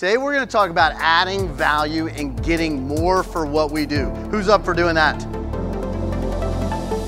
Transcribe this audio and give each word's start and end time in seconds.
Today 0.00 0.16
we're 0.16 0.32
going 0.32 0.46
to 0.46 0.50
talk 0.50 0.70
about 0.70 0.92
adding 0.96 1.46
value 1.52 2.06
and 2.08 2.42
getting 2.42 2.88
more 2.88 3.22
for 3.22 3.44
what 3.44 3.70
we 3.70 3.84
do. 3.84 4.06
Who's 4.30 4.48
up 4.48 4.64
for 4.64 4.72
doing 4.72 4.94
that? 4.94 5.20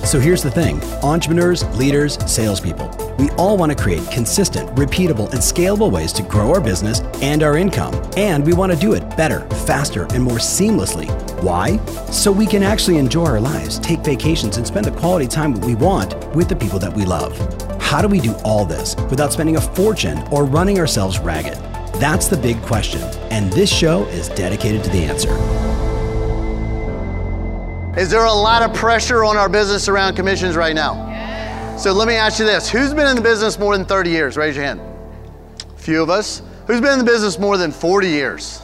So 0.07 0.21
here's 0.21 0.43
the 0.43 0.51
thing 0.51 0.83
entrepreneurs, 1.03 1.65
leaders, 1.79 2.19
salespeople, 2.31 2.91
we 3.19 3.31
all 3.39 3.57
want 3.57 3.73
to 3.73 3.83
create 3.83 4.07
consistent, 4.11 4.69
repeatable, 4.77 5.31
and 5.31 5.41
scalable 5.41 5.91
ways 5.91 6.13
to 6.13 6.23
grow 6.23 6.53
our 6.53 6.61
business 6.61 7.01
and 7.23 7.43
our 7.43 7.57
income. 7.57 7.95
And 8.19 8.45
we 8.45 8.53
want 8.53 8.73
to 8.73 8.79
do 8.79 8.93
it 8.93 9.17
better, 9.17 9.41
faster, 9.65 10.03
and 10.13 10.23
more 10.23 10.37
seamlessly. 10.37 11.09
Why? 11.43 11.83
So 12.11 12.31
we 12.31 12.47
can 12.47 12.63
actually 12.63 12.99
enjoy 12.99 13.25
our 13.25 13.41
lives, 13.41 13.79
take 13.79 14.01
vacations, 14.01 14.59
and 14.59 14.67
spend 14.67 14.85
the 14.85 14.91
quality 14.91 15.27
time 15.27 15.55
we 15.63 15.77
want 15.77 16.15
with 16.35 16.51
the 16.51 16.57
people 16.57 16.79
that 16.81 16.93
we 16.93 17.07
love. 17.07 17.35
How 17.81 18.03
do 18.03 18.09
we 18.09 18.21
do 18.21 18.35
all 18.45 18.67
this 18.67 18.97
without 19.09 19.33
spending 19.33 19.57
a 19.57 19.63
fortune 19.63 20.23
or 20.31 20.45
running 20.45 20.79
ourselves 20.79 21.19
ragged? 21.19 21.57
That's 22.03 22.27
the 22.27 22.37
big 22.37 22.61
question, 22.63 23.01
and 23.31 23.53
this 23.53 23.73
show 23.73 24.07
is 24.07 24.29
dedicated 24.31 24.83
to 24.83 24.91
the 24.91 25.05
answer. 25.05 25.31
Is 27.97 28.11
there 28.11 28.25
a 28.25 28.33
lot 28.33 28.69
of 28.69 28.75
pressure 28.75 29.23
on 29.23 29.37
our 29.37 29.49
business 29.49 29.87
around 29.87 30.17
commissions 30.17 30.57
right 30.57 30.75
now? 30.75 31.77
So 31.79 31.93
let 31.93 32.09
me 32.09 32.15
ask 32.15 32.41
you 32.41 32.45
this 32.45 32.69
Who's 32.69 32.93
been 32.93 33.07
in 33.07 33.15
the 33.15 33.23
business 33.23 33.57
more 33.57 33.77
than 33.77 33.87
30 33.87 34.11
years? 34.11 34.37
Raise 34.37 34.57
your 34.57 34.65
hand. 34.65 34.81
A 34.81 35.79
few 35.79 36.03
of 36.03 36.11
us. 36.11 36.43
Who's 36.67 36.81
been 36.81 36.95
in 36.95 36.99
the 36.99 37.05
business 37.05 37.39
more 37.39 37.57
than 37.57 37.71
40 37.71 38.09
years? 38.09 38.61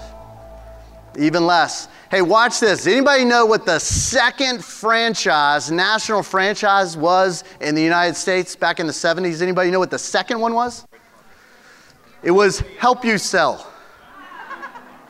Even 1.17 1.47
less. 1.47 1.87
Hey, 2.11 2.23
watch 2.23 2.59
this. 2.59 2.89
Anybody 2.89 3.25
know 3.25 3.47
what 3.47 3.65
the 3.65 3.79
second 3.79 4.65
franchise, 4.65 5.71
national 5.71 6.25
franchise 6.25 6.97
was 6.97 7.45
in 7.61 7.77
the 7.77 7.83
United 7.83 8.17
States 8.17 8.57
back 8.57 8.81
in 8.81 8.89
the 8.89 8.93
70s? 8.93 9.43
Anybody 9.43 9.71
know 9.71 9.79
what 9.79 9.93
the 9.93 9.99
second 10.01 10.41
one 10.41 10.55
was? 10.55 10.89
It 12.23 12.31
was 12.31 12.61
Help 12.79 13.05
You 13.05 13.19
Sell. 13.19 13.55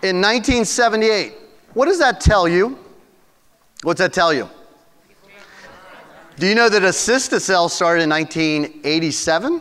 In 0.03 0.21
1978. 0.21 1.35
What 1.75 1.87
does 1.87 1.99
that 1.99 2.21
tell 2.21 2.49
you? 2.49 2.79
What's 3.83 3.99
that 3.99 4.13
tell 4.13 4.33
you? 4.33 4.49
Do 6.37 6.47
you 6.47 6.55
know 6.55 6.69
that 6.69 6.85
Assist 6.85 7.31
to 7.31 7.41
Sell 7.41 7.69
started 7.69 8.05
in 8.05 8.11
1987? 8.11 9.61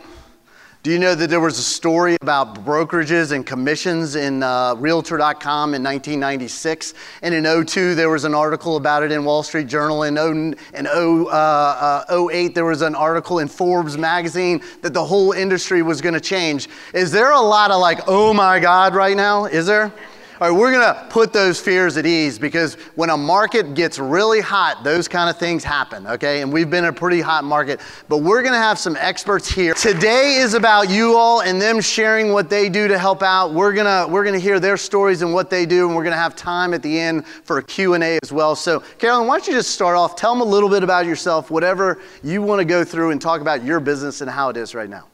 Do 0.88 0.94
you 0.94 0.98
know 0.98 1.14
that 1.14 1.28
there 1.28 1.38
was 1.38 1.58
a 1.58 1.62
story 1.62 2.16
about 2.22 2.64
brokerages 2.64 3.32
and 3.32 3.44
commissions 3.44 4.14
in 4.14 4.42
uh, 4.42 4.74
Realtor.com 4.78 5.74
in 5.74 5.82
1996? 5.82 6.94
And 7.20 7.34
in 7.34 7.66
02, 7.66 7.94
there 7.94 8.08
was 8.08 8.24
an 8.24 8.34
article 8.34 8.76
about 8.76 9.02
it 9.02 9.12
in 9.12 9.22
Wall 9.22 9.42
Street 9.42 9.66
Journal. 9.66 10.04
In 10.04 10.16
0, 10.16 10.30
in 10.30 10.56
0, 10.72 11.26
uh, 11.26 12.04
uh, 12.08 12.28
08, 12.32 12.54
there 12.54 12.64
was 12.64 12.80
an 12.80 12.94
article 12.94 13.40
in 13.40 13.48
Forbes 13.48 13.98
magazine 13.98 14.62
that 14.80 14.94
the 14.94 15.04
whole 15.04 15.32
industry 15.32 15.82
was 15.82 16.00
going 16.00 16.14
to 16.14 16.22
change. 16.22 16.70
Is 16.94 17.12
there 17.12 17.32
a 17.32 17.40
lot 17.40 17.70
of 17.70 17.82
like, 17.82 17.98
oh 18.06 18.32
my 18.32 18.58
God, 18.58 18.94
right 18.94 19.14
now? 19.14 19.44
Is 19.44 19.66
there? 19.66 19.92
All 20.40 20.48
right, 20.48 20.56
we're 20.56 20.70
going 20.70 20.94
to 20.94 21.04
put 21.10 21.32
those 21.32 21.58
fears 21.58 21.96
at 21.96 22.06
ease 22.06 22.38
because 22.38 22.74
when 22.94 23.10
a 23.10 23.16
market 23.16 23.74
gets 23.74 23.98
really 23.98 24.40
hot, 24.40 24.84
those 24.84 25.08
kind 25.08 25.28
of 25.28 25.36
things 25.36 25.64
happen, 25.64 26.06
okay? 26.06 26.42
And 26.42 26.52
we've 26.52 26.70
been 26.70 26.84
in 26.84 26.90
a 26.90 26.92
pretty 26.92 27.20
hot 27.20 27.42
market, 27.42 27.80
but 28.08 28.18
we're 28.18 28.42
going 28.42 28.52
to 28.52 28.60
have 28.60 28.78
some 28.78 28.94
experts 29.00 29.48
here. 29.50 29.74
Today 29.74 30.36
is 30.36 30.54
about 30.54 30.90
you 30.90 31.16
all 31.16 31.40
and 31.40 31.60
them 31.60 31.80
sharing 31.80 32.30
what 32.32 32.48
they 32.48 32.68
do 32.68 32.86
to 32.86 32.96
help 32.96 33.20
out. 33.24 33.52
We're 33.52 33.72
going 33.72 33.86
to 33.86 34.08
we're 34.12 34.22
going 34.22 34.36
to 34.36 34.40
hear 34.40 34.60
their 34.60 34.76
stories 34.76 35.22
and 35.22 35.34
what 35.34 35.50
they 35.50 35.66
do 35.66 35.88
and 35.88 35.96
we're 35.96 36.04
going 36.04 36.14
to 36.14 36.20
have 36.20 36.36
time 36.36 36.72
at 36.72 36.84
the 36.84 37.00
end 37.00 37.26
for 37.26 37.58
a 37.58 37.62
Q&A 37.64 38.20
as 38.22 38.30
well. 38.30 38.54
So, 38.54 38.78
Carolyn, 38.98 39.26
why 39.26 39.38
don't 39.38 39.48
you 39.48 39.54
just 39.54 39.72
start 39.72 39.96
off, 39.96 40.14
tell 40.14 40.32
them 40.32 40.40
a 40.40 40.48
little 40.48 40.68
bit 40.68 40.84
about 40.84 41.04
yourself, 41.04 41.50
whatever 41.50 42.00
you 42.22 42.42
want 42.42 42.60
to 42.60 42.64
go 42.64 42.84
through 42.84 43.10
and 43.10 43.20
talk 43.20 43.40
about 43.40 43.64
your 43.64 43.80
business 43.80 44.20
and 44.20 44.30
how 44.30 44.50
it 44.50 44.56
is 44.56 44.72
right 44.72 44.88
now. 44.88 45.08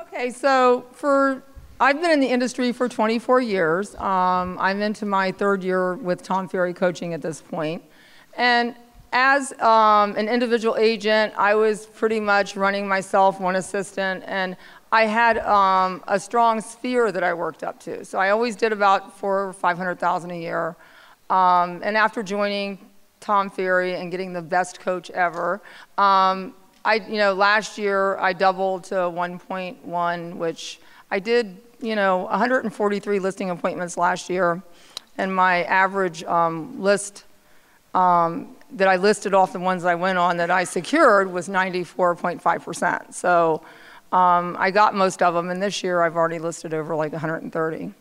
Okay, 0.00 0.30
so 0.30 0.84
for 0.90 1.44
I've 1.82 2.00
been 2.00 2.12
in 2.12 2.20
the 2.20 2.28
industry 2.28 2.70
for 2.70 2.88
24 2.88 3.40
years. 3.40 3.96
Um, 3.96 4.56
I'm 4.60 4.80
into 4.82 5.04
my 5.04 5.32
third 5.32 5.64
year 5.64 5.96
with 5.96 6.22
Tom 6.22 6.46
Ferry 6.46 6.72
coaching 6.72 7.12
at 7.12 7.20
this 7.20 7.40
point. 7.40 7.82
And 8.36 8.76
as 9.12 9.52
um, 9.60 10.14
an 10.14 10.28
individual 10.28 10.76
agent, 10.76 11.34
I 11.36 11.56
was 11.56 11.86
pretty 11.86 12.20
much 12.20 12.54
running 12.54 12.86
myself, 12.86 13.40
one 13.40 13.56
assistant, 13.56 14.22
and 14.28 14.56
I 14.92 15.06
had 15.06 15.38
um, 15.38 16.04
a 16.06 16.20
strong 16.20 16.60
sphere 16.60 17.10
that 17.10 17.24
I 17.24 17.34
worked 17.34 17.64
up 17.64 17.80
to. 17.80 18.04
So 18.04 18.16
I 18.16 18.30
always 18.30 18.54
did 18.54 18.70
about 18.70 19.18
four 19.18 19.48
or 19.48 19.52
500,000 19.52 20.30
a 20.30 20.38
year. 20.38 20.76
Um, 21.30 21.80
and 21.82 21.96
after 21.96 22.22
joining 22.22 22.78
Tom 23.18 23.50
Ferry 23.50 23.96
and 23.96 24.08
getting 24.12 24.32
the 24.32 24.42
best 24.42 24.78
coach 24.78 25.10
ever, 25.10 25.60
um, 25.98 26.54
I, 26.84 27.02
you 27.08 27.16
know, 27.16 27.34
last 27.34 27.76
year 27.76 28.16
I 28.18 28.34
doubled 28.34 28.84
to 28.84 28.94
1.1, 28.94 30.36
which 30.36 30.78
I 31.10 31.18
did 31.18 31.60
you 31.82 31.96
know, 31.96 32.18
143 32.24 33.18
listing 33.18 33.50
appointments 33.50 33.96
last 33.96 34.30
year, 34.30 34.62
and 35.18 35.34
my 35.34 35.64
average 35.64 36.24
um, 36.24 36.80
list 36.80 37.24
um, 37.94 38.56
that 38.72 38.88
I 38.88 38.96
listed 38.96 39.34
off 39.34 39.52
the 39.52 39.60
ones 39.60 39.84
I 39.84 39.94
went 39.94 40.16
on 40.16 40.36
that 40.38 40.50
I 40.50 40.64
secured 40.64 41.30
was 41.30 41.48
94.5%. 41.48 43.12
So 43.12 43.62
um, 44.12 44.56
I 44.58 44.70
got 44.70 44.94
most 44.94 45.22
of 45.22 45.34
them, 45.34 45.50
and 45.50 45.62
this 45.62 45.82
year 45.82 46.02
I've 46.02 46.16
already 46.16 46.38
listed 46.38 46.72
over 46.72 46.94
like 46.94 47.12
130. 47.12 47.92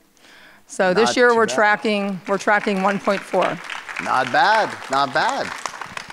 So 0.68 0.88
not 0.88 0.96
this 0.96 1.18
year 1.18 1.36
we're 1.36 1.48
bad. 1.48 1.56
tracking 1.56 2.22
we're 2.28 2.38
tracking 2.38 2.78
1.4. 2.78 4.04
Not 4.06 4.32
bad, 4.32 4.74
not 4.90 5.14
bad. 5.14 5.48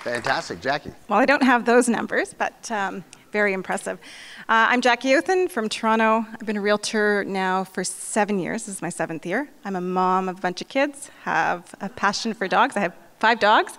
Fantastic, 0.01 0.61
Jackie. 0.61 0.91
Well, 1.07 1.19
I 1.19 1.25
don't 1.25 1.43
have 1.43 1.65
those 1.65 1.87
numbers, 1.87 2.33
but 2.33 2.69
um, 2.71 3.03
very 3.31 3.53
impressive. 3.53 3.99
Uh, 4.49 4.65
I'm 4.71 4.81
Jackie 4.81 5.13
Othen 5.13 5.47
from 5.47 5.69
Toronto. 5.69 6.25
I've 6.33 6.47
been 6.47 6.57
a 6.57 6.61
realtor 6.61 7.23
now 7.23 7.63
for 7.63 7.83
seven 7.83 8.39
years. 8.39 8.65
This 8.65 8.77
is 8.77 8.81
my 8.81 8.89
seventh 8.89 9.23
year. 9.23 9.47
I'm 9.63 9.75
a 9.75 9.81
mom 9.81 10.27
of 10.27 10.39
a 10.39 10.41
bunch 10.41 10.59
of 10.59 10.67
kids, 10.67 11.11
have 11.21 11.75
a 11.81 11.87
passion 11.87 12.33
for 12.33 12.47
dogs. 12.47 12.75
I 12.75 12.79
have 12.79 12.95
five 13.19 13.39
dogs, 13.39 13.77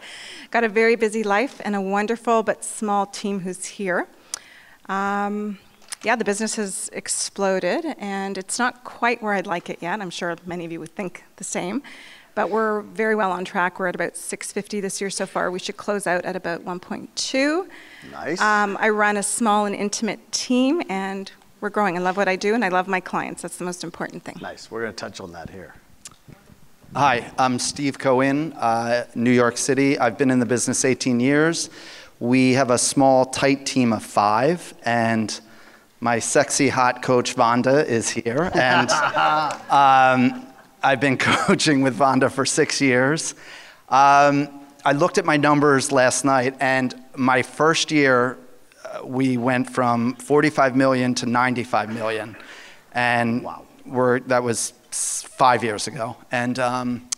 got 0.52 0.62
a 0.62 0.68
very 0.68 0.94
busy 0.94 1.24
life, 1.24 1.60
and 1.64 1.74
a 1.74 1.80
wonderful 1.80 2.44
but 2.44 2.64
small 2.64 3.04
team 3.06 3.40
who's 3.40 3.64
here. 3.64 4.06
Um, 4.88 5.58
yeah, 6.04 6.14
the 6.14 6.24
business 6.24 6.54
has 6.54 6.88
exploded, 6.92 7.84
and 7.98 8.38
it's 8.38 8.60
not 8.60 8.84
quite 8.84 9.20
where 9.24 9.32
I'd 9.32 9.48
like 9.48 9.70
it 9.70 9.78
yet. 9.82 10.00
I'm 10.00 10.08
sure 10.08 10.36
many 10.46 10.64
of 10.64 10.70
you 10.70 10.78
would 10.78 10.94
think 10.94 11.24
the 11.34 11.42
same 11.42 11.82
but 12.34 12.50
we're 12.50 12.82
very 12.82 13.14
well 13.14 13.32
on 13.32 13.44
track. 13.44 13.78
We're 13.78 13.88
at 13.88 13.94
about 13.94 14.16
650 14.16 14.80
this 14.80 15.00
year 15.00 15.10
so 15.10 15.26
far. 15.26 15.50
We 15.50 15.58
should 15.58 15.76
close 15.76 16.06
out 16.06 16.24
at 16.24 16.36
about 16.36 16.64
1.2. 16.64 17.68
Nice. 18.12 18.40
Um, 18.40 18.76
I 18.80 18.88
run 18.90 19.16
a 19.16 19.22
small 19.22 19.66
and 19.66 19.74
intimate 19.74 20.32
team, 20.32 20.82
and 20.88 21.30
we're 21.60 21.70
growing. 21.70 21.96
I 21.96 22.00
love 22.00 22.16
what 22.16 22.28
I 22.28 22.36
do, 22.36 22.54
and 22.54 22.64
I 22.64 22.68
love 22.68 22.88
my 22.88 23.00
clients. 23.00 23.42
That's 23.42 23.56
the 23.56 23.64
most 23.64 23.84
important 23.84 24.24
thing. 24.24 24.38
Nice. 24.40 24.70
We're 24.70 24.82
going 24.82 24.92
to 24.92 24.96
touch 24.96 25.20
on 25.20 25.32
that 25.32 25.50
here. 25.50 25.74
Hi, 26.94 27.30
I'm 27.38 27.60
Steve 27.60 28.00
Cohen, 28.00 28.52
uh, 28.54 29.04
New 29.14 29.30
York 29.30 29.56
City. 29.56 29.96
I've 29.98 30.18
been 30.18 30.30
in 30.30 30.40
the 30.40 30.46
business 30.46 30.84
18 30.84 31.20
years. 31.20 31.70
We 32.18 32.54
have 32.54 32.70
a 32.70 32.78
small, 32.78 33.24
tight 33.26 33.64
team 33.64 33.92
of 33.92 34.02
five, 34.02 34.74
and 34.84 35.40
my 36.00 36.18
sexy, 36.18 36.68
hot 36.68 37.00
coach 37.00 37.36
Vonda 37.36 37.84
is 37.84 38.10
here. 38.10 38.50
And 38.54 38.90
um, 39.70 40.49
I've 40.82 41.00
been 41.00 41.16
coaching 41.18 41.82
with 41.82 41.98
Vonda 41.98 42.30
for 42.30 42.46
six 42.46 42.80
years. 42.80 43.34
Um, 43.88 44.60
I 44.84 44.92
looked 44.92 45.18
at 45.18 45.26
my 45.26 45.36
numbers 45.36 45.92
last 45.92 46.24
night, 46.24 46.56
and 46.58 46.94
my 47.16 47.42
first 47.42 47.90
year, 47.90 48.38
uh, 48.84 49.04
we 49.04 49.36
went 49.36 49.68
from 49.68 50.14
45 50.14 50.76
million 50.76 51.14
to 51.16 51.26
95 51.26 51.92
million. 51.92 52.34
And 52.92 53.44
wow. 53.44 53.66
we're, 53.84 54.20
that 54.20 54.42
was 54.42 54.72
five 54.90 55.62
years 55.62 55.86
ago. 55.86 56.16
And 56.32 56.58
um, 56.58 57.10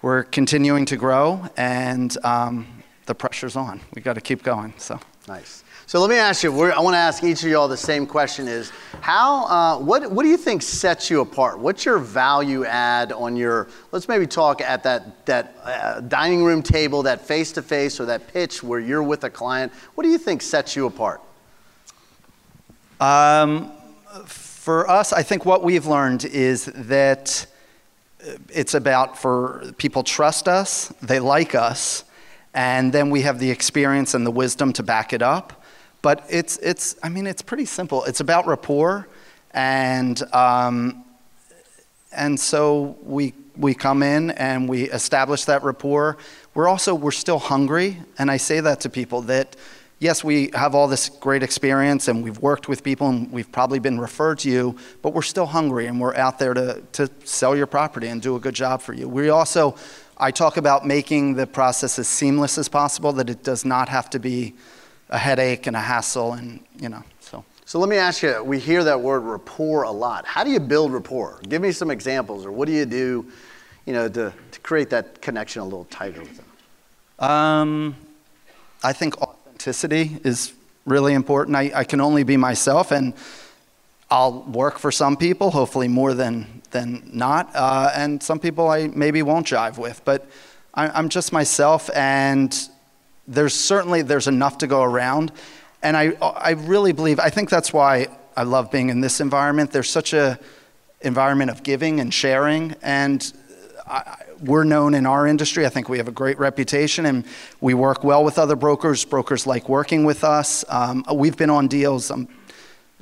we're 0.00 0.22
continuing 0.22 0.84
to 0.86 0.96
grow, 0.96 1.48
and 1.56 2.16
um, 2.24 2.84
the 3.06 3.14
pressure's 3.14 3.56
on. 3.56 3.80
We 3.94 4.02
got 4.02 4.14
to 4.14 4.20
keep 4.20 4.44
going. 4.44 4.74
So 4.76 5.00
nice. 5.26 5.63
So 5.86 6.00
let 6.00 6.08
me 6.08 6.16
ask 6.16 6.42
you, 6.42 6.50
I 6.50 6.80
want 6.80 6.94
to 6.94 6.98
ask 6.98 7.22
each 7.22 7.42
of 7.42 7.50
y'all 7.50 7.68
the 7.68 7.76
same 7.76 8.06
question 8.06 8.48
is, 8.48 8.72
how, 9.02 9.44
uh, 9.44 9.78
what, 9.78 10.10
what 10.10 10.22
do 10.22 10.30
you 10.30 10.38
think 10.38 10.62
sets 10.62 11.10
you 11.10 11.20
apart? 11.20 11.58
What's 11.58 11.84
your 11.84 11.98
value 11.98 12.64
add 12.64 13.12
on 13.12 13.36
your, 13.36 13.68
let's 13.92 14.08
maybe 14.08 14.26
talk 14.26 14.62
at 14.62 14.82
that, 14.84 15.26
that 15.26 15.54
uh, 15.62 16.00
dining 16.00 16.42
room 16.42 16.62
table, 16.62 17.02
that 17.02 17.20
face-to-face 17.20 18.00
or 18.00 18.06
that 18.06 18.32
pitch 18.32 18.62
where 18.62 18.80
you're 18.80 19.02
with 19.02 19.24
a 19.24 19.30
client. 19.30 19.72
What 19.94 20.04
do 20.04 20.10
you 20.10 20.16
think 20.16 20.40
sets 20.40 20.74
you 20.74 20.86
apart? 20.86 21.20
Um, 22.98 23.70
for 24.24 24.88
us, 24.88 25.12
I 25.12 25.22
think 25.22 25.44
what 25.44 25.62
we've 25.62 25.86
learned 25.86 26.24
is 26.24 26.64
that 26.64 27.44
it's 28.48 28.72
about 28.72 29.18
for 29.18 29.70
people 29.76 30.02
trust 30.02 30.48
us, 30.48 30.94
they 31.02 31.20
like 31.20 31.54
us, 31.54 32.04
and 32.54 32.90
then 32.90 33.10
we 33.10 33.20
have 33.20 33.38
the 33.38 33.50
experience 33.50 34.14
and 34.14 34.24
the 34.24 34.30
wisdom 34.30 34.72
to 34.72 34.82
back 34.82 35.12
it 35.12 35.20
up. 35.20 35.60
But 36.04 36.26
it's, 36.28 36.58
it's 36.58 36.96
I 37.02 37.08
mean, 37.08 37.26
it's 37.26 37.40
pretty 37.40 37.64
simple. 37.64 38.04
It's 38.04 38.20
about 38.20 38.46
rapport, 38.46 39.08
and, 39.52 40.22
um, 40.34 41.02
and 42.12 42.38
so 42.38 42.98
we, 43.02 43.32
we 43.56 43.72
come 43.72 44.02
in 44.02 44.32
and 44.32 44.68
we 44.68 44.90
establish 44.90 45.46
that 45.46 45.62
rapport. 45.62 46.18
We're 46.52 46.68
also, 46.68 46.94
we're 46.94 47.10
still 47.10 47.38
hungry, 47.38 47.96
and 48.18 48.30
I 48.30 48.36
say 48.36 48.60
that 48.60 48.80
to 48.80 48.90
people 48.90 49.22
that, 49.22 49.56
yes, 49.98 50.22
we 50.22 50.50
have 50.52 50.74
all 50.74 50.88
this 50.88 51.08
great 51.08 51.42
experience 51.42 52.06
and 52.06 52.22
we've 52.22 52.38
worked 52.38 52.68
with 52.68 52.84
people 52.84 53.08
and 53.08 53.32
we've 53.32 53.50
probably 53.50 53.78
been 53.78 53.98
referred 53.98 54.40
to 54.40 54.50
you, 54.50 54.76
but 55.00 55.14
we're 55.14 55.22
still 55.22 55.46
hungry 55.46 55.86
and 55.86 55.98
we're 55.98 56.14
out 56.16 56.38
there 56.38 56.52
to, 56.52 56.82
to 56.92 57.08
sell 57.24 57.56
your 57.56 57.66
property 57.66 58.08
and 58.08 58.20
do 58.20 58.36
a 58.36 58.40
good 58.40 58.54
job 58.54 58.82
for 58.82 58.92
you. 58.92 59.08
We 59.08 59.30
also, 59.30 59.74
I 60.18 60.32
talk 60.32 60.58
about 60.58 60.86
making 60.86 61.36
the 61.36 61.46
process 61.46 61.98
as 61.98 62.08
seamless 62.08 62.58
as 62.58 62.68
possible, 62.68 63.14
that 63.14 63.30
it 63.30 63.42
does 63.42 63.64
not 63.64 63.88
have 63.88 64.10
to 64.10 64.18
be 64.18 64.52
a 65.14 65.18
headache 65.18 65.68
and 65.68 65.76
a 65.76 65.80
hassle 65.80 66.32
and, 66.32 66.60
you 66.80 66.88
know, 66.88 67.02
so. 67.20 67.44
So 67.66 67.78
let 67.78 67.88
me 67.88 67.96
ask 67.96 68.22
you, 68.22 68.42
we 68.42 68.58
hear 68.58 68.82
that 68.82 69.00
word 69.00 69.20
rapport 69.20 69.84
a 69.84 69.90
lot. 69.90 70.26
How 70.26 70.42
do 70.42 70.50
you 70.50 70.60
build 70.60 70.92
rapport? 70.92 71.40
Give 71.48 71.62
me 71.62 71.70
some 71.70 71.90
examples, 71.90 72.44
or 72.44 72.50
what 72.50 72.66
do 72.66 72.72
you 72.74 72.84
do, 72.84 73.24
you 73.86 73.92
know, 73.92 74.08
to, 74.08 74.32
to 74.50 74.60
create 74.60 74.90
that 74.90 75.22
connection 75.22 75.62
a 75.62 75.64
little 75.64 75.84
tighter 75.84 76.20
with 76.20 76.36
them? 76.36 76.46
Um, 77.30 77.96
I 78.82 78.92
think 78.92 79.22
authenticity 79.22 80.18
is 80.24 80.52
really 80.84 81.14
important. 81.14 81.56
I, 81.56 81.70
I 81.74 81.84
can 81.84 82.00
only 82.00 82.24
be 82.24 82.36
myself, 82.36 82.90
and 82.90 83.14
I'll 84.10 84.42
work 84.42 84.78
for 84.78 84.90
some 84.90 85.16
people, 85.16 85.52
hopefully 85.52 85.88
more 85.88 86.12
than, 86.12 86.60
than 86.72 87.08
not, 87.12 87.50
uh, 87.54 87.92
and 87.94 88.20
some 88.20 88.40
people 88.40 88.68
I 88.68 88.88
maybe 88.88 89.22
won't 89.22 89.46
jive 89.46 89.78
with. 89.78 90.02
But 90.04 90.26
I, 90.74 90.88
I'm 90.88 91.08
just 91.08 91.32
myself, 91.32 91.88
and 91.94 92.52
there's 93.26 93.54
certainly 93.54 94.02
there's 94.02 94.28
enough 94.28 94.58
to 94.58 94.66
go 94.66 94.82
around. 94.82 95.32
And 95.82 95.96
I, 95.96 96.12
I 96.20 96.52
really 96.52 96.92
believe, 96.92 97.20
I 97.20 97.30
think 97.30 97.50
that's 97.50 97.72
why 97.72 98.08
I 98.36 98.42
love 98.42 98.70
being 98.70 98.88
in 98.88 99.00
this 99.00 99.20
environment. 99.20 99.70
There's 99.70 99.90
such 99.90 100.12
a 100.12 100.38
environment 101.00 101.50
of 101.50 101.62
giving 101.62 102.00
and 102.00 102.12
sharing, 102.12 102.74
and 102.82 103.32
I, 103.86 104.16
we're 104.40 104.64
known 104.64 104.94
in 104.94 105.06
our 105.06 105.26
industry. 105.26 105.66
I 105.66 105.68
think 105.68 105.88
we 105.88 105.98
have 105.98 106.08
a 106.08 106.12
great 106.12 106.38
reputation 106.38 107.06
and 107.06 107.24
we 107.60 107.74
work 107.74 108.04
well 108.04 108.24
with 108.24 108.38
other 108.38 108.56
brokers. 108.56 109.04
Brokers 109.04 109.46
like 109.46 109.68
working 109.68 110.04
with 110.04 110.24
us. 110.24 110.64
Um, 110.68 111.04
we've 111.14 111.36
been 111.36 111.50
on 111.50 111.68
deals. 111.68 112.10
I'm 112.10 112.28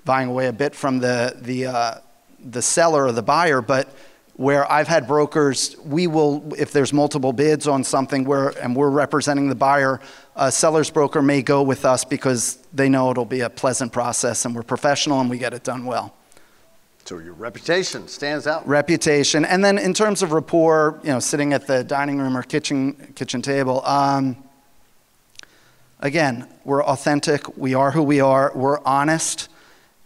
buying 0.04 0.28
away 0.28 0.48
a 0.48 0.52
bit 0.52 0.74
from 0.74 0.98
the, 0.98 1.36
the, 1.40 1.66
uh, 1.66 1.94
the 2.44 2.62
seller 2.62 3.06
or 3.06 3.12
the 3.12 3.22
buyer, 3.22 3.60
but 3.60 3.88
where 4.34 4.70
I've 4.70 4.88
had 4.88 5.06
brokers, 5.06 5.76
we 5.84 6.06
will, 6.06 6.52
if 6.56 6.72
there's 6.72 6.92
multiple 6.92 7.32
bids 7.32 7.68
on 7.68 7.84
something 7.84 8.24
where, 8.24 8.48
and 8.48 8.74
we're 8.74 8.90
representing 8.90 9.48
the 9.48 9.54
buyer, 9.54 10.00
a 10.36 10.50
seller's 10.50 10.90
broker 10.90 11.20
may 11.20 11.42
go 11.42 11.62
with 11.62 11.84
us 11.84 12.04
because 12.04 12.56
they 12.72 12.88
know 12.88 13.10
it'll 13.10 13.24
be 13.24 13.40
a 13.40 13.50
pleasant 13.50 13.92
process 13.92 14.44
and 14.44 14.54
we're 14.54 14.62
professional 14.62 15.20
and 15.20 15.28
we 15.28 15.38
get 15.38 15.52
it 15.52 15.64
done 15.64 15.84
well. 15.84 16.14
So 17.04 17.18
your 17.18 17.34
reputation 17.34 18.06
stands 18.06 18.46
out. 18.46 18.66
Reputation, 18.66 19.44
and 19.44 19.64
then 19.64 19.76
in 19.76 19.92
terms 19.92 20.22
of 20.22 20.32
rapport, 20.32 21.00
you 21.02 21.10
know, 21.10 21.18
sitting 21.18 21.52
at 21.52 21.66
the 21.66 21.82
dining 21.82 22.18
room 22.18 22.36
or 22.36 22.42
kitchen 22.42 23.12
kitchen 23.16 23.42
table. 23.42 23.84
Um, 23.84 24.36
again, 25.98 26.46
we're 26.64 26.84
authentic. 26.84 27.56
We 27.56 27.74
are 27.74 27.90
who 27.90 28.04
we 28.04 28.20
are. 28.20 28.52
We're 28.54 28.78
honest, 28.84 29.48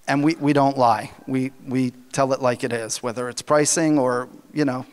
and 0.09 0.23
we, 0.23 0.35
we 0.37 0.53
don't 0.53 0.77
lie. 0.79 1.11
We 1.27 1.53
we 1.67 1.91
tell 2.13 2.33
it 2.33 2.41
like 2.41 2.65
it 2.65 2.73
is, 2.73 3.03
whether 3.03 3.29
it's 3.29 3.43
pricing 3.43 3.99
or 3.99 4.29
you 4.53 4.65
know, 4.65 4.87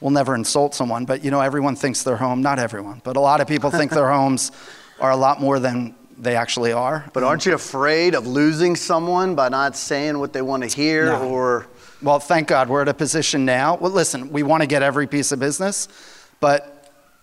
we'll 0.00 0.10
never 0.10 0.34
insult 0.34 0.74
someone. 0.74 1.04
But 1.04 1.24
you 1.24 1.30
know, 1.30 1.40
everyone 1.40 1.76
thinks 1.76 2.02
their 2.02 2.16
home. 2.16 2.42
Not 2.42 2.58
everyone, 2.58 3.00
but 3.04 3.16
a 3.16 3.20
lot 3.20 3.40
of 3.40 3.48
people 3.48 3.70
think 3.70 3.90
their 3.90 4.10
homes 4.12 4.52
are 5.00 5.10
a 5.10 5.16
lot 5.16 5.40
more 5.40 5.58
than 5.58 5.94
they 6.18 6.36
actually 6.36 6.72
are. 6.72 7.06
But 7.14 7.22
aren't 7.22 7.46
you 7.46 7.54
afraid 7.54 8.14
of 8.14 8.26
losing 8.26 8.76
someone 8.76 9.34
by 9.34 9.48
not 9.48 9.74
saying 9.76 10.18
what 10.18 10.32
they 10.34 10.42
want 10.42 10.62
to 10.62 10.68
hear 10.68 11.06
No. 11.06 11.28
or 11.28 11.66
Well, 12.02 12.20
thank 12.20 12.48
God 12.48 12.68
we're 12.68 12.82
at 12.82 12.88
a 12.88 12.94
position 12.94 13.46
now. 13.46 13.76
Well, 13.76 13.90
listen, 13.90 14.30
we 14.30 14.42
want 14.42 14.62
to 14.62 14.66
get 14.66 14.82
every 14.82 15.06
piece 15.06 15.32
of 15.32 15.38
business, 15.38 15.88
but 16.40 16.79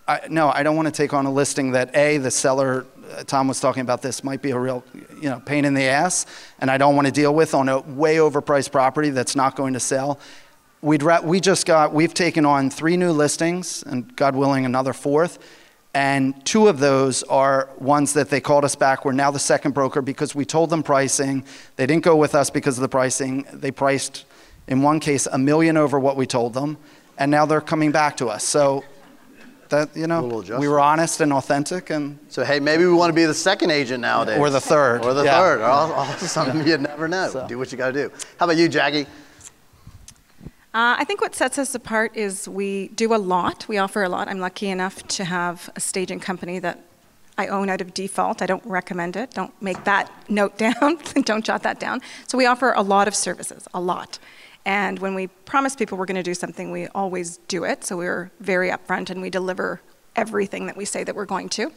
I, 0.08 0.26
no, 0.30 0.48
I 0.48 0.62
don't 0.62 0.74
want 0.74 0.86
to 0.86 0.92
take 0.92 1.12
on 1.12 1.26
a 1.26 1.30
listing 1.30 1.72
that 1.72 1.94
A, 1.94 2.16
the 2.16 2.30
seller, 2.30 2.86
uh, 3.12 3.24
Tom 3.24 3.46
was 3.46 3.60
talking 3.60 3.82
about 3.82 4.00
this, 4.00 4.24
might 4.24 4.40
be 4.40 4.52
a 4.52 4.58
real, 4.58 4.82
you 5.20 5.28
know, 5.28 5.38
pain 5.40 5.66
in 5.66 5.74
the 5.74 5.84
ass, 5.84 6.24
and 6.60 6.70
I 6.70 6.78
don't 6.78 6.96
want 6.96 7.06
to 7.06 7.12
deal 7.12 7.34
with 7.34 7.52
on 7.52 7.68
a 7.68 7.80
way 7.80 8.16
overpriced 8.16 8.72
property 8.72 9.10
that's 9.10 9.36
not 9.36 9.54
going 9.54 9.74
to 9.74 9.80
sell. 9.80 10.18
We'd 10.80 11.02
we 11.24 11.40
just 11.40 11.66
got, 11.66 11.92
we've 11.92 12.14
taken 12.14 12.46
on 12.46 12.70
three 12.70 12.96
new 12.96 13.12
listings, 13.12 13.82
and 13.82 14.16
God 14.16 14.34
willing, 14.34 14.64
another 14.64 14.94
fourth. 14.94 15.38
And 15.92 16.44
two 16.46 16.68
of 16.68 16.78
those 16.78 17.22
are 17.24 17.68
ones 17.78 18.14
that 18.14 18.30
they 18.30 18.40
called 18.40 18.64
us 18.64 18.76
back. 18.76 19.04
We're 19.04 19.12
now 19.12 19.30
the 19.30 19.38
second 19.38 19.72
broker 19.72 20.00
because 20.00 20.34
we 20.34 20.44
told 20.44 20.70
them 20.70 20.82
pricing. 20.82 21.44
They 21.76 21.86
didn't 21.86 22.04
go 22.04 22.16
with 22.16 22.34
us 22.34 22.48
because 22.48 22.78
of 22.78 22.82
the 22.82 22.88
pricing. 22.88 23.44
They 23.52 23.72
priced, 23.72 24.24
in 24.68 24.80
one 24.82 25.00
case, 25.00 25.26
a 25.26 25.38
million 25.38 25.76
over 25.76 25.98
what 25.98 26.16
we 26.16 26.26
told 26.26 26.54
them. 26.54 26.78
And 27.18 27.30
now 27.30 27.44
they're 27.46 27.60
coming 27.60 27.90
back 27.90 28.16
to 28.18 28.28
us. 28.28 28.44
So 28.44 28.84
that, 29.70 29.96
you 29.96 30.06
know, 30.06 30.42
we 30.58 30.68
were 30.68 30.80
honest 30.80 31.20
and 31.20 31.32
authentic 31.32 31.90
and 31.90 32.18
so 32.28 32.44
hey, 32.44 32.60
maybe 32.60 32.84
we 32.84 32.92
want 32.92 33.10
to 33.10 33.14
be 33.14 33.24
the 33.24 33.34
second 33.34 33.70
agent 33.70 34.00
nowadays. 34.00 34.38
Or 34.38 34.50
the 34.50 34.60
third, 34.60 35.04
Or 35.04 35.14
the 35.14 35.24
yeah. 35.24 35.38
third. 35.40 35.60
Aw- 35.62 35.92
Awesome. 35.92 36.66
You 36.66 36.78
never 36.78 37.08
know. 37.08 37.28
So. 37.30 37.46
Do 37.46 37.58
what 37.58 37.70
you 37.72 37.78
got 37.78 37.92
to 37.92 38.08
do. 38.08 38.12
How 38.38 38.46
about 38.46 38.56
you, 38.56 38.68
Jackie? 38.68 39.06
Uh, 40.74 40.94
I 40.98 41.04
think 41.04 41.20
what 41.20 41.34
sets 41.34 41.58
us 41.58 41.74
apart 41.74 42.16
is 42.16 42.48
we 42.48 42.88
do 42.88 43.14
a 43.14 43.16
lot. 43.16 43.66
We 43.68 43.78
offer 43.78 44.02
a 44.02 44.08
lot. 44.08 44.28
I'm 44.28 44.38
lucky 44.38 44.68
enough 44.68 45.02
to 45.08 45.24
have 45.24 45.70
a 45.74 45.80
staging 45.80 46.20
company 46.20 46.58
that 46.58 46.84
I 47.38 47.46
own 47.46 47.70
out 47.70 47.80
of 47.80 47.94
default. 47.94 48.42
I 48.42 48.46
don't 48.46 48.64
recommend 48.66 49.16
it. 49.16 49.30
Don't 49.32 49.52
make 49.62 49.84
that 49.84 50.10
note 50.28 50.58
down. 50.58 50.98
don't 51.24 51.44
jot 51.44 51.62
that 51.62 51.80
down. 51.80 52.00
So 52.26 52.36
we 52.36 52.46
offer 52.46 52.72
a 52.72 52.82
lot 52.82 53.08
of 53.08 53.14
services, 53.14 53.66
a 53.72 53.80
lot. 53.80 54.18
And 54.68 54.98
when 54.98 55.14
we 55.14 55.28
promise 55.28 55.74
people 55.74 55.96
we're 55.96 56.04
going 56.04 56.16
to 56.16 56.22
do 56.22 56.34
something, 56.34 56.70
we 56.70 56.88
always 56.88 57.38
do 57.48 57.64
it. 57.64 57.84
So 57.84 57.96
we're 57.96 58.30
very 58.38 58.68
upfront 58.68 59.08
and 59.08 59.22
we 59.22 59.30
deliver 59.30 59.80
everything 60.14 60.66
that 60.66 60.76
we 60.76 60.84
say 60.84 61.04
that 61.04 61.14
we're 61.14 61.24
going 61.24 61.48
to. 61.48 61.72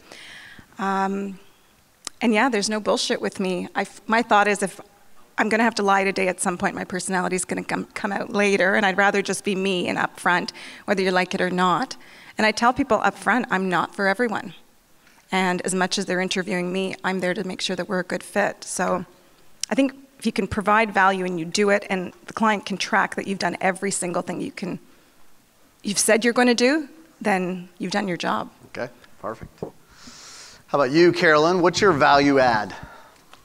Um, 0.78 1.40
and 2.20 2.34
yeah, 2.34 2.50
there's 2.50 2.70
no 2.70 2.82
bullshit 2.82 3.22
with 3.22 3.40
me. 3.40 3.70
My 4.08 4.22
thought 4.22 4.50
is 4.50 4.62
if 4.62 4.82
I'm 5.38 5.48
going 5.48 5.60
to 5.60 5.64
have 5.64 5.76
to 5.76 5.84
lie 5.84 6.04
today 6.04 6.28
at 6.28 6.42
some 6.42 6.58
point, 6.58 6.76
my 6.76 6.84
personality 6.84 7.38
is 7.38 7.46
going 7.46 7.64
to 7.64 7.68
come, 7.68 7.86
come 7.94 8.12
out 8.12 8.34
later, 8.34 8.76
and 8.76 8.86
I'd 8.86 8.98
rather 8.98 9.22
just 9.22 9.46
be 9.46 9.56
me 9.56 9.88
and 9.88 9.98
upfront, 9.98 10.52
whether 10.84 11.02
you 11.02 11.12
like 11.12 11.34
it 11.34 11.40
or 11.40 11.50
not. 11.50 11.96
And 12.38 12.46
I 12.46 12.52
tell 12.52 12.74
people 12.74 13.00
upfront, 13.00 13.46
I'm 13.50 13.70
not 13.70 13.96
for 13.96 14.08
everyone. 14.08 14.54
And 15.32 15.62
as 15.62 15.74
much 15.74 15.98
as 15.98 16.08
they're 16.08 16.20
interviewing 16.20 16.74
me, 16.74 16.96
I'm 17.06 17.22
there 17.22 17.34
to 17.36 17.46
make 17.46 17.62
sure 17.62 17.78
that 17.78 17.88
we're 17.88 18.00
a 18.00 18.04
good 18.04 18.22
fit. 18.22 18.66
So 18.66 19.06
I 19.70 19.76
think 19.76 19.94
if 20.22 20.26
you 20.28 20.32
can 20.32 20.46
provide 20.46 20.94
value 20.94 21.26
and 21.26 21.40
you 21.40 21.46
do 21.46 21.72
it, 21.72 21.84
and 21.90 22.14
the 22.28 22.34
client 22.34 22.64
can 22.64 22.78
track 22.78 23.16
that 23.16 23.26
you've 23.26 23.40
done 23.40 23.58
every 23.60 23.90
single 23.90 24.22
thing 24.22 24.40
you 24.40 24.52
can, 24.52 24.78
you've 25.82 25.98
said 25.98 26.24
you're 26.24 26.32
going 26.32 26.48
to 26.48 26.54
do, 26.54 26.88
then 27.20 27.68
you've 27.80 27.92
done 27.92 28.08
your 28.08 28.18
job. 28.18 28.48
Okay, 28.68 28.88
perfect. 29.20 29.50
How 30.68 30.78
about 30.78 30.92
you, 30.92 31.12
Carolyn? 31.12 31.60
What's 31.60 31.82
your 31.82 31.92
value 31.92 32.38
add? 32.38 32.76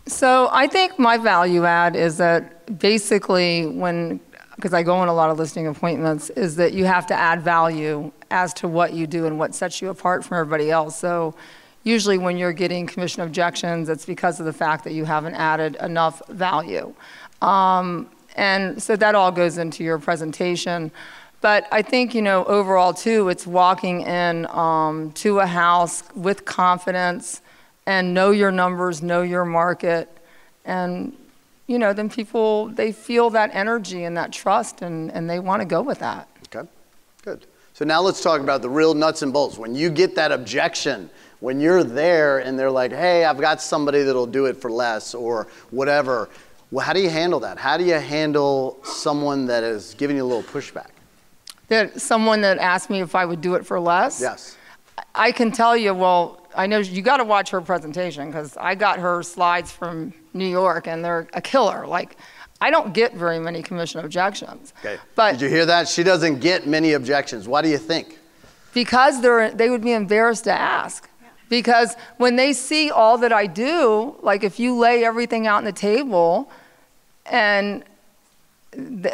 So 0.06 0.50
I 0.52 0.67
think 0.67 0.99
my 0.99 1.17
value 1.17 1.64
add 1.64 1.96
is 1.96 2.19
that 2.19 2.78
basically 2.78 3.64
when, 3.64 4.20
because 4.56 4.75
I 4.75 4.82
go 4.82 4.96
on 4.96 5.08
a 5.08 5.14
lot 5.14 5.31
of 5.31 5.38
listing 5.38 5.67
appointments, 5.69 6.28
is 6.28 6.56
that 6.56 6.75
you 6.75 6.84
have 6.84 7.06
to 7.06 7.14
add 7.14 7.40
value 7.40 8.12
as 8.31 8.52
to 8.52 8.69
what 8.69 8.92
you 8.92 9.06
do 9.06 9.25
and 9.25 9.38
what 9.38 9.54
sets 9.54 9.80
you 9.80 9.88
apart 9.88 10.26
from 10.26 10.37
everybody 10.37 10.71
else. 10.71 10.99
So 10.99 11.35
usually 11.87 12.19
when 12.19 12.37
you're 12.37 12.52
getting 12.52 12.85
commission 12.85 13.23
objections, 13.23 13.88
it's 13.88 14.05
because 14.05 14.40
of 14.40 14.47
the 14.47 14.52
fact 14.52 14.83
that 14.85 14.93
you 14.93 15.05
haven't 15.05 15.37
added 15.37 15.76
enough 15.76 16.21
value. 16.28 16.93
Um, 17.40 18.11
and 18.35 18.83
so 18.83 18.97
that 18.97 19.14
all 19.14 19.31
goes 19.31 19.57
into 19.57 19.85
your 19.85 19.99
presentation. 19.99 20.90
But 21.40 21.69
I 21.71 21.83
think, 21.83 22.12
you 22.12 22.23
know, 22.23 22.45
overall 22.47 22.93
too, 22.93 23.28
it's 23.28 23.47
walking 23.47 24.00
in 24.00 24.47
um, 24.47 25.12
to 25.12 25.38
a 25.38 25.47
house 25.47 26.02
with 26.16 26.45
confidence 26.45 27.40
and 27.87 28.12
know 28.12 28.33
your 28.33 28.50
numbers, 28.50 29.00
know 29.00 29.23
your 29.23 29.45
market, 29.45 30.11
and 30.64 31.16
you 31.69 31.78
know, 31.78 31.93
then 31.93 32.09
people 32.09 32.69
they 32.69 32.90
feel 32.90 33.31
that 33.31 33.50
energy 33.52 34.05
and 34.05 34.16
that 34.16 34.33
trust, 34.33 34.83
and, 34.83 35.11
and 35.12 35.28
they 35.28 35.38
want 35.38 35.62
to 35.62 35.66
go 35.66 35.83
with 35.83 35.99
that. 36.00 36.28
Okay, 36.55 36.69
good. 37.23 37.47
So 37.75 37.85
now 37.85 38.00
let's 38.00 38.23
talk 38.23 38.40
about 38.40 38.62
the 38.62 38.71
real 38.71 38.95
nuts 38.95 39.23
and 39.23 39.33
bolts. 39.33 39.59
When 39.59 39.75
you 39.75 39.90
get 39.90 40.14
that 40.14 40.33
objection, 40.33 41.11
when 41.40 41.61
you're 41.61 41.85
there 41.85 42.38
and 42.38 42.59
they're 42.59 42.71
like, 42.71 42.93
hey, 42.93 43.25
I've 43.25 43.38
got 43.38 43.61
somebody 43.61 44.02
that'll 44.02 44.26
do 44.26 44.47
it 44.47 44.57
for 44.57 44.71
less 44.71 45.14
or 45.14 45.49
whatever, 45.71 46.28
well, 46.71 46.85
how 46.85 46.93
do 46.93 47.00
you 47.00 47.11
handle 47.11 47.40
that? 47.40 47.59
How 47.59 47.76
do 47.76 47.85
you 47.85 47.95
handle 47.95 48.78
someone 48.85 49.47
that 49.47 49.62
is 49.62 49.95
giving 49.95 50.16
you 50.16 50.25
a 50.25 50.26
little 50.26 50.43
pushback? 50.43 50.88
That 51.69 52.00
someone 52.00 52.40
that 52.43 52.59
asked 52.59 52.90
me 52.90 53.00
if 53.00 53.14
I 53.14 53.25
would 53.25 53.40
do 53.40 53.55
it 53.55 53.66
for 53.66 53.78
less. 53.78 54.21
Yes. 54.21 54.57
I 55.14 55.33
can 55.33 55.52
tell 55.52 55.76
you, 55.76 55.95
well, 55.95 56.47
I 56.55 56.66
know 56.66 56.78
you 56.78 57.02
got 57.02 57.19
to 57.19 57.25
watch 57.25 57.50
her 57.50 57.61
presentation 57.61 58.28
because 58.28 58.57
I 58.57 58.75
got 58.75 58.99
her 58.99 59.23
slides 59.23 59.71
from 59.71 60.14
New 60.33 60.47
York 60.47 60.87
and 60.88 61.05
they're 61.05 61.28
a 61.35 61.40
killer. 61.40 61.87
Like, 61.87 62.16
I 62.61 62.71
don't 62.71 62.95
get 62.95 63.14
very 63.14 63.38
many 63.38 63.62
commission 63.62 64.05
objections. 64.05 64.73
Okay. 64.81 64.99
But 65.14 65.33
Did 65.33 65.43
you 65.43 65.49
hear 65.49 65.66
that? 65.66 65.88
She 65.88 66.02
doesn't 66.02 66.40
get 66.40 66.66
many 66.66 66.93
objections. 66.93 67.47
Why 67.47 67.62
do 67.62 67.69
you 67.69 67.78
think? 67.78 68.19
because 68.76 69.23
they're 69.23 69.50
they 69.52 69.71
would 69.71 69.81
be 69.81 69.93
embarrassed 69.93 70.45
to 70.45 70.52
ask 70.52 71.09
because 71.49 71.95
when 72.17 72.37
they 72.37 72.53
see 72.53 72.91
all 72.91 73.19
that 73.19 73.33
I 73.33 73.47
do 73.47 74.17
like 74.23 74.45
if 74.45 74.59
you 74.59 74.76
lay 74.76 75.05
everything 75.05 75.47
out 75.47 75.59
on 75.59 75.65
the 75.65 75.73
table 75.73 76.50
and 77.26 77.85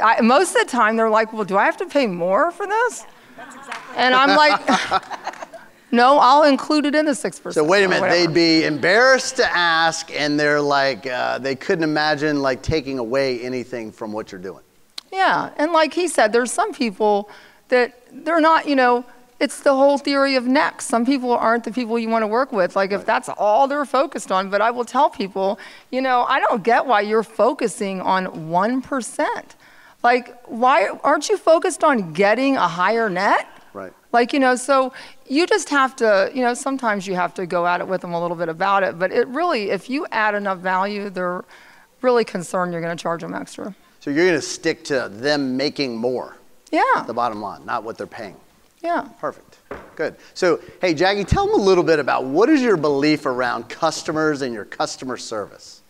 I, 0.02 0.20
most 0.22 0.54
of 0.56 0.66
the 0.66 0.70
time 0.70 0.96
they're 0.96 1.10
like 1.10 1.32
well 1.32 1.44
do 1.44 1.56
I 1.56 1.64
have 1.64 1.76
to 1.78 1.86
pay 1.86 2.06
more 2.06 2.50
for 2.50 2.66
this 2.66 3.04
and 3.96 4.14
I'm 4.14 4.36
like 4.36 5.02
No, 5.94 6.18
I'll 6.18 6.44
include 6.44 6.86
it 6.86 6.94
in 6.94 7.04
the 7.04 7.12
6%. 7.12 7.52
So 7.52 7.62
wait 7.62 7.84
a 7.84 7.88
minute, 7.88 8.08
they'd 8.08 8.32
be 8.32 8.64
embarrassed 8.64 9.36
to 9.36 9.44
ask, 9.54 10.10
and 10.10 10.40
they're 10.40 10.60
like, 10.60 11.06
uh, 11.06 11.36
they 11.36 11.54
couldn't 11.54 11.84
imagine 11.84 12.40
like 12.40 12.62
taking 12.62 12.98
away 12.98 13.40
anything 13.42 13.92
from 13.92 14.10
what 14.10 14.32
you're 14.32 14.40
doing. 14.40 14.62
Yeah, 15.12 15.50
and 15.58 15.72
like 15.72 15.92
he 15.92 16.08
said, 16.08 16.32
there's 16.32 16.50
some 16.50 16.72
people 16.72 17.28
that 17.68 17.94
they're 18.10 18.40
not, 18.40 18.66
you 18.66 18.74
know, 18.74 19.04
it's 19.42 19.60
the 19.60 19.74
whole 19.74 19.98
theory 19.98 20.36
of 20.36 20.46
next. 20.46 20.86
Some 20.86 21.04
people 21.04 21.32
aren't 21.32 21.64
the 21.64 21.72
people 21.72 21.98
you 21.98 22.08
want 22.08 22.22
to 22.22 22.28
work 22.28 22.52
with, 22.52 22.76
like 22.76 22.92
if 22.92 23.04
that's 23.04 23.28
all 23.28 23.66
they're 23.66 23.84
focused 23.84 24.30
on. 24.30 24.48
But 24.50 24.60
I 24.60 24.70
will 24.70 24.84
tell 24.84 25.10
people, 25.10 25.58
you 25.90 26.00
know, 26.00 26.22
I 26.22 26.38
don't 26.38 26.62
get 26.62 26.86
why 26.86 27.00
you're 27.00 27.24
focusing 27.24 28.00
on 28.00 28.26
1%. 28.26 29.26
Like, 30.04 30.40
why 30.46 30.88
aren't 31.02 31.28
you 31.28 31.36
focused 31.36 31.82
on 31.82 32.12
getting 32.12 32.56
a 32.56 32.68
higher 32.68 33.10
net? 33.10 33.48
Right. 33.72 33.92
Like, 34.12 34.32
you 34.32 34.38
know, 34.38 34.54
so 34.54 34.92
you 35.26 35.44
just 35.46 35.68
have 35.70 35.96
to, 35.96 36.30
you 36.32 36.42
know, 36.42 36.54
sometimes 36.54 37.06
you 37.08 37.16
have 37.16 37.34
to 37.34 37.44
go 37.46 37.66
at 37.66 37.80
it 37.80 37.88
with 37.88 38.02
them 38.02 38.12
a 38.12 38.20
little 38.20 38.36
bit 38.36 38.48
about 38.48 38.84
it. 38.84 38.96
But 38.96 39.10
it 39.10 39.26
really, 39.26 39.70
if 39.70 39.90
you 39.90 40.06
add 40.12 40.36
enough 40.36 40.58
value, 40.58 41.10
they're 41.10 41.44
really 42.00 42.24
concerned 42.24 42.72
you're 42.72 42.82
going 42.82 42.96
to 42.96 43.02
charge 43.02 43.22
them 43.22 43.34
extra. 43.34 43.74
So 43.98 44.10
you're 44.10 44.26
going 44.26 44.38
to 44.38 44.46
stick 44.46 44.84
to 44.84 45.08
them 45.08 45.56
making 45.56 45.96
more, 45.96 46.36
Yeah. 46.70 47.04
the 47.06 47.14
bottom 47.14 47.40
line, 47.42 47.64
not 47.66 47.82
what 47.82 47.98
they're 47.98 48.06
paying. 48.06 48.36
Yeah. 48.82 49.08
Perfect. 49.20 49.58
Good. 49.96 50.16
So, 50.34 50.60
hey, 50.80 50.94
Jackie, 50.94 51.24
tell 51.24 51.46
them 51.46 51.54
a 51.54 51.62
little 51.62 51.84
bit 51.84 51.98
about 51.98 52.24
what 52.24 52.48
is 52.48 52.60
your 52.60 52.76
belief 52.76 53.26
around 53.26 53.68
customers 53.68 54.42
and 54.42 54.52
your 54.52 54.64
customer 54.64 55.16
service? 55.16 55.82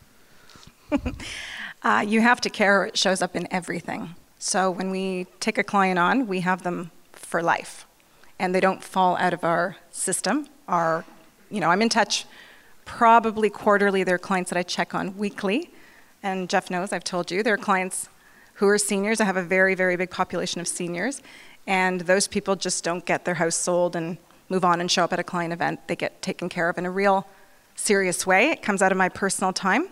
Uh, 1.84 2.04
you 2.06 2.20
have 2.20 2.40
to 2.40 2.48
care, 2.48 2.84
it 2.84 2.96
shows 2.96 3.22
up 3.22 3.34
in 3.34 3.48
everything. 3.52 4.14
So 4.38 4.70
when 4.70 4.90
we 4.90 5.26
take 5.40 5.58
a 5.58 5.64
client 5.64 5.98
on, 5.98 6.28
we 6.28 6.40
have 6.40 6.62
them 6.62 6.92
for 7.12 7.42
life. 7.42 7.86
And 8.38 8.54
they 8.54 8.60
don't 8.60 8.82
fall 8.82 9.16
out 9.16 9.32
of 9.32 9.42
our 9.42 9.76
system. 9.90 10.48
Our, 10.68 11.04
you 11.50 11.58
know, 11.58 11.70
I'm 11.70 11.82
in 11.82 11.88
touch 11.88 12.24
probably 12.84 13.50
quarterly. 13.50 14.04
There 14.04 14.14
are 14.14 14.18
clients 14.18 14.50
that 14.50 14.56
I 14.56 14.62
check 14.62 14.94
on 14.94 15.16
weekly. 15.16 15.70
And 16.22 16.48
Jeff 16.48 16.70
knows, 16.70 16.92
I've 16.92 17.04
told 17.04 17.32
you, 17.32 17.42
there 17.42 17.54
are 17.54 17.58
clients 17.58 18.08
who 18.54 18.68
are 18.68 18.78
seniors. 18.78 19.20
I 19.20 19.24
have 19.24 19.36
a 19.36 19.42
very, 19.42 19.74
very 19.74 19.96
big 19.96 20.10
population 20.10 20.60
of 20.60 20.68
seniors. 20.68 21.20
And 21.66 22.02
those 22.02 22.26
people 22.26 22.56
just 22.56 22.84
don't 22.84 23.04
get 23.04 23.24
their 23.24 23.34
house 23.34 23.56
sold 23.56 23.96
and 23.96 24.18
move 24.48 24.64
on 24.64 24.80
and 24.80 24.90
show 24.90 25.04
up 25.04 25.12
at 25.12 25.18
a 25.18 25.24
client 25.24 25.52
event. 25.52 25.86
They 25.88 25.96
get 25.96 26.20
taken 26.22 26.48
care 26.48 26.68
of 26.68 26.78
in 26.78 26.86
a 26.86 26.90
real 26.90 27.26
serious 27.74 28.26
way. 28.26 28.50
It 28.50 28.62
comes 28.62 28.82
out 28.82 28.92
of 28.92 28.98
my 28.98 29.08
personal 29.08 29.52
time. 29.52 29.88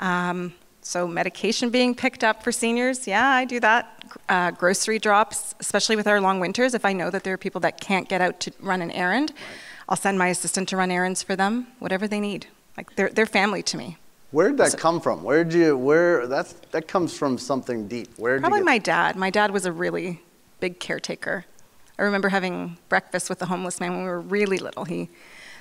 Um, 0.00 0.54
so 0.82 1.06
medication 1.08 1.70
being 1.70 1.94
picked 1.94 2.22
up 2.22 2.42
for 2.44 2.52
seniors, 2.52 3.08
yeah, 3.08 3.28
I 3.28 3.44
do 3.44 3.58
that. 3.60 4.04
Uh, 4.28 4.52
grocery 4.52 4.98
drops, 4.98 5.54
especially 5.58 5.96
with 5.96 6.06
our 6.06 6.20
long 6.20 6.38
winters. 6.38 6.74
If 6.74 6.84
I 6.84 6.92
know 6.92 7.10
that 7.10 7.24
there 7.24 7.34
are 7.34 7.38
people 7.38 7.60
that 7.62 7.80
can't 7.80 8.08
get 8.08 8.20
out 8.20 8.38
to 8.40 8.52
run 8.60 8.82
an 8.82 8.92
errand, 8.92 9.32
I'll 9.88 9.96
send 9.96 10.18
my 10.18 10.28
assistant 10.28 10.68
to 10.68 10.76
run 10.76 10.90
errands 10.90 11.22
for 11.22 11.34
them, 11.34 11.66
whatever 11.80 12.06
they 12.06 12.20
need. 12.20 12.46
Like 12.76 12.94
they're, 12.94 13.08
they're 13.08 13.26
family 13.26 13.62
to 13.64 13.76
me. 13.76 13.98
Where 14.30 14.48
did 14.48 14.58
that 14.58 14.78
come 14.78 15.00
from? 15.00 15.22
Where 15.22 15.44
did 15.44 15.54
you, 15.54 15.76
where, 15.76 16.26
that's, 16.26 16.52
that 16.70 16.86
comes 16.86 17.16
from 17.16 17.38
something 17.38 17.88
deep. 17.88 18.08
Where 18.16 18.36
did 18.36 18.42
Probably 18.42 18.62
my 18.62 18.78
dad. 18.78 19.16
My 19.16 19.30
dad 19.30 19.50
was 19.50 19.66
a 19.66 19.72
really 19.72 20.20
big 20.60 20.80
caretaker. 20.80 21.44
I 21.98 22.02
remember 22.02 22.28
having 22.28 22.78
breakfast 22.88 23.30
with 23.30 23.40
a 23.42 23.46
homeless 23.46 23.80
man 23.80 23.92
when 23.92 24.02
we 24.02 24.08
were 24.08 24.20
really 24.20 24.58
little. 24.58 24.84
He, 24.84 25.08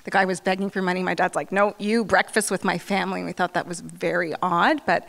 the 0.04 0.12
guy 0.12 0.26
was 0.26 0.40
begging 0.40 0.70
for 0.70 0.82
money. 0.82 1.02
My 1.02 1.14
dad's 1.14 1.36
like, 1.36 1.52
"No, 1.52 1.76
you 1.80 2.04
breakfast 2.04 2.52
with 2.52 2.64
my 2.64 2.78
family." 2.78 3.22
And 3.22 3.28
we 3.28 3.34
thought 3.34 3.54
that 3.54 3.68
was 3.68 3.80
very 3.80 4.34
odd, 4.42 4.82
but 4.86 5.08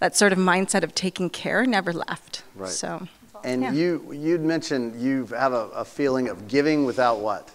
that 0.00 0.16
sort 0.16 0.32
of 0.32 0.38
mindset 0.38 0.82
of 0.82 0.94
taking 0.94 1.30
care 1.30 1.64
never 1.64 1.92
left. 1.92 2.42
Right. 2.54 2.68
So, 2.68 3.08
And 3.42 3.62
yeah. 3.62 3.72
you, 3.72 4.12
you'd 4.12 4.42
mentioned 4.42 5.00
you 5.00 5.26
have 5.26 5.52
a, 5.52 5.68
a 5.68 5.84
feeling 5.84 6.28
of 6.28 6.48
giving 6.48 6.84
without 6.84 7.20
what? 7.20 7.50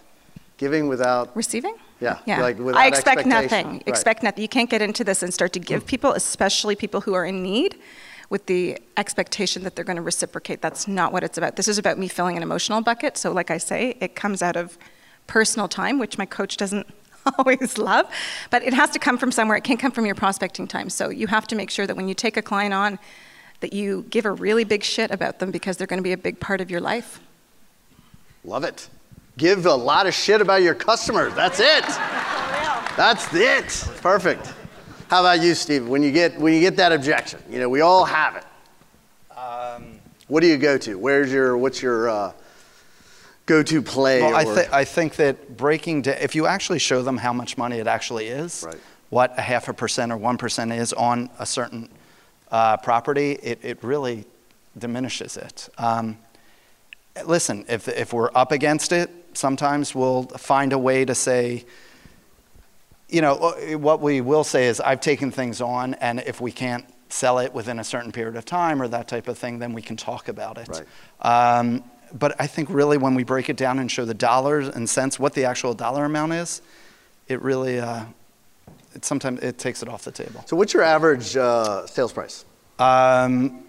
Giving 0.58 0.88
without, 0.88 1.36
receiving. 1.36 1.76
Yeah, 2.00 2.20
Yeah. 2.26 2.42
like 2.42 2.58
without 2.58 2.80
I 2.80 2.88
expect 2.88 3.26
nothing. 3.26 3.68
Right. 3.68 3.84
Expect 3.88 4.24
nothing. 4.24 4.42
You 4.42 4.48
can't 4.48 4.70
get 4.70 4.82
into 4.82 5.04
this 5.04 5.22
and 5.22 5.34
start 5.34 5.54
to 5.54 5.60
give 5.60 5.84
mm. 5.84 5.88
people, 5.88 6.14
especially 6.14 6.76
people 6.76 7.02
who 7.02 7.14
are 7.14 7.26
in 7.26 7.44
need, 7.44 7.78
with 8.30 8.46
the 8.46 8.78
expectation 8.96 9.64
that 9.64 9.76
they're 9.76 9.86
going 9.86 9.96
to 9.96 10.02
reciprocate. 10.02 10.62
That's 10.62 10.88
not 10.88 11.12
what 11.12 11.24
it's 11.24 11.38
about. 11.38 11.56
This 11.56 11.68
is 11.68 11.78
about 11.78 11.98
me 11.98 12.08
filling 12.08 12.38
an 12.38 12.44
emotional 12.44 12.82
bucket. 12.82 13.18
So, 13.18 13.32
like 13.32 13.50
I 13.50 13.58
say, 13.58 13.98
it 14.00 14.16
comes 14.16 14.42
out 14.42 14.56
of 14.56 14.78
personal 15.28 15.68
time, 15.68 16.00
which 16.00 16.18
my 16.18 16.26
coach 16.26 16.58
doesn't 16.58 16.88
always 17.38 17.78
love, 17.78 18.06
but 18.50 18.64
it 18.64 18.74
has 18.74 18.92
to 18.92 19.00
come 19.00 19.18
from 19.18 19.32
somewhere. 19.32 19.58
It 19.58 19.64
can't 19.64 19.80
come 19.80 19.92
from 19.92 20.06
your 20.06 20.16
prospecting 20.16 20.68
time. 20.68 20.90
So, 20.90 21.10
you 21.10 21.28
have 21.28 21.48
to 21.48 21.56
make 21.56 21.72
sure 21.72 21.88
that 21.88 21.96
when 21.96 22.08
you 22.08 22.14
take 22.14 22.38
a 22.38 22.42
client 22.42 22.74
on, 22.74 23.00
that 23.62 23.74
you 23.74 24.06
give 24.10 24.26
a 24.26 24.32
really 24.32 24.64
big 24.64 24.84
shit 24.84 25.12
about 25.12 25.40
them 25.40 25.52
because 25.52 25.78
they're 25.78 25.88
going 25.88 26.00
to 26.00 26.04
be 26.04 26.14
a 26.14 26.18
big 26.18 26.40
part 26.40 26.62
of 26.62 26.72
your 26.72 26.82
life. 26.82 27.20
love 28.46 28.64
it. 28.64 28.88
Give 29.38 29.66
a 29.66 29.74
lot 29.74 30.06
of 30.06 30.14
shit 30.14 30.42
about 30.42 30.62
your 30.62 30.76
customers. 30.76 31.34
That's 31.34 31.60
it. 31.60 31.84
That's 32.96 33.34
it. 33.34 34.02
Perfect. 34.02 34.54
How 35.10 35.22
about 35.22 35.42
you, 35.42 35.56
Steve? 35.56 35.88
When 35.88 36.04
you 36.04 36.12
get, 36.12 36.40
when 36.40 36.54
you 36.54 36.60
get 36.60 36.76
that 36.78 36.92
objection, 36.92 37.42
you 37.50 37.58
know, 37.60 37.68
we 37.68 37.82
all 37.82 38.06
have 38.06 38.36
it. 38.36 39.36
Um, 39.36 40.00
What 40.28 40.42
do 40.42 40.48
you 40.48 40.58
go 40.58 40.78
to? 40.78 41.00
Where's 41.00 41.32
your, 41.32 41.58
what's 41.58 41.82
your 41.82 42.10
uh, 42.10 42.32
go-to 43.48 43.82
play? 43.82 44.22
Well, 44.22 44.36
I, 44.36 44.44
or- 44.44 44.56
th- 44.56 44.70
I 44.72 44.86
think 44.86 45.16
that 45.16 45.58
breaking 45.58 46.04
down, 46.04 46.18
if 46.22 46.36
you 46.36 46.46
actually 46.46 46.78
show 46.78 47.02
them 47.02 47.18
how 47.18 47.34
much 47.34 47.58
money 47.58 47.80
it 47.80 47.88
actually 47.88 48.28
is, 48.28 48.64
Right. 48.66 48.78
what 49.10 49.34
a 49.38 49.42
half 49.42 49.68
a 49.68 49.74
percent 49.74 50.12
or 50.12 50.18
1% 50.20 50.78
is 50.78 50.94
on 50.94 51.32
a 51.40 51.46
certain 51.46 51.90
uh, 52.52 52.78
property, 52.78 53.32
it, 53.42 53.60
it 53.64 53.84
really 53.84 54.26
diminishes 54.78 55.38
it. 55.38 55.70
Um, 55.80 56.20
listen, 57.26 57.66
if, 57.68 57.88
if 57.88 58.14
we're 58.14 58.30
up 58.36 58.52
against 58.52 58.92
it, 58.92 59.10
sometimes 59.34 59.96
we'll 59.96 60.24
find 60.24 60.72
a 60.72 60.78
way 60.78 61.04
to 61.06 61.16
say, 61.16 61.66
you 63.10 63.22
know, 63.22 63.36
uh, 63.36 63.78
what 63.78 64.02
we 64.02 64.22
will 64.22 64.44
say 64.44 64.68
is, 64.68 64.80
I've 64.80 65.02
taken 65.02 65.32
things 65.32 65.62
on, 65.62 65.96
and 65.96 66.20
if 66.20 66.40
we 66.40 66.52
can't 66.52 66.86
sell 67.10 67.40
it 67.40 67.54
within 67.54 67.80
a 67.80 67.84
certain 67.84 68.12
period 68.12 68.36
of 68.36 68.46
time 68.46 68.82
or 68.82 68.88
that 68.88 69.08
type 69.08 69.28
of 69.28 69.38
thing, 69.38 69.60
then 69.60 69.74
we 69.74 69.82
can 69.82 69.98
talk 69.98 70.28
about 70.28 70.58
it. 70.58 70.68
Right. 70.70 71.60
Um, 71.60 71.84
but 72.14 72.40
I 72.40 72.48
think 72.48 72.70
really 72.70 72.98
when 72.98 73.16
we 73.16 73.24
break 73.24 73.50
it 73.50 73.58
down 73.58 73.80
and 73.80 73.92
show 73.92 74.06
the 74.06 74.14
dollars 74.14 74.68
and 74.68 74.88
cents, 74.90 75.20
what 75.20 75.34
the 75.34 75.46
actual 75.46 75.74
dollar 75.74 76.06
amount 76.06 76.34
is, 76.34 76.62
it 77.28 77.42
really, 77.42 77.80
uh, 77.80 78.06
it 78.94 79.06
sometimes 79.06 79.42
it 79.42 79.58
takes 79.58 79.82
it 79.84 79.90
off 79.90 80.04
the 80.04 80.12
table. 80.12 80.44
So 80.48 80.56
what's 80.56 80.74
your 80.74 80.84
average 80.84 81.36
uh, 81.36 81.86
sales 81.88 82.14
price? 82.14 82.46
Um, 82.78 83.64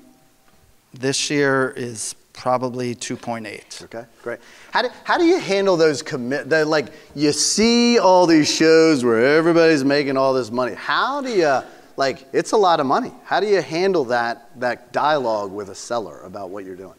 this 0.92 1.30
year 1.30 1.72
is 1.76 2.14
probably 2.40 2.94
2.8. 2.94 3.84
Okay, 3.84 4.06
great. 4.22 4.38
How 4.70 4.80
do, 4.80 4.88
how 5.04 5.18
do 5.18 5.26
you 5.26 5.38
handle 5.38 5.76
those 5.76 6.00
commit? 6.00 6.48
The, 6.48 6.64
like 6.64 6.86
you 7.14 7.32
see 7.32 7.98
all 7.98 8.26
these 8.26 8.50
shows 8.50 9.04
where 9.04 9.36
everybody's 9.36 9.84
making 9.84 10.16
all 10.16 10.32
this 10.32 10.50
money. 10.50 10.74
How 10.74 11.20
do 11.20 11.28
you 11.28 11.60
like? 11.98 12.26
It's 12.32 12.52
a 12.52 12.56
lot 12.56 12.80
of 12.80 12.86
money. 12.86 13.12
How 13.24 13.40
do 13.40 13.46
you 13.46 13.60
handle 13.60 14.06
that 14.06 14.58
that 14.58 14.90
dialogue 14.90 15.52
with 15.52 15.68
a 15.68 15.74
seller 15.74 16.22
about 16.22 16.48
what 16.48 16.64
you're 16.64 16.76
doing? 16.76 16.94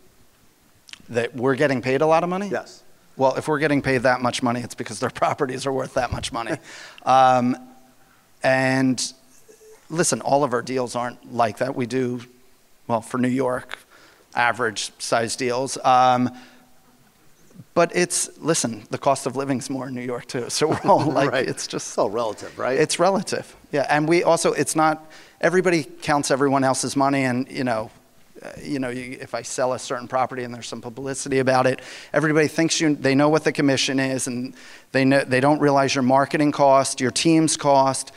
That 1.09 1.35
we're 1.35 1.55
getting 1.55 1.81
paid 1.81 2.01
a 2.01 2.05
lot 2.05 2.23
of 2.23 2.29
money? 2.29 2.47
Yes. 2.47 2.83
Well, 3.17 3.33
if 3.33 3.47
we're 3.47 3.59
getting 3.59 3.81
paid 3.81 4.03
that 4.03 4.21
much 4.21 4.43
money, 4.43 4.61
it's 4.61 4.75
because 4.75 4.99
their 4.99 5.09
properties 5.23 5.65
are 5.65 5.73
worth 5.73 5.95
that 5.95 6.11
much 6.11 6.31
money. 6.31 6.57
um, 7.03 7.57
and 8.43 9.11
listen, 9.89 10.21
all 10.21 10.43
of 10.43 10.53
our 10.53 10.61
deals 10.61 10.95
aren't 10.95 11.33
like 11.33 11.57
that. 11.57 11.75
We 11.75 11.87
do, 11.87 12.21
well, 12.85 13.01
for 13.01 13.17
New 13.17 13.27
York, 13.27 13.79
average 14.35 14.91
size 14.99 15.35
deals. 15.35 15.77
Um, 15.83 16.29
but 17.73 17.95
it's, 17.95 18.29
listen, 18.39 18.83
the 18.89 18.97
cost 18.97 19.25
of 19.25 19.35
living's 19.35 19.69
more 19.69 19.87
in 19.87 19.93
New 19.95 20.01
York 20.01 20.25
too. 20.27 20.49
So 20.49 20.67
we're 20.69 20.79
all 20.83 21.05
like, 21.11 21.31
Right. 21.31 21.47
it's 21.47 21.67
just, 21.67 21.87
It's 21.89 21.97
all 21.97 22.09
relative, 22.09 22.57
right? 22.59 22.77
it's 22.77 22.99
relative. 22.99 23.55
Yeah. 23.71 23.85
And 23.89 24.07
we 24.09 24.23
also, 24.23 24.51
it's 24.53 24.75
not, 24.75 25.09
everybody 25.39 25.83
counts 25.83 26.31
everyone 26.31 26.63
else's 26.63 26.95
money 26.95 27.23
and, 27.23 27.49
you 27.49 27.63
know, 27.63 27.89
uh, 28.43 28.49
you 28.61 28.79
know, 28.79 28.89
you, 28.89 29.17
if 29.21 29.35
I 29.35 29.43
sell 29.43 29.73
a 29.73 29.79
certain 29.79 30.07
property 30.07 30.43
and 30.43 30.53
there's 30.53 30.67
some 30.67 30.81
publicity 30.81 31.39
about 31.39 31.67
it, 31.67 31.79
everybody 32.11 32.47
thinks 32.47 32.81
you, 32.81 32.95
they 32.95 33.13
know 33.15 33.29
what 33.29 33.43
the 33.43 33.51
commission 33.51 33.99
is 33.99 34.25
and 34.27 34.53
they, 34.91 35.05
know, 35.05 35.23
they 35.23 35.39
don't 35.39 35.59
realize 35.59 35.93
your 35.95 36.01
marketing 36.03 36.51
cost, 36.51 36.99
your 36.99 37.11
team's 37.11 37.55
cost. 37.55 38.11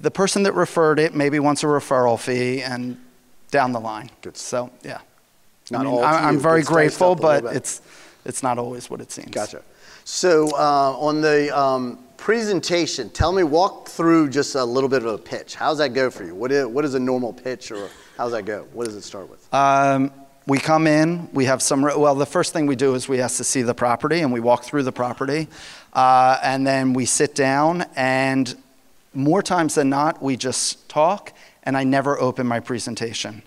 The 0.00 0.10
person 0.10 0.42
that 0.42 0.52
referred 0.54 0.98
it 0.98 1.14
maybe 1.14 1.38
wants 1.38 1.62
a 1.62 1.66
referral 1.66 2.18
fee 2.18 2.60
and 2.62 3.00
down 3.50 3.72
the 3.72 3.80
line. 3.80 4.10
Good. 4.20 4.36
So, 4.36 4.70
yeah. 4.82 4.98
I 5.76 5.78
mean, 5.78 5.86
all 5.86 6.00
to 6.00 6.06
I, 6.06 6.28
I'm 6.28 6.34
you. 6.34 6.40
very 6.40 6.60
It's 6.60 6.68
grateful, 6.68 7.12
up 7.12 7.20
a 7.20 7.26
little 7.26 7.42
but 7.42 7.56
it's, 7.56 7.82
it's 8.24 8.42
not 8.42 8.58
always 8.58 8.88
what 8.90 9.00
it 9.00 9.10
seems. 9.12 9.30
Gotcha. 9.30 9.62
So 10.04 10.48
uh, 10.56 10.96
on 10.98 11.20
the 11.20 11.56
um, 11.56 11.98
presentation, 12.16 13.10
tell 13.10 13.32
me, 13.32 13.42
walk 13.42 13.88
through 13.88 14.30
just 14.30 14.54
a 14.54 14.64
little 14.64 14.88
bit 14.88 15.04
of 15.04 15.12
a 15.12 15.18
pitch. 15.18 15.54
How's 15.54 15.78
that 15.78 15.92
go 15.92 16.10
for 16.10 16.24
you? 16.24 16.34
What 16.34 16.50
is, 16.50 16.66
what 16.66 16.84
is 16.84 16.94
a 16.94 17.00
normal 17.00 17.32
pitch, 17.32 17.70
or 17.70 17.88
how's 18.16 18.32
that 18.32 18.44
go? 18.44 18.66
What 18.72 18.86
does 18.86 18.96
it 18.96 19.02
start 19.02 19.28
with? 19.28 19.52
Um, 19.52 20.10
we 20.46 20.58
come 20.58 20.86
in, 20.86 21.28
we 21.34 21.44
have 21.44 21.60
some, 21.60 21.82
well, 21.82 22.14
the 22.14 22.24
first 22.24 22.54
thing 22.54 22.66
we 22.66 22.74
do 22.74 22.94
is 22.94 23.06
we 23.06 23.20
ask 23.20 23.36
to 23.36 23.44
see 23.44 23.60
the 23.60 23.74
property 23.74 24.20
and 24.20 24.32
we 24.32 24.40
walk 24.40 24.64
through 24.64 24.82
the 24.82 24.92
property. 24.92 25.46
Uh, 25.92 26.38
and 26.42 26.66
then 26.66 26.94
we 26.94 27.04
sit 27.04 27.34
down, 27.34 27.84
and 27.94 28.56
more 29.12 29.42
times 29.42 29.74
than 29.74 29.90
not, 29.90 30.22
we 30.22 30.36
just 30.36 30.88
talk, 30.88 31.34
and 31.64 31.76
I 31.76 31.84
never 31.84 32.18
open 32.18 32.46
my 32.46 32.60
presentation 32.60 33.42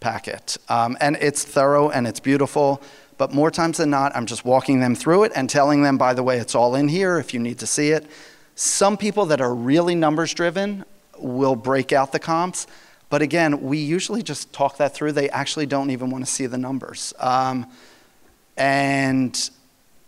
packet. 0.00 0.56
Um, 0.68 0.96
and 1.00 1.16
it's 1.20 1.44
thorough 1.44 1.90
and 1.90 2.06
it's 2.06 2.20
beautiful, 2.20 2.82
But 3.20 3.34
more 3.34 3.50
times 3.50 3.76
than 3.76 3.90
not, 3.90 4.16
I'm 4.16 4.24
just 4.24 4.46
walking 4.46 4.80
them 4.80 4.94
through 4.94 5.24
it 5.24 5.32
and 5.34 5.50
telling 5.50 5.82
them, 5.82 5.98
by 5.98 6.14
the 6.14 6.22
way, 6.22 6.38
it's 6.38 6.54
all 6.54 6.74
in 6.74 6.88
here 6.88 7.18
if 7.18 7.34
you 7.34 7.40
need 7.40 7.58
to 7.58 7.66
see 7.66 7.90
it. 7.90 8.06
Some 8.54 8.96
people 8.96 9.26
that 9.26 9.42
are 9.42 9.54
really 9.54 9.94
numbers 9.94 10.32
driven 10.32 10.86
will 11.18 11.54
break 11.54 11.92
out 11.92 12.12
the 12.12 12.18
comps. 12.18 12.66
But 13.10 13.20
again, 13.20 13.60
we 13.60 13.76
usually 13.76 14.22
just 14.22 14.54
talk 14.54 14.78
that 14.78 14.94
through. 14.94 15.12
They 15.12 15.28
actually 15.28 15.66
don't 15.66 15.90
even 15.90 16.08
want 16.08 16.24
to 16.24 16.30
see 16.30 16.46
the 16.46 16.56
numbers. 16.56 17.12
Um, 17.18 17.66
and 18.56 19.50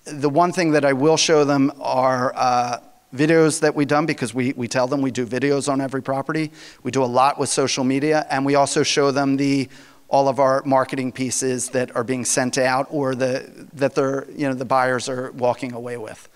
the 0.06 0.30
one 0.30 0.52
thing 0.52 0.70
that 0.70 0.86
I 0.86 0.94
will 0.94 1.18
show 1.18 1.44
them 1.44 1.70
are 1.82 2.32
uh, 2.34 2.78
videos 3.14 3.60
that 3.60 3.74
we've 3.74 3.88
done 3.88 4.06
because 4.06 4.32
we, 4.34 4.52
we 4.54 4.68
tell 4.68 4.86
them 4.86 5.02
we 5.02 5.10
do 5.10 5.26
videos 5.26 5.70
on 5.70 5.80
every 5.80 6.02
property. 6.02 6.50
We 6.82 6.90
do 6.90 7.04
a 7.04 7.06
lot 7.06 7.38
with 7.38 7.48
social 7.48 7.84
media, 7.84 8.26
and 8.30 8.44
we 8.44 8.54
also 8.54 8.82
show 8.82 9.10
them 9.10 9.36
the 9.36 9.68
all 10.08 10.28
of 10.28 10.38
our 10.38 10.62
marketing 10.66 11.10
pieces 11.10 11.70
that 11.70 11.96
are 11.96 12.04
being 12.04 12.24
sent 12.24 12.58
out 12.58 12.86
or 12.90 13.14
the, 13.14 13.66
that 13.72 13.94
they're, 13.94 14.30
you 14.32 14.46
know, 14.46 14.52
the 14.52 14.64
buyers 14.64 15.08
are 15.08 15.32
walking 15.32 15.72
away 15.72 15.96
with. 15.96 16.28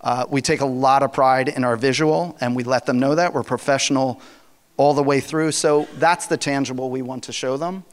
Uh, 0.00 0.26
we 0.28 0.40
take 0.42 0.60
a 0.60 0.66
lot 0.66 1.04
of 1.04 1.12
pride 1.12 1.48
in 1.48 1.62
our 1.62 1.76
visual, 1.76 2.36
and 2.40 2.56
we 2.56 2.64
let 2.64 2.86
them 2.86 2.98
know 2.98 3.14
that. 3.14 3.32
We're 3.32 3.44
professional 3.44 4.20
all 4.76 4.94
the 4.94 5.02
way 5.02 5.20
through, 5.20 5.52
so 5.52 5.86
that's 5.94 6.26
the 6.26 6.36
tangible 6.36 6.90
we 6.90 7.02
want 7.02 7.22
to 7.24 7.32
show 7.32 7.56
them. 7.56 7.84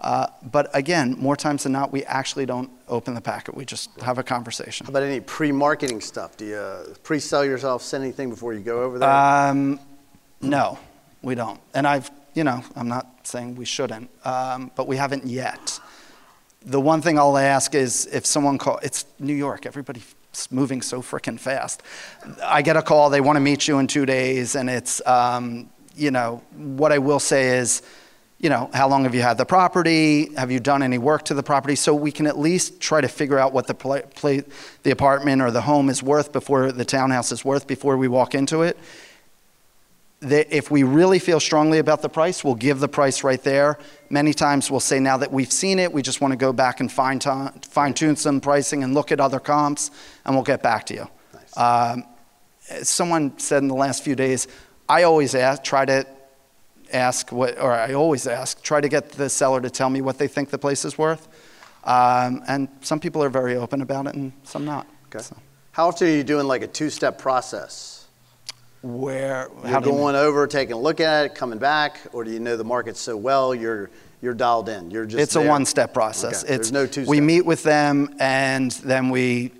Uh, 0.00 0.26
but 0.50 0.68
again, 0.74 1.16
more 1.18 1.36
times 1.36 1.62
than 1.62 1.72
not, 1.72 1.92
we 1.92 2.04
actually 2.04 2.44
don't 2.44 2.70
open 2.88 3.14
the 3.14 3.20
packet. 3.20 3.54
We 3.54 3.64
just 3.64 3.90
have 4.00 4.18
a 4.18 4.22
conversation. 4.22 4.86
How 4.86 4.90
about 4.90 5.02
any 5.02 5.20
pre-marketing 5.20 6.00
stuff? 6.00 6.36
Do 6.36 6.44
you 6.44 6.56
uh, 6.56 6.84
pre-sell 7.02 7.44
yourself, 7.44 7.82
send 7.82 8.04
anything 8.04 8.28
before 8.28 8.52
you 8.52 8.60
go 8.60 8.82
over 8.82 8.98
there? 8.98 9.08
Um, 9.08 9.80
no, 10.42 10.78
we 11.22 11.34
don't. 11.34 11.60
And 11.72 11.86
I've, 11.86 12.10
you 12.34 12.44
know, 12.44 12.62
I'm 12.76 12.88
not 12.88 13.26
saying 13.26 13.54
we 13.54 13.64
shouldn't, 13.64 14.10
um, 14.26 14.70
but 14.74 14.86
we 14.86 14.96
haven't 14.96 15.24
yet. 15.26 15.80
The 16.66 16.80
one 16.80 17.00
thing 17.00 17.18
I'll 17.18 17.38
ask 17.38 17.74
is 17.74 18.06
if 18.06 18.26
someone 18.26 18.58
call, 18.58 18.78
it's 18.82 19.06
New 19.18 19.34
York, 19.34 19.64
everybody's 19.64 20.14
moving 20.50 20.82
so 20.82 21.00
freaking 21.00 21.38
fast. 21.38 21.82
I 22.42 22.60
get 22.62 22.76
a 22.76 22.82
call, 22.82 23.10
they 23.10 23.20
want 23.20 23.36
to 23.36 23.40
meet 23.40 23.68
you 23.68 23.78
in 23.78 23.86
two 23.86 24.04
days, 24.04 24.56
and 24.56 24.68
it's, 24.68 25.06
um, 25.06 25.70
you 25.96 26.10
know, 26.10 26.42
what 26.56 26.90
I 26.90 26.98
will 26.98 27.20
say 27.20 27.56
is, 27.56 27.82
you 28.44 28.50
know, 28.50 28.68
how 28.74 28.86
long 28.86 29.04
have 29.04 29.14
you 29.14 29.22
had 29.22 29.38
the 29.38 29.46
property? 29.46 30.34
Have 30.34 30.50
you 30.50 30.60
done 30.60 30.82
any 30.82 30.98
work 30.98 31.24
to 31.24 31.34
the 31.34 31.42
property? 31.42 31.74
So 31.74 31.94
we 31.94 32.12
can 32.12 32.26
at 32.26 32.38
least 32.38 32.78
try 32.78 33.00
to 33.00 33.08
figure 33.08 33.38
out 33.38 33.54
what 33.54 33.66
the 33.66 33.72
pla- 33.72 34.02
pla- 34.02 34.42
the 34.82 34.90
apartment 34.90 35.40
or 35.40 35.50
the 35.50 35.62
home 35.62 35.88
is 35.88 36.02
worth 36.02 36.30
before 36.30 36.70
the 36.70 36.84
townhouse 36.84 37.32
is 37.32 37.42
worth 37.42 37.66
before 37.66 37.96
we 37.96 38.06
walk 38.06 38.34
into 38.34 38.60
it. 38.60 38.76
The, 40.20 40.54
if 40.54 40.70
we 40.70 40.82
really 40.82 41.18
feel 41.18 41.40
strongly 41.40 41.78
about 41.78 42.02
the 42.02 42.10
price, 42.10 42.44
we'll 42.44 42.54
give 42.54 42.80
the 42.80 42.88
price 42.88 43.24
right 43.24 43.42
there. 43.42 43.78
Many 44.10 44.34
times 44.34 44.70
we'll 44.70 44.78
say, 44.78 45.00
now 45.00 45.16
that 45.16 45.32
we've 45.32 45.50
seen 45.50 45.78
it, 45.78 45.90
we 45.90 46.02
just 46.02 46.20
want 46.20 46.32
to 46.32 46.36
go 46.36 46.52
back 46.52 46.80
and 46.80 46.92
fine, 46.92 47.20
fine 47.20 47.94
tune 47.94 48.14
some 48.14 48.42
pricing 48.42 48.84
and 48.84 48.92
look 48.92 49.10
at 49.10 49.20
other 49.20 49.40
comps, 49.40 49.90
and 50.26 50.34
we'll 50.34 50.44
get 50.44 50.62
back 50.62 50.84
to 50.86 50.94
you. 50.94 51.08
Nice. 51.32 51.56
Um, 51.56 52.04
someone 52.82 53.38
said 53.38 53.62
in 53.62 53.68
the 53.68 53.74
last 53.74 54.04
few 54.04 54.14
days, 54.14 54.48
I 54.86 55.04
always 55.04 55.34
ask, 55.34 55.64
try 55.64 55.86
to 55.86 56.06
ask 56.94 57.30
what, 57.32 57.58
or 57.58 57.72
I 57.72 57.92
always 57.94 58.26
ask, 58.26 58.62
try 58.62 58.80
to 58.80 58.88
get 58.88 59.10
the 59.10 59.28
seller 59.28 59.60
to 59.60 59.68
tell 59.70 59.90
me 59.90 60.00
what 60.00 60.16
they 60.18 60.28
think 60.28 60.50
the 60.50 60.58
place 60.58 60.84
is 60.84 60.96
worth. 60.96 61.28
Um, 61.84 62.42
and 62.48 62.68
some 62.80 63.00
people 63.00 63.22
are 63.22 63.28
very 63.28 63.56
open 63.56 63.82
about 63.82 64.06
it, 64.06 64.14
and 64.14 64.32
some 64.44 64.64
not. 64.64 64.86
Okay. 65.08 65.22
So, 65.22 65.36
How 65.72 65.88
often 65.88 66.08
are 66.08 66.10
you 66.10 66.24
doing 66.24 66.46
like 66.46 66.62
a 66.62 66.66
two-step 66.66 67.18
process? 67.18 68.00
where? 68.80 69.48
You're 69.66 69.80
do 69.80 69.88
you- 69.90 69.96
going 69.96 70.14
over, 70.14 70.46
taking 70.46 70.74
a 70.74 70.78
look 70.78 71.00
at 71.00 71.24
it, 71.24 71.34
coming 71.34 71.58
back, 71.58 71.98
or 72.12 72.22
do 72.22 72.30
you 72.30 72.38
know 72.38 72.56
the 72.56 72.64
market 72.64 72.96
so 72.98 73.16
well 73.16 73.54
you're 73.54 73.90
you're 74.20 74.34
dialed 74.34 74.68
in? 74.68 74.90
You're 74.90 75.06
just 75.06 75.22
It's 75.22 75.36
a 75.36 75.40
one-step 75.42 75.92
process. 75.94 76.44
Okay, 76.44 76.54
It's 76.54 76.70
There's 76.70 76.72
no 76.72 76.86
two-step. 76.86 77.08
we 77.08 77.20
meet 77.20 77.44
with 77.46 77.62
them, 77.62 78.14
and 78.18 78.70
then 78.72 79.08
we 79.10 79.52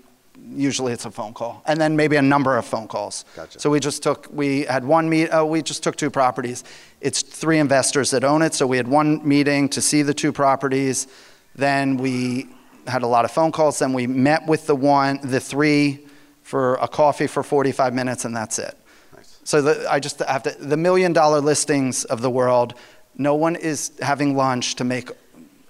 usually 0.49 0.93
it's 0.93 1.05
a 1.05 1.11
phone 1.11 1.33
call, 1.33 1.61
and 1.65 1.79
then 1.79 1.95
maybe 1.95 2.15
a 2.15 2.21
number 2.21 2.57
of 2.57 2.65
phone 2.65 2.87
calls. 2.87 3.25
Gotcha. 3.35 3.59
So 3.59 3.69
we 3.69 3.79
just 3.79 4.03
took 4.03 4.27
we 4.31 4.63
had 4.63 4.85
one 4.85 5.09
meet. 5.09 5.29
Uh, 5.29 5.45
we 5.45 5.61
just 5.61 5.83
took 5.83 5.95
two 5.95 6.09
properties. 6.09 6.63
It's 7.01 7.21
three 7.21 7.59
investors 7.59 8.11
that 8.11 8.23
own 8.23 8.41
it, 8.41 8.53
so 8.53 8.67
we 8.67 8.77
had 8.77 8.87
one 8.87 9.27
meeting 9.27 9.69
to 9.69 9.81
see 9.81 10.01
the 10.01 10.13
two 10.13 10.31
properties. 10.31 11.07
Then 11.55 11.97
we 11.97 12.49
had 12.87 13.03
a 13.03 13.07
lot 13.07 13.25
of 13.25 13.31
phone 13.31 13.51
calls. 13.51 13.79
Then 13.79 13.93
we 13.93 14.07
met 14.07 14.45
with 14.45 14.67
the 14.67 14.75
one, 14.75 15.19
the 15.23 15.39
three, 15.39 16.05
for 16.43 16.75
a 16.75 16.87
coffee 16.87 17.27
for 17.27 17.41
45 17.43 17.93
minutes, 17.93 18.25
and 18.25 18.35
that's 18.35 18.59
it. 18.59 18.77
Nice. 19.15 19.39
So 19.43 19.61
the, 19.61 19.91
I 19.91 19.99
just 19.99 20.19
have 20.19 20.43
to, 20.43 20.51
the 20.51 20.77
million 20.77 21.13
dollar 21.13 21.41
listings 21.41 22.05
of 22.05 22.21
the 22.21 22.29
world, 22.29 22.75
no 23.17 23.33
one 23.33 23.55
is 23.55 23.91
having 24.01 24.35
lunch 24.35 24.75
to 24.75 24.83
make 24.83 25.09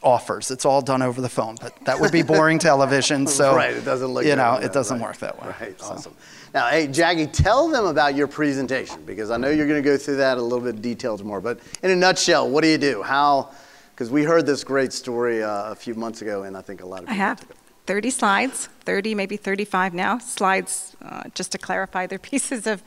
offers. 0.06 0.52
It's 0.52 0.64
all 0.66 0.82
done 0.82 1.02
over 1.02 1.20
the 1.20 1.28
phone, 1.30 1.58
but 1.60 1.76
that 1.86 2.00
would 2.00 2.12
be 2.12 2.22
boring 2.22 2.60
television. 2.60 3.26
So, 3.36 3.56
right, 3.56 3.74
it 3.74 3.84
doesn't 3.84 4.08
look 4.08 4.24
you 4.24 4.36
know, 4.36 4.54
it 4.56 4.72
doesn't 4.72 5.00
right. 5.00 5.08
work 5.08 5.18
that 5.18 5.42
way. 5.42 5.54
Right, 5.60 5.82
So. 5.82 5.88
awesome. 5.88 6.16
Now, 6.54 6.68
hey, 6.68 6.88
Jackie, 6.88 7.26
tell 7.28 7.68
them 7.68 7.86
about 7.86 8.16
your 8.16 8.28
presentation 8.28 9.04
because 9.06 9.30
I 9.32 9.36
know 9.38 9.50
you're 9.50 9.68
going 9.68 9.82
to 9.84 9.90
go 9.90 9.98
through 9.98 10.18
that 10.18 10.38
a 10.38 10.42
little 10.42 10.62
bit 10.62 10.76
of 10.76 10.82
detailed 10.82 11.26
more. 11.26 11.42
But 11.42 11.60
in 11.84 11.92
a 11.92 11.96
nutshell, 11.96 12.50
what 12.50 12.62
do 12.64 12.70
you 12.70 12.78
do? 12.78 13.02
How? 13.04 13.50
Because 13.94 14.10
we 14.10 14.24
heard 14.24 14.46
this 14.46 14.64
great 14.64 14.94
story 14.94 15.44
uh, 15.44 15.72
a 15.72 15.76
few 15.76 15.96
months 15.96 16.22
ago, 16.22 16.44
and 16.44 16.56
I 16.56 16.62
think 16.62 16.82
a 16.82 16.86
lot 16.86 17.04
of 17.04 17.10
I 17.10 17.14
people 17.14 17.26
have 17.26 17.46
30 17.88 18.10
slides, 18.12 18.70
30, 18.86 19.16
maybe 19.16 19.36
35 19.38 19.94
now. 19.94 20.18
Slides, 20.20 20.96
uh, 21.02 21.24
just 21.34 21.52
to 21.54 21.58
clarify, 21.58 22.06
they're 22.08 22.20
pieces 22.34 22.68
of 22.68 22.84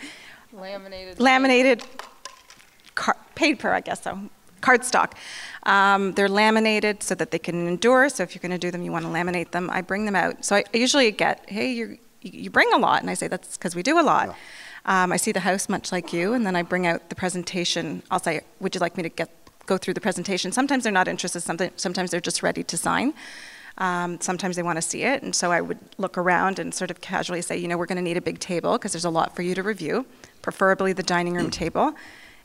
Laminated. 0.53 1.21
laminated, 1.21 1.83
car- 2.95 3.19
paper, 3.35 3.71
I 3.73 3.81
guess 3.81 4.03
so, 4.03 4.19
cardstock. 4.61 5.13
Um, 5.65 6.13
they're 6.13 6.29
laminated 6.29 7.03
so 7.03 7.15
that 7.15 7.31
they 7.31 7.39
can 7.39 7.67
endure. 7.67 8.09
So 8.09 8.23
if 8.23 8.35
you're 8.35 8.41
going 8.41 8.53
to 8.53 8.59
do 8.59 8.71
them, 8.71 8.83
you 8.83 8.93
want 8.93 9.05
to 9.05 9.11
laminate 9.11 9.51
them. 9.51 9.69
I 9.71 9.83
bring 9.83 10.05
them 10.05 10.17
out. 10.17 10.45
So 10.45 10.57
I 10.57 10.65
I 10.75 10.77
usually 10.79 11.11
get, 11.11 11.49
hey, 11.49 11.73
you're, 11.73 11.97
you 12.23 12.51
bring 12.51 12.73
a 12.73 12.79
lot, 12.79 13.01
and 13.01 13.11
I 13.11 13.15
say 13.15 13.29
that's 13.29 13.57
because 13.57 13.75
we 13.75 13.83
do 13.83 13.99
a 13.99 14.03
lot. 14.03 14.37
Um, 14.85 15.13
I 15.13 15.17
see 15.17 15.33
the 15.33 15.41
house 15.41 15.69
much 15.69 15.93
like 15.93 16.13
you, 16.13 16.35
and 16.35 16.47
then 16.47 16.57
I 16.57 16.63
bring 16.63 16.87
out 16.87 17.09
the 17.09 17.15
presentation. 17.15 18.03
I'll 18.11 18.21
say, 18.21 18.41
would 18.61 18.75
you 18.75 18.81
like 18.81 18.97
me 18.97 19.03
to 19.03 19.09
get 19.09 19.31
go 19.67 19.77
through 19.77 19.95
the 19.95 20.01
presentation? 20.01 20.53
Sometimes 20.53 20.83
they're 20.85 20.93
not 20.93 21.09
interested. 21.09 21.41
Sometimes, 21.41 21.73
sometimes 21.77 22.11
they're 22.11 22.21
just 22.21 22.43
ready 22.43 22.63
to 22.65 22.77
sign. 22.77 23.13
Um, 23.79 24.21
sometimes 24.21 24.57
they 24.57 24.63
want 24.63 24.77
to 24.77 24.83
see 24.83 25.03
it, 25.05 25.23
and 25.23 25.35
so 25.35 25.53
I 25.53 25.61
would 25.61 25.79
look 25.99 26.19
around 26.19 26.59
and 26.59 26.75
sort 26.75 26.91
of 26.91 27.01
casually 27.01 27.43
say, 27.43 27.57
you 27.57 27.69
know, 27.69 27.77
we're 27.79 27.87
going 27.87 27.97
to 27.97 28.03
need 28.03 28.17
a 28.17 28.21
big 28.21 28.41
table 28.41 28.73
because 28.73 28.93
there's 28.93 29.05
a 29.05 29.11
lot 29.11 29.37
for 29.37 29.43
you 29.43 29.55
to 29.55 29.63
review, 29.63 30.05
preferably 30.43 30.93
the 30.93 31.05
dining 31.05 31.35
room 31.35 31.51
table. 31.51 31.95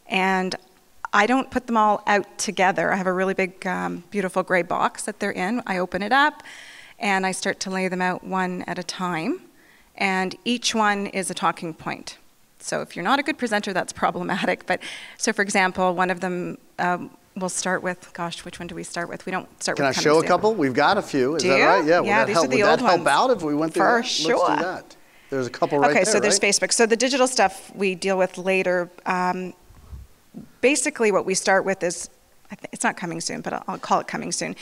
And 0.08 0.56
I 1.14 1.28
don't 1.28 1.52
put 1.52 1.68
them 1.68 1.78
all 1.78 2.02
out 2.08 2.38
together. 2.40 2.92
I 2.92 2.96
have 2.96 3.06
a 3.08 3.14
really 3.14 3.36
big, 3.36 3.66
um, 3.68 4.04
beautiful 4.10 4.42
gray 4.42 4.64
box 4.64 5.04
that 5.04 5.20
they're 5.20 5.32
in. 5.32 5.62
I 5.68 5.78
open 5.78 6.02
it 6.02 6.12
up, 6.12 6.42
and 6.98 7.26
I 7.26 7.32
start 7.32 7.60
to 7.62 7.70
lay 7.70 7.88
them 7.88 8.02
out 8.02 8.24
one 8.24 8.64
at 8.64 8.80
a 8.80 8.84
time, 8.84 9.42
and 9.96 10.36
each 10.44 10.74
one 10.74 11.06
is 11.08 11.30
a 11.30 11.36
talking 11.36 11.74
point. 11.76 12.18
So 12.60 12.82
if 12.82 12.96
you're 12.96 13.04
not 13.04 13.20
a 13.20 13.24
good 13.24 13.38
presenter, 13.38 13.74
that's 13.74 13.94
problematic. 14.04 14.66
But 14.66 14.80
so, 15.18 15.32
for 15.32 15.44
example, 15.44 15.94
one 15.96 16.10
of 16.10 16.20
them. 16.20 16.58
Um, 16.80 17.12
We'll 17.36 17.50
start 17.50 17.82
with, 17.82 18.14
gosh, 18.14 18.46
which 18.46 18.60
one 18.60 18.68
do 18.68 18.76
we 18.76 18.84
start 18.84 19.10
with? 19.10 19.26
We 19.26 19.32
don't 19.32 19.50
start 19.60 19.78
Can 19.78 19.86
I 19.86 19.90
with. 19.90 20.00
show 20.00 20.20
a 20.20 20.24
couple? 20.24 20.54
We've 20.54 20.72
got 20.76 21.00
a 21.00 21.02
few. 21.02 21.34
Is 21.34 21.42
Do 21.42 21.50
that 21.50 21.58
you? 21.58 21.66
right? 21.66 21.84
Yeah. 21.84 22.02
Yeah, 22.04 22.20
that 22.20 22.28
these 22.28 22.36
help, 22.36 22.46
are 22.46 22.50
the 22.50 22.58
would 22.58 22.70
old 22.70 22.80
that 22.80 22.86
help 22.86 23.08
out 23.08 23.32
if 23.32 23.42
we 23.42 23.56
went 23.56 23.74
through 23.74 23.82
For 23.82 23.90
that? 23.90 23.96
Let's 24.04 24.10
sure. 24.12 24.56
do 24.56 24.62
that. 24.62 24.96
There's 25.32 25.48
a 25.48 25.50
couple 25.50 25.80
right 25.80 25.90
okay, 25.90 26.04
there. 26.04 26.14
so 26.14 26.20
there's 26.20 26.40
right? 26.44 26.54
Facebook. 26.54 26.72
So 26.72 26.86
the 26.86 26.96
digital 26.96 27.26
stuff 27.26 27.76
we 27.76 27.96
deal 27.96 28.20
with 28.20 28.38
later. 28.38 28.92
Um, 29.08 29.56
basically, 30.62 31.12
what 31.12 31.26
we 31.26 31.36
start 31.36 31.66
with 31.66 31.84
is 31.84 32.10
it's 32.72 32.84
not 32.84 32.98
coming 32.98 33.20
soon, 33.20 33.42
but 33.42 33.54
I'll, 33.54 33.64
I'll 33.68 33.78
call 33.78 34.00
it 34.00 34.08
coming 34.08 34.32
soon. 34.32 34.56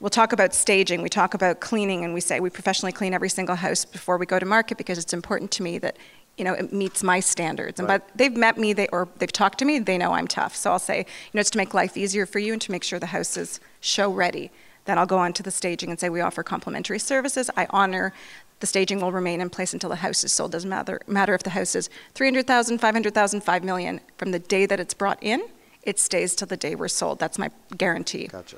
We'll 0.00 0.10
talk 0.10 0.32
about 0.32 0.54
staging. 0.54 1.02
We 1.02 1.08
talk 1.08 1.34
about 1.34 1.60
cleaning, 1.60 2.04
and 2.04 2.14
we 2.14 2.20
say 2.20 2.40
we 2.40 2.50
professionally 2.50 2.92
clean 2.92 3.14
every 3.14 3.28
single 3.28 3.56
house 3.56 3.84
before 3.84 4.16
we 4.18 4.26
go 4.26 4.38
to 4.38 4.46
market 4.46 4.78
because 4.78 4.98
it's 4.98 5.12
important 5.12 5.50
to 5.52 5.62
me 5.62 5.78
that 5.78 5.96
you 6.36 6.44
know 6.44 6.54
it 6.54 6.72
meets 6.72 7.02
my 7.02 7.20
standards. 7.20 7.78
And 7.78 7.88
Right. 7.88 8.02
but 8.06 8.16
they've 8.16 8.36
met 8.36 8.58
me, 8.58 8.72
they 8.72 8.88
or 8.88 9.08
they've 9.18 9.32
talked 9.32 9.58
to 9.58 9.64
me, 9.64 9.78
they 9.78 9.98
know 9.98 10.12
I'm 10.12 10.26
tough. 10.26 10.56
So 10.56 10.72
I'll 10.72 10.78
say, 10.78 10.98
you 10.98 11.30
know, 11.34 11.40
it's 11.40 11.50
to 11.50 11.58
make 11.58 11.74
life 11.74 11.96
easier 11.96 12.26
for 12.26 12.38
you 12.38 12.52
and 12.52 12.62
to 12.62 12.70
make 12.72 12.84
sure 12.84 12.98
the 12.98 13.06
house 13.06 13.36
is 13.36 13.60
show 13.80 14.10
ready. 14.12 14.50
Then 14.86 14.98
I'll 14.98 15.06
go 15.06 15.18
on 15.18 15.32
to 15.34 15.42
the 15.42 15.50
staging 15.50 15.90
and 15.90 15.98
say 15.98 16.10
we 16.10 16.20
offer 16.20 16.42
complimentary 16.42 16.98
services. 16.98 17.50
I 17.56 17.66
honor 17.70 18.12
the 18.60 18.66
staging 18.66 19.00
will 19.00 19.12
remain 19.12 19.40
in 19.40 19.50
place 19.50 19.72
until 19.72 19.90
the 19.90 19.96
house 19.96 20.24
is 20.24 20.32
sold. 20.32 20.52
Doesn't 20.52 20.70
matter, 20.70 21.00
matter 21.06 21.34
if 21.34 21.42
the 21.42 21.50
house 21.50 21.74
is 21.74 21.90
300,000, 22.14 22.78
500,000, 22.78 23.42
5 23.42 23.64
million. 23.64 24.00
From 24.16 24.30
the 24.30 24.38
day 24.38 24.66
that 24.66 24.80
it's 24.80 24.94
brought 24.94 25.22
in, 25.22 25.44
it 25.82 25.98
stays 25.98 26.34
till 26.34 26.48
the 26.48 26.56
day 26.56 26.74
we're 26.74 26.88
sold. 26.88 27.18
That's 27.18 27.38
my 27.38 27.50
guarantee. 27.76 28.26
Gotcha. 28.28 28.56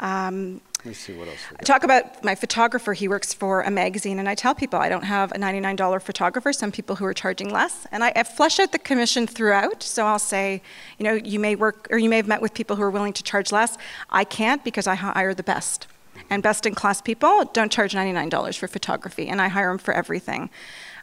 Um, 0.00 0.60
Let 0.78 0.86
me 0.86 0.94
see 0.94 1.12
what 1.12 1.28
else 1.28 1.38
we 1.50 1.58
I 1.60 1.62
talk 1.62 1.84
about 1.84 2.24
my 2.24 2.34
photographer. 2.34 2.92
He 2.92 3.06
works 3.06 3.32
for 3.32 3.62
a 3.62 3.70
magazine, 3.70 4.18
and 4.18 4.28
I 4.28 4.34
tell 4.34 4.52
people 4.52 4.80
I 4.80 4.88
don't 4.88 5.04
have 5.04 5.30
a 5.30 5.36
$99 5.36 6.02
photographer. 6.02 6.52
Some 6.52 6.72
people 6.72 6.96
who 6.96 7.04
are 7.04 7.14
charging 7.14 7.50
less, 7.50 7.86
and 7.92 8.02
I, 8.02 8.12
I 8.16 8.24
flesh 8.24 8.58
out 8.58 8.72
the 8.72 8.80
commission 8.80 9.28
throughout. 9.28 9.82
So 9.84 10.04
I'll 10.06 10.18
say, 10.18 10.60
you 10.98 11.04
know, 11.04 11.12
you 11.12 11.38
may 11.38 11.54
work, 11.54 11.86
or 11.90 11.98
you 11.98 12.08
may 12.08 12.16
have 12.16 12.26
met 12.26 12.42
with 12.42 12.52
people 12.52 12.74
who 12.74 12.82
are 12.82 12.90
willing 12.90 13.12
to 13.12 13.22
charge 13.22 13.52
less. 13.52 13.78
I 14.10 14.24
can't 14.24 14.64
because 14.64 14.88
I 14.88 14.96
hire 14.96 15.34
the 15.34 15.44
best, 15.44 15.86
and 16.30 16.42
best 16.42 16.66
in 16.66 16.74
class 16.74 17.00
people 17.00 17.44
don't 17.52 17.70
charge 17.70 17.94
$99 17.94 18.58
for 18.58 18.68
photography, 18.68 19.28
and 19.28 19.40
I 19.40 19.48
hire 19.48 19.68
them 19.68 19.78
for 19.78 19.92
everything. 19.92 20.50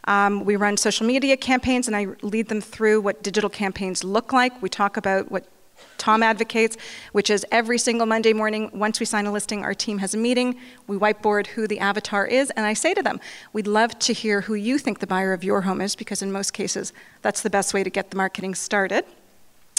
Um, 0.04 0.44
we 0.44 0.56
run 0.56 0.76
social 0.76 1.06
media 1.06 1.36
campaigns, 1.36 1.86
and 1.86 1.96
I 1.96 2.08
lead 2.22 2.48
them 2.48 2.60
through 2.60 3.00
what 3.00 3.22
digital 3.22 3.50
campaigns 3.50 4.02
look 4.02 4.32
like. 4.32 4.60
We 4.62 4.68
talk 4.68 4.96
about 4.96 5.30
what 5.30 5.46
Tom 5.98 6.22
advocates, 6.22 6.76
which 7.12 7.30
is 7.30 7.44
every 7.52 7.78
single 7.78 8.06
Monday 8.06 8.32
morning, 8.32 8.70
once 8.72 9.00
we 9.00 9.06
sign 9.06 9.26
a 9.26 9.32
listing, 9.32 9.64
our 9.64 9.74
team 9.74 9.98
has 9.98 10.14
a 10.14 10.18
meeting. 10.18 10.58
We 10.86 10.96
whiteboard 10.96 11.48
who 11.48 11.66
the 11.66 11.78
avatar 11.78 12.26
is, 12.26 12.50
and 12.50 12.64
I 12.64 12.72
say 12.72 12.94
to 12.94 13.02
them, 13.02 13.20
we'd 13.52 13.66
love 13.66 13.98
to 14.00 14.12
hear 14.12 14.42
who 14.42 14.54
you 14.54 14.78
think 14.78 14.98
the 14.98 15.06
buyer 15.06 15.32
of 15.32 15.44
your 15.44 15.62
home 15.62 15.80
is, 15.80 15.94
because 15.94 16.22
in 16.22 16.32
most 16.32 16.52
cases, 16.52 16.92
that's 17.22 17.42
the 17.42 17.50
best 17.50 17.74
way 17.74 17.84
to 17.84 17.90
get 17.90 18.10
the 18.10 18.16
marketing 18.16 18.54
started. 18.54 19.04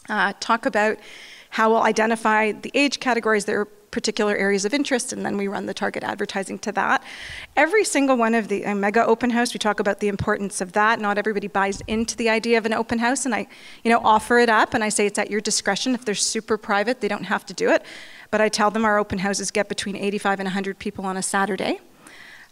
Uh, 0.10 0.34
talk 0.40 0.66
about 0.66 0.98
how 1.50 1.70
we'll 1.70 1.84
identify 1.84 2.52
the 2.52 2.72
age 2.74 3.00
categories 3.00 3.46
that 3.46 3.56
are 3.56 3.68
particular 3.92 4.36
areas 4.36 4.66
of 4.66 4.74
interest, 4.74 5.14
and 5.14 5.26
then 5.26 5.38
we 5.38 5.48
run 5.48 5.66
the 5.66 5.74
target 5.74 6.04
advertising 6.04 6.58
to 6.60 6.72
that. 6.72 7.04
Every 7.56 7.84
single 7.84 8.18
one 8.18 8.34
of 8.34 8.48
the 8.48 8.66
uh, 8.66 8.74
mega 8.74 9.06
open 9.06 9.30
house, 9.30 9.54
we 9.54 9.60
talk 9.60 9.80
about 9.80 10.00
the 10.00 10.08
importance 10.08 10.62
of 10.62 10.72
that. 10.72 11.00
Not 11.00 11.18
everybody 11.18 11.48
buys 11.48 11.82
into 11.88 12.16
the 12.16 12.30
idea 12.30 12.58
of 12.58 12.66
an 12.66 12.74
open 12.74 13.00
house, 13.00 13.26
and 13.26 13.36
I, 13.36 13.48
you 13.84 13.92
know, 13.92 14.00
offer 14.04 14.40
it 14.40 14.50
up, 14.50 14.74
and 14.74 14.84
I 14.84 14.90
say 14.90 15.06
it's 15.06 15.20
at 15.20 15.30
your 15.30 15.42
discretion. 15.42 15.94
If 15.94 16.06
they're 16.06 16.16
super 16.16 16.58
private, 16.58 17.02
they 17.02 17.08
don't 17.08 17.26
have 17.26 17.46
to 17.48 17.54
do 17.54 17.70
it. 17.70 17.84
But 18.32 18.42
I 18.42 18.50
tell 18.50 18.72
them 18.72 18.86
our 18.86 18.98
open 18.98 19.20
houses 19.20 19.52
get 19.52 19.68
between 19.68 19.96
85 19.96 20.40
and 20.40 20.48
100 20.48 20.80
people 20.80 21.06
on 21.06 21.18
a 21.18 21.22
Saturday. 21.22 21.80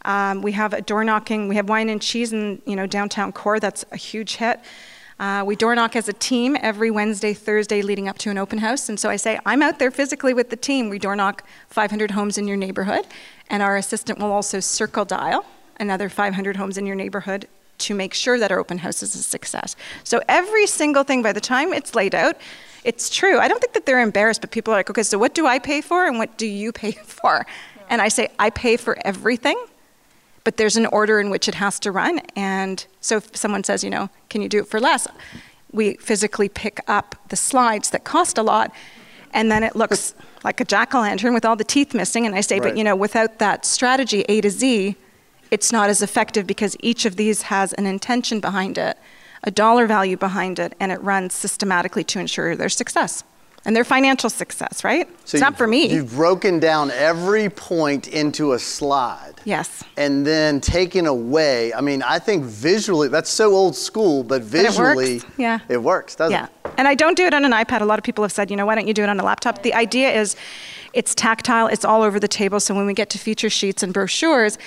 Um, 0.06 0.42
we 0.42 0.52
have 0.54 0.74
a 0.74 0.82
door 0.82 1.04
knocking. 1.04 1.48
We 1.48 1.56
have 1.56 1.70
wine 1.70 1.90
and 1.90 2.02
cheese 2.02 2.32
in 2.34 2.62
you 2.66 2.76
know 2.76 2.86
downtown 2.86 3.32
core. 3.32 3.60
That's 3.60 3.86
a 3.92 3.98
huge 3.98 4.36
hit. 4.36 4.60
Uh, 5.20 5.44
we 5.46 5.56
door 5.56 5.76
knock 5.76 5.96
as 5.96 6.08
a 6.08 6.14
team 6.14 6.56
every 6.62 6.90
Wednesday, 6.90 7.34
Thursday 7.34 7.82
leading 7.82 8.08
up 8.08 8.18
to 8.20 8.30
an 8.30 8.38
open 8.38 8.60
house. 8.60 8.88
And 8.88 8.98
so 8.98 9.10
I 9.10 9.18
say, 9.18 9.38
I'm 9.46 9.62
out 9.62 9.78
there 9.78 9.92
physically 9.92 10.34
with 10.34 10.50
the 10.50 10.56
team. 10.56 10.90
We 10.90 10.98
door 10.98 11.16
knock 11.16 11.44
500 11.68 12.12
homes 12.12 12.38
in 12.38 12.48
your 12.48 12.56
neighborhood. 12.56 13.06
And 13.50 13.62
our 13.62 13.76
assistant 13.76 14.20
will 14.20 14.32
also 14.32 14.60
circle 14.62 15.04
dial 15.04 15.46
another 15.78 16.08
500 16.10 16.56
homes 16.56 16.78
in 16.78 16.86
your 16.86 16.96
neighborhood 16.96 17.48
to 17.80 17.94
make 17.94 18.14
sure 18.14 18.38
that 18.40 18.52
our 18.52 18.60
open 18.60 18.78
house 18.80 19.02
is 19.02 19.16
a 19.16 19.24
success. 19.24 19.76
So 20.04 20.22
every 20.28 20.68
single 20.68 21.04
thing, 21.04 21.22
by 21.22 21.34
the 21.34 21.42
time 21.42 21.74
it's 21.74 21.96
laid 21.96 22.14
out, 22.14 22.38
it's 22.84 23.10
true. 23.10 23.40
I 23.40 23.48
don't 23.48 23.60
think 23.60 23.74
that 23.74 23.86
they're 23.86 24.02
embarrassed, 24.02 24.42
but 24.42 24.52
people 24.52 24.74
are 24.74 24.78
like, 24.78 24.90
okay, 24.90 25.04
so 25.04 25.18
what 25.18 25.34
do 25.34 25.48
I 25.48 25.60
pay 25.60 25.82
for 25.82 26.06
and 26.06 26.18
what 26.18 26.38
do 26.38 26.48
you 26.48 26.72
pay 26.72 26.92
for? 27.04 27.46
And 27.90 28.02
I 28.02 28.08
say, 28.08 28.30
I 28.38 28.50
pay 28.52 28.78
for 28.78 28.98
everything 29.06 29.62
but 30.44 30.58
there's 30.58 30.78
an 30.78 30.86
order 30.88 31.20
in 31.20 31.30
which 31.30 31.48
it 31.48 31.56
has 31.56 31.80
to 31.82 31.92
run. 31.92 32.20
And 32.36 32.86
so 33.02 33.18
if 33.18 33.36
someone 33.36 33.64
says, 33.64 33.84
you 33.84 33.90
know, 33.90 34.10
can 34.30 34.42
you 34.42 34.50
do 34.50 34.60
it 34.60 34.68
for 34.68 34.80
less? 34.80 35.08
We 35.72 35.96
physically 35.96 36.50
pick 36.50 36.80
up 36.88 37.16
the 37.30 37.36
slides 37.36 37.90
that 37.92 38.04
cost 38.04 38.38
a 38.38 38.44
lot, 38.44 38.74
and 39.32 39.52
then 39.52 39.64
it 39.64 39.76
looks 39.76 40.16
like 40.44 40.60
a 40.60 40.66
jack 40.66 40.96
o' 40.96 41.02
lantern 41.02 41.34
with 41.34 41.46
all 41.46 41.56
the 41.56 41.64
teeth 41.64 41.94
missing. 41.94 42.26
And 42.26 42.36
I 42.36 42.42
say, 42.42 42.60
Right. 42.60 42.70
but 42.70 42.78
you 42.78 42.84
know, 42.84 42.96
without 42.96 43.40
that 43.40 43.66
strategy 43.66 44.26
A 44.30 44.42
to 44.42 44.50
Z, 44.50 44.96
it's 45.52 45.72
not 45.72 45.90
as 45.90 46.02
effective 46.02 46.46
because 46.48 46.76
each 46.80 47.06
of 47.06 47.16
these 47.16 47.44
has 47.44 47.74
an 47.74 47.86
intention 47.86 48.40
behind 48.40 48.78
it, 48.78 48.98
a 49.44 49.52
dollar 49.52 49.88
value 49.88 50.16
behind 50.18 50.60
it, 50.60 50.74
and 50.80 50.92
it 50.92 51.02
runs 51.02 51.34
systematically 51.34 52.04
to 52.06 52.20
ensure 52.20 52.56
their 52.56 52.70
success 52.70 53.24
and 53.66 53.76
their 53.76 53.84
financial 53.84 54.30
success, 54.30 54.84
right? 54.84 55.08
So 55.26 55.36
it's 55.36 55.42
not 55.42 55.58
for 55.58 55.68
me. 55.68 55.88
You've 55.92 56.12
broken 56.14 56.60
down 56.60 56.92
every 56.92 57.50
point 57.50 58.08
into 58.08 58.54
a 58.54 58.60
slide. 58.60 59.34
Yes. 59.46 59.84
And 59.98 60.26
then 60.26 60.62
taken 60.62 61.06
away. 61.06 61.74
I 61.74 61.82
mean, 61.82 62.02
I 62.04 62.20
think 62.20 62.46
visually, 62.46 63.08
that's 63.10 63.30
so 63.30 63.54
old 63.54 63.76
school, 63.76 64.24
but 64.24 64.42
visually, 64.42 65.18
it 65.18 65.24
works. 65.24 65.38
Yeah. 65.38 65.60
it 65.70 65.78
works, 65.84 66.16
doesn't 66.16 66.32
Yeah. 66.32 66.46
it? 66.46 66.52
Yeah. 66.66 66.72
And 66.78 66.88
I 66.88 66.96
don't 66.96 67.16
do 67.18 67.26
it 67.26 67.34
on 67.34 67.46
an 67.46 67.52
iPad. 67.52 67.82
A 67.82 67.86
lot 67.86 68.00
of 68.00 68.04
people 68.04 68.24
have 68.24 68.32
said, 68.32 68.50
you 68.50 68.58
know, 68.58 68.66
why 68.66 68.76
don't 68.76 68.88
you 68.88 68.94
do 68.94 69.04
it 69.04 69.10
on 69.10 69.20
a 69.20 69.24
laptop? 69.24 69.64
The 69.64 69.74
idea 69.74 70.12
is 70.12 70.36
it's 70.94 71.14
tactile, 71.14 71.68
it's 71.68 71.84
all 71.86 72.02
over 72.02 72.20
the 72.20 72.28
table. 72.28 72.60
So 72.60 72.74
when 72.74 72.86
we 72.86 72.94
get 72.94 73.10
to 73.12 73.18
feature 73.18 73.50
sheets 73.50 73.84
and 73.84 73.94
brochures, 73.94 74.58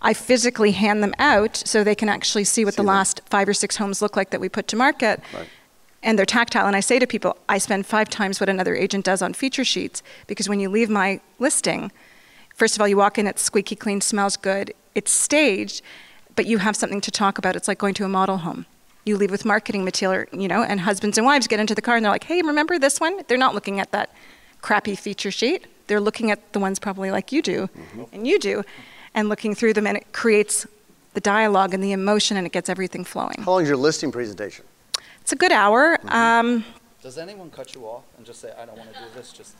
I 0.00 0.14
physically 0.14 0.70
hand 0.72 1.02
them 1.02 1.12
out 1.18 1.56
so 1.56 1.82
they 1.82 1.94
can 1.96 2.08
actually 2.08 2.44
see 2.44 2.64
what 2.64 2.76
the 2.76 2.84
last 2.84 3.20
five 3.26 3.48
or 3.48 3.54
six 3.54 3.76
homes 3.76 4.00
look 4.00 4.16
like 4.16 4.30
that 4.30 4.40
we 4.40 4.48
put 4.48 4.68
to 4.68 4.76
market. 4.76 5.20
Right. 5.34 5.48
And 6.02 6.18
they're 6.18 6.26
tactile. 6.26 6.66
And 6.66 6.76
I 6.76 6.80
say 6.80 6.98
to 6.98 7.06
people, 7.06 7.36
I 7.48 7.58
spend 7.58 7.86
five 7.86 8.08
times 8.08 8.40
what 8.40 8.48
another 8.48 8.76
agent 8.76 9.04
does 9.04 9.20
on 9.20 9.34
feature 9.34 9.64
sheets 9.64 10.02
because 10.26 10.48
when 10.48 10.60
you 10.60 10.68
leave 10.68 10.88
my 10.88 11.20
listing, 11.38 11.90
first 12.54 12.76
of 12.76 12.80
all, 12.80 12.88
you 12.88 12.96
walk 12.96 13.18
in, 13.18 13.26
it's 13.26 13.42
squeaky 13.42 13.74
clean, 13.74 14.00
smells 14.00 14.36
good, 14.36 14.72
it's 14.94 15.10
staged, 15.10 15.82
but 16.36 16.46
you 16.46 16.58
have 16.58 16.76
something 16.76 17.00
to 17.00 17.10
talk 17.10 17.38
about. 17.38 17.56
It's 17.56 17.68
like 17.68 17.78
going 17.78 17.94
to 17.94 18.04
a 18.04 18.08
model 18.08 18.38
home. 18.38 18.66
You 19.04 19.16
leave 19.16 19.30
with 19.30 19.44
marketing 19.44 19.84
material, 19.84 20.26
you 20.32 20.48
know, 20.48 20.62
and 20.62 20.80
husbands 20.80 21.18
and 21.18 21.26
wives 21.26 21.46
get 21.46 21.58
into 21.58 21.74
the 21.74 21.82
car 21.82 21.96
and 21.96 22.04
they're 22.04 22.12
like, 22.12 22.24
hey, 22.24 22.42
remember 22.42 22.78
this 22.78 23.00
one? 23.00 23.22
They're 23.26 23.38
not 23.38 23.54
looking 23.54 23.80
at 23.80 23.90
that 23.92 24.12
crappy 24.60 24.94
feature 24.94 25.30
sheet. 25.30 25.66
They're 25.88 26.00
looking 26.00 26.30
at 26.30 26.52
the 26.52 26.58
ones 26.58 26.78
probably 26.78 27.10
like 27.10 27.32
you 27.32 27.42
do 27.42 27.68
mm-hmm. 27.68 28.04
and 28.12 28.26
you 28.26 28.38
do 28.38 28.62
and 29.14 29.28
looking 29.28 29.54
through 29.54 29.72
them, 29.72 29.86
and 29.86 29.96
it 29.96 30.12
creates 30.12 30.66
the 31.14 31.20
dialogue 31.20 31.74
and 31.74 31.82
the 31.82 31.92
emotion 31.92 32.36
and 32.36 32.46
it 32.46 32.52
gets 32.52 32.68
everything 32.68 33.04
flowing. 33.04 33.36
How 33.40 33.52
long 33.52 33.62
is 33.62 33.68
your 33.68 33.76
listing 33.76 34.12
presentation? 34.12 34.64
It's 35.28 35.34
a 35.34 35.36
good 35.36 35.52
hour. 35.52 35.98
Mm-hmm. 35.98 36.08
Um, 36.08 36.64
Does 37.02 37.18
anyone 37.18 37.50
cut 37.50 37.74
you 37.74 37.84
off 37.84 38.04
and 38.16 38.24
just 38.24 38.40
say, 38.40 38.50
I 38.58 38.64
don't 38.64 38.78
want 38.78 38.90
to 38.94 38.98
do 38.98 39.04
this, 39.14 39.30
just 39.30 39.56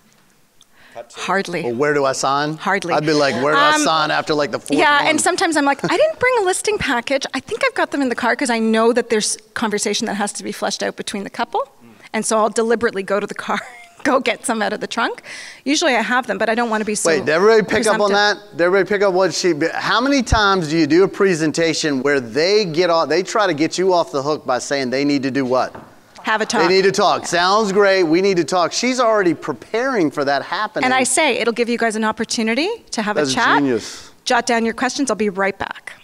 cut 0.94 1.10
to 1.10 1.20
hardly. 1.20 1.62
Well, 1.62 1.74
where 1.74 1.92
do 1.92 2.06
I 2.06 2.12
sign? 2.12 2.56
Hardly. 2.56 2.94
I'd 2.94 3.04
be 3.04 3.12
like, 3.12 3.34
where 3.44 3.52
do 3.52 3.60
I 3.60 3.74
Um, 3.74 3.82
sign 3.82 4.10
after 4.10 4.32
like 4.32 4.50
the 4.50 4.60
fourth 4.60 4.78
Yeah, 4.78 4.96
one? 5.00 5.08
and 5.08 5.20
sometimes 5.20 5.58
I'm 5.58 5.66
like, 5.66 5.84
I 5.84 5.94
didn't 5.94 6.18
bring 6.18 6.32
a 6.40 6.44
listing 6.44 6.78
package. 6.78 7.26
I 7.34 7.40
think 7.40 7.60
I've 7.66 7.74
got 7.74 7.90
them 7.90 8.00
in 8.00 8.08
the 8.08 8.14
car 8.14 8.32
because 8.32 8.48
I 8.48 8.58
know 8.58 8.94
that 8.94 9.10
there's 9.10 9.36
conversation 9.52 10.06
that 10.06 10.14
has 10.14 10.32
to 10.32 10.42
be 10.42 10.52
fleshed 10.52 10.82
out 10.82 10.96
between 10.96 11.24
the 11.24 11.28
couple. 11.28 11.70
And 12.14 12.24
so 12.24 12.38
I'll 12.38 12.48
deliberately 12.48 13.02
go 13.02 13.20
to 13.20 13.26
the 13.26 13.34
car, 13.34 13.60
go 14.04 14.20
get 14.20 14.44
some 14.44 14.62
out 14.62 14.72
of 14.72 14.80
the 14.80 14.86
trunk. 14.86 15.22
Usually 15.64 15.94
I 15.94 16.02
have 16.02 16.26
them, 16.26 16.38
but 16.38 16.48
I 16.48 16.54
don't 16.54 16.70
want 16.70 16.80
to 16.80 16.84
be 16.84 16.94
so. 16.94 17.10
Wait, 17.10 17.20
did 17.20 17.30
everybody 17.30 17.62
pick 17.62 17.86
up 17.86 18.00
on 18.00 18.12
that? 18.12 18.38
Did 18.52 18.62
everybody 18.62 18.88
pick 18.88 19.02
up 19.02 19.14
what 19.14 19.34
she? 19.34 19.54
How 19.74 20.00
many 20.00 20.22
times 20.22 20.68
do 20.68 20.76
you 20.76 20.86
do 20.86 21.04
a 21.04 21.08
presentation 21.08 22.02
where 22.02 22.20
they 22.20 22.64
get 22.64 22.90
off? 22.90 23.08
They 23.08 23.22
try 23.22 23.46
to 23.46 23.54
get 23.54 23.78
you 23.78 23.92
off 23.92 24.12
the 24.12 24.22
hook 24.22 24.46
by 24.46 24.58
saying 24.58 24.90
they 24.90 25.04
need 25.04 25.22
to 25.24 25.30
do 25.30 25.44
what? 25.44 25.74
Have 26.22 26.40
a 26.40 26.46
talk. 26.46 26.62
They 26.62 26.68
need 26.68 26.82
to 26.82 26.92
talk. 26.92 27.26
Sounds 27.26 27.72
great. 27.72 28.02
We 28.02 28.20
need 28.20 28.36
to 28.36 28.44
talk. 28.44 28.72
She's 28.72 29.00
already 29.00 29.34
preparing 29.34 30.10
for 30.10 30.24
that 30.24 30.42
happening. 30.42 30.84
and 30.84 30.92
I 30.92 31.04
say 31.04 31.38
it'll 31.38 31.54
give 31.54 31.68
you 31.68 31.78
guys 31.78 31.96
an 31.96 32.04
opportunity 32.04 32.68
to 32.90 33.02
have 33.02 33.16
That's 33.16 33.30
a 33.30 33.34
chat. 33.34 33.58
genius. 33.60 34.10
Jot 34.24 34.44
down 34.44 34.64
your 34.64 34.74
questions. 34.74 35.10
I'll 35.10 35.16
be 35.16 35.30
right 35.30 35.58
back. 35.58 35.94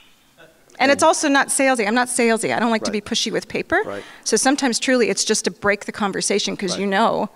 And 0.79 0.91
it's 0.91 1.03
also 1.03 1.29
not 1.29 1.49
salesy. 1.49 1.87
I'm 1.87 1.95
not 1.95 2.09
salesy. 2.09 2.55
I 2.55 2.59
don't 2.59 2.71
like 2.71 2.85
to 2.85 2.91
be 2.91 3.01
pushy 3.01 3.31
with 3.31 3.49
paper. 3.49 3.81
Right. 3.85 4.03
So 4.25 4.37
sometimes 4.37 4.79
truly 4.79 5.09
it's 5.09 5.25
just 5.25 5.45
to 5.45 5.51
break 5.51 5.85
the 5.85 5.93
conversation 5.93 6.55
because 6.55 6.79
you 6.79 6.87
know 6.87 7.31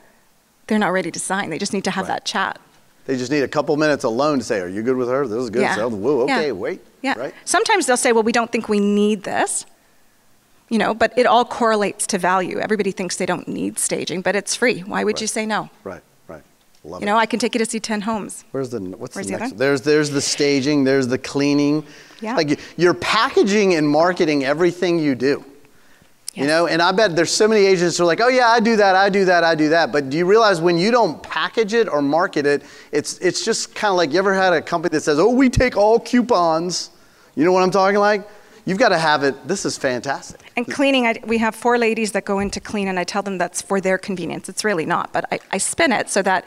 they're 0.68 0.78
not 0.78 0.92
ready 0.92 1.10
to 1.10 1.18
sign. 1.18 1.50
They 1.50 1.58
just 1.58 1.72
need 1.72 1.84
to 1.84 1.90
have 1.90 2.08
Right. 2.08 2.14
that 2.14 2.24
chat. 2.24 2.60
They 3.06 3.16
just 3.16 3.30
need 3.32 3.42
a 3.42 3.48
couple 3.48 3.76
minutes 3.76 4.04
alone 4.04 4.38
to 4.38 4.44
say, 4.44 4.60
"Are 4.60 4.68
you 4.68 4.82
good 4.82 4.96
with 4.96 5.08
her? 5.08 5.26
This 5.26 5.38
is 5.42 5.50
good." 5.50 5.62
Yeah. 5.62 5.74
So, 5.76 5.88
whoa, 5.88 6.26
Yeah. 6.26 6.38
okay, 6.38 6.52
wait. 6.52 6.80
Yeah. 7.02 7.14
Right. 7.18 7.34
Sometimes 7.44 7.86
they'll 7.86 7.96
say, 7.96 8.12
well, 8.12 8.22
we 8.22 8.32
don't 8.32 8.52
think 8.52 8.68
we 8.68 8.80
need 8.80 9.22
this. 9.24 9.64
You 10.68 10.76
know, 10.78 10.92
but 10.92 11.14
it 11.16 11.24
all 11.24 11.46
correlates 11.46 12.06
to 12.08 12.18
value. 12.18 12.58
Everybody 12.58 12.90
thinks 12.92 13.16
they 13.16 13.24
don't 13.24 13.48
need 13.48 13.78
staging, 13.78 14.20
but 14.20 14.36
it's 14.36 14.54
free. 14.54 14.80
Why 14.80 15.02
would 15.04 15.18
you 15.20 15.26
say 15.26 15.46
no? 15.46 15.70
Right. 15.84 16.02
Right. 16.28 16.42
Love 16.84 17.00
You 17.00 17.06
it. 17.06 17.10
know, 17.10 17.16
I 17.16 17.24
can 17.24 17.38
take 17.38 17.54
you 17.54 17.58
to 17.60 17.64
see 17.64 17.80
10 17.80 18.02
homes. 18.02 18.44
Where's 18.50 18.68
the 18.68 18.80
what's 18.80 19.14
Where's 19.14 19.26
the 19.28 19.32
the 19.32 19.38
next? 19.38 19.42
other? 19.44 19.54
one? 19.54 19.58
There's 19.58 19.80
there's 19.80 20.10
the 20.10 20.20
staging. 20.20 20.84
There's 20.84 21.06
the 21.06 21.16
cleaning. 21.16 21.84
Yeah. 22.20 22.36
Like 22.36 22.60
you're 22.76 22.92
packaging 22.92 23.74
and 23.76 23.88
marketing 23.88 24.44
everything 24.44 24.98
you 24.98 25.14
do. 25.14 25.42
You 26.34 26.46
know, 26.46 26.68
and 26.68 26.80
I 26.80 26.92
bet 26.92 27.16
there's 27.16 27.32
so 27.32 27.48
many 27.48 27.66
agents 27.66 27.96
who 27.98 28.04
are 28.04 28.06
like, 28.06 28.20
oh 28.20 28.28
yeah, 28.28 28.48
I 28.48 28.60
do 28.60 28.76
that, 28.76 28.94
I 28.94 29.08
do 29.08 29.24
that, 29.24 29.42
I 29.42 29.56
do 29.56 29.70
that. 29.70 29.90
But 29.90 30.08
do 30.08 30.16
you 30.16 30.24
realize 30.24 30.60
when 30.60 30.78
you 30.78 30.92
don't 30.92 31.20
package 31.20 31.74
it 31.74 31.88
or 31.88 32.00
market 32.00 32.46
it, 32.46 32.62
it's 32.92 33.18
it's 33.18 33.44
just 33.44 33.74
kind 33.74 33.90
of 33.90 33.96
like 33.96 34.12
you 34.12 34.20
ever 34.20 34.34
had 34.34 34.52
a 34.52 34.62
company 34.62 34.92
that 34.92 35.00
says, 35.00 35.18
oh, 35.18 35.32
we 35.32 35.48
take 35.48 35.76
all 35.76 35.98
coupons. 35.98 36.90
You 37.34 37.44
know 37.44 37.50
what 37.50 37.64
I'm 37.64 37.72
talking 37.72 37.98
like? 37.98 38.28
You've 38.68 38.78
got 38.78 38.90
to 38.90 38.98
have 38.98 39.24
it. 39.24 39.48
This 39.48 39.64
is 39.64 39.78
fantastic. 39.78 40.52
And 40.54 40.70
cleaning, 40.70 41.06
I, 41.06 41.18
we 41.24 41.38
have 41.38 41.54
four 41.54 41.78
ladies 41.78 42.12
that 42.12 42.26
go 42.26 42.38
in 42.38 42.50
to 42.50 42.60
clean, 42.60 42.86
and 42.86 42.98
I 42.98 43.04
tell 43.04 43.22
them 43.22 43.38
that's 43.38 43.62
for 43.62 43.80
their 43.80 43.96
convenience. 43.96 44.46
It's 44.50 44.62
really 44.62 44.84
not, 44.84 45.10
but 45.10 45.24
I, 45.32 45.40
I 45.52 45.56
spin 45.56 45.90
it 45.90 46.10
so 46.10 46.20
that 46.20 46.44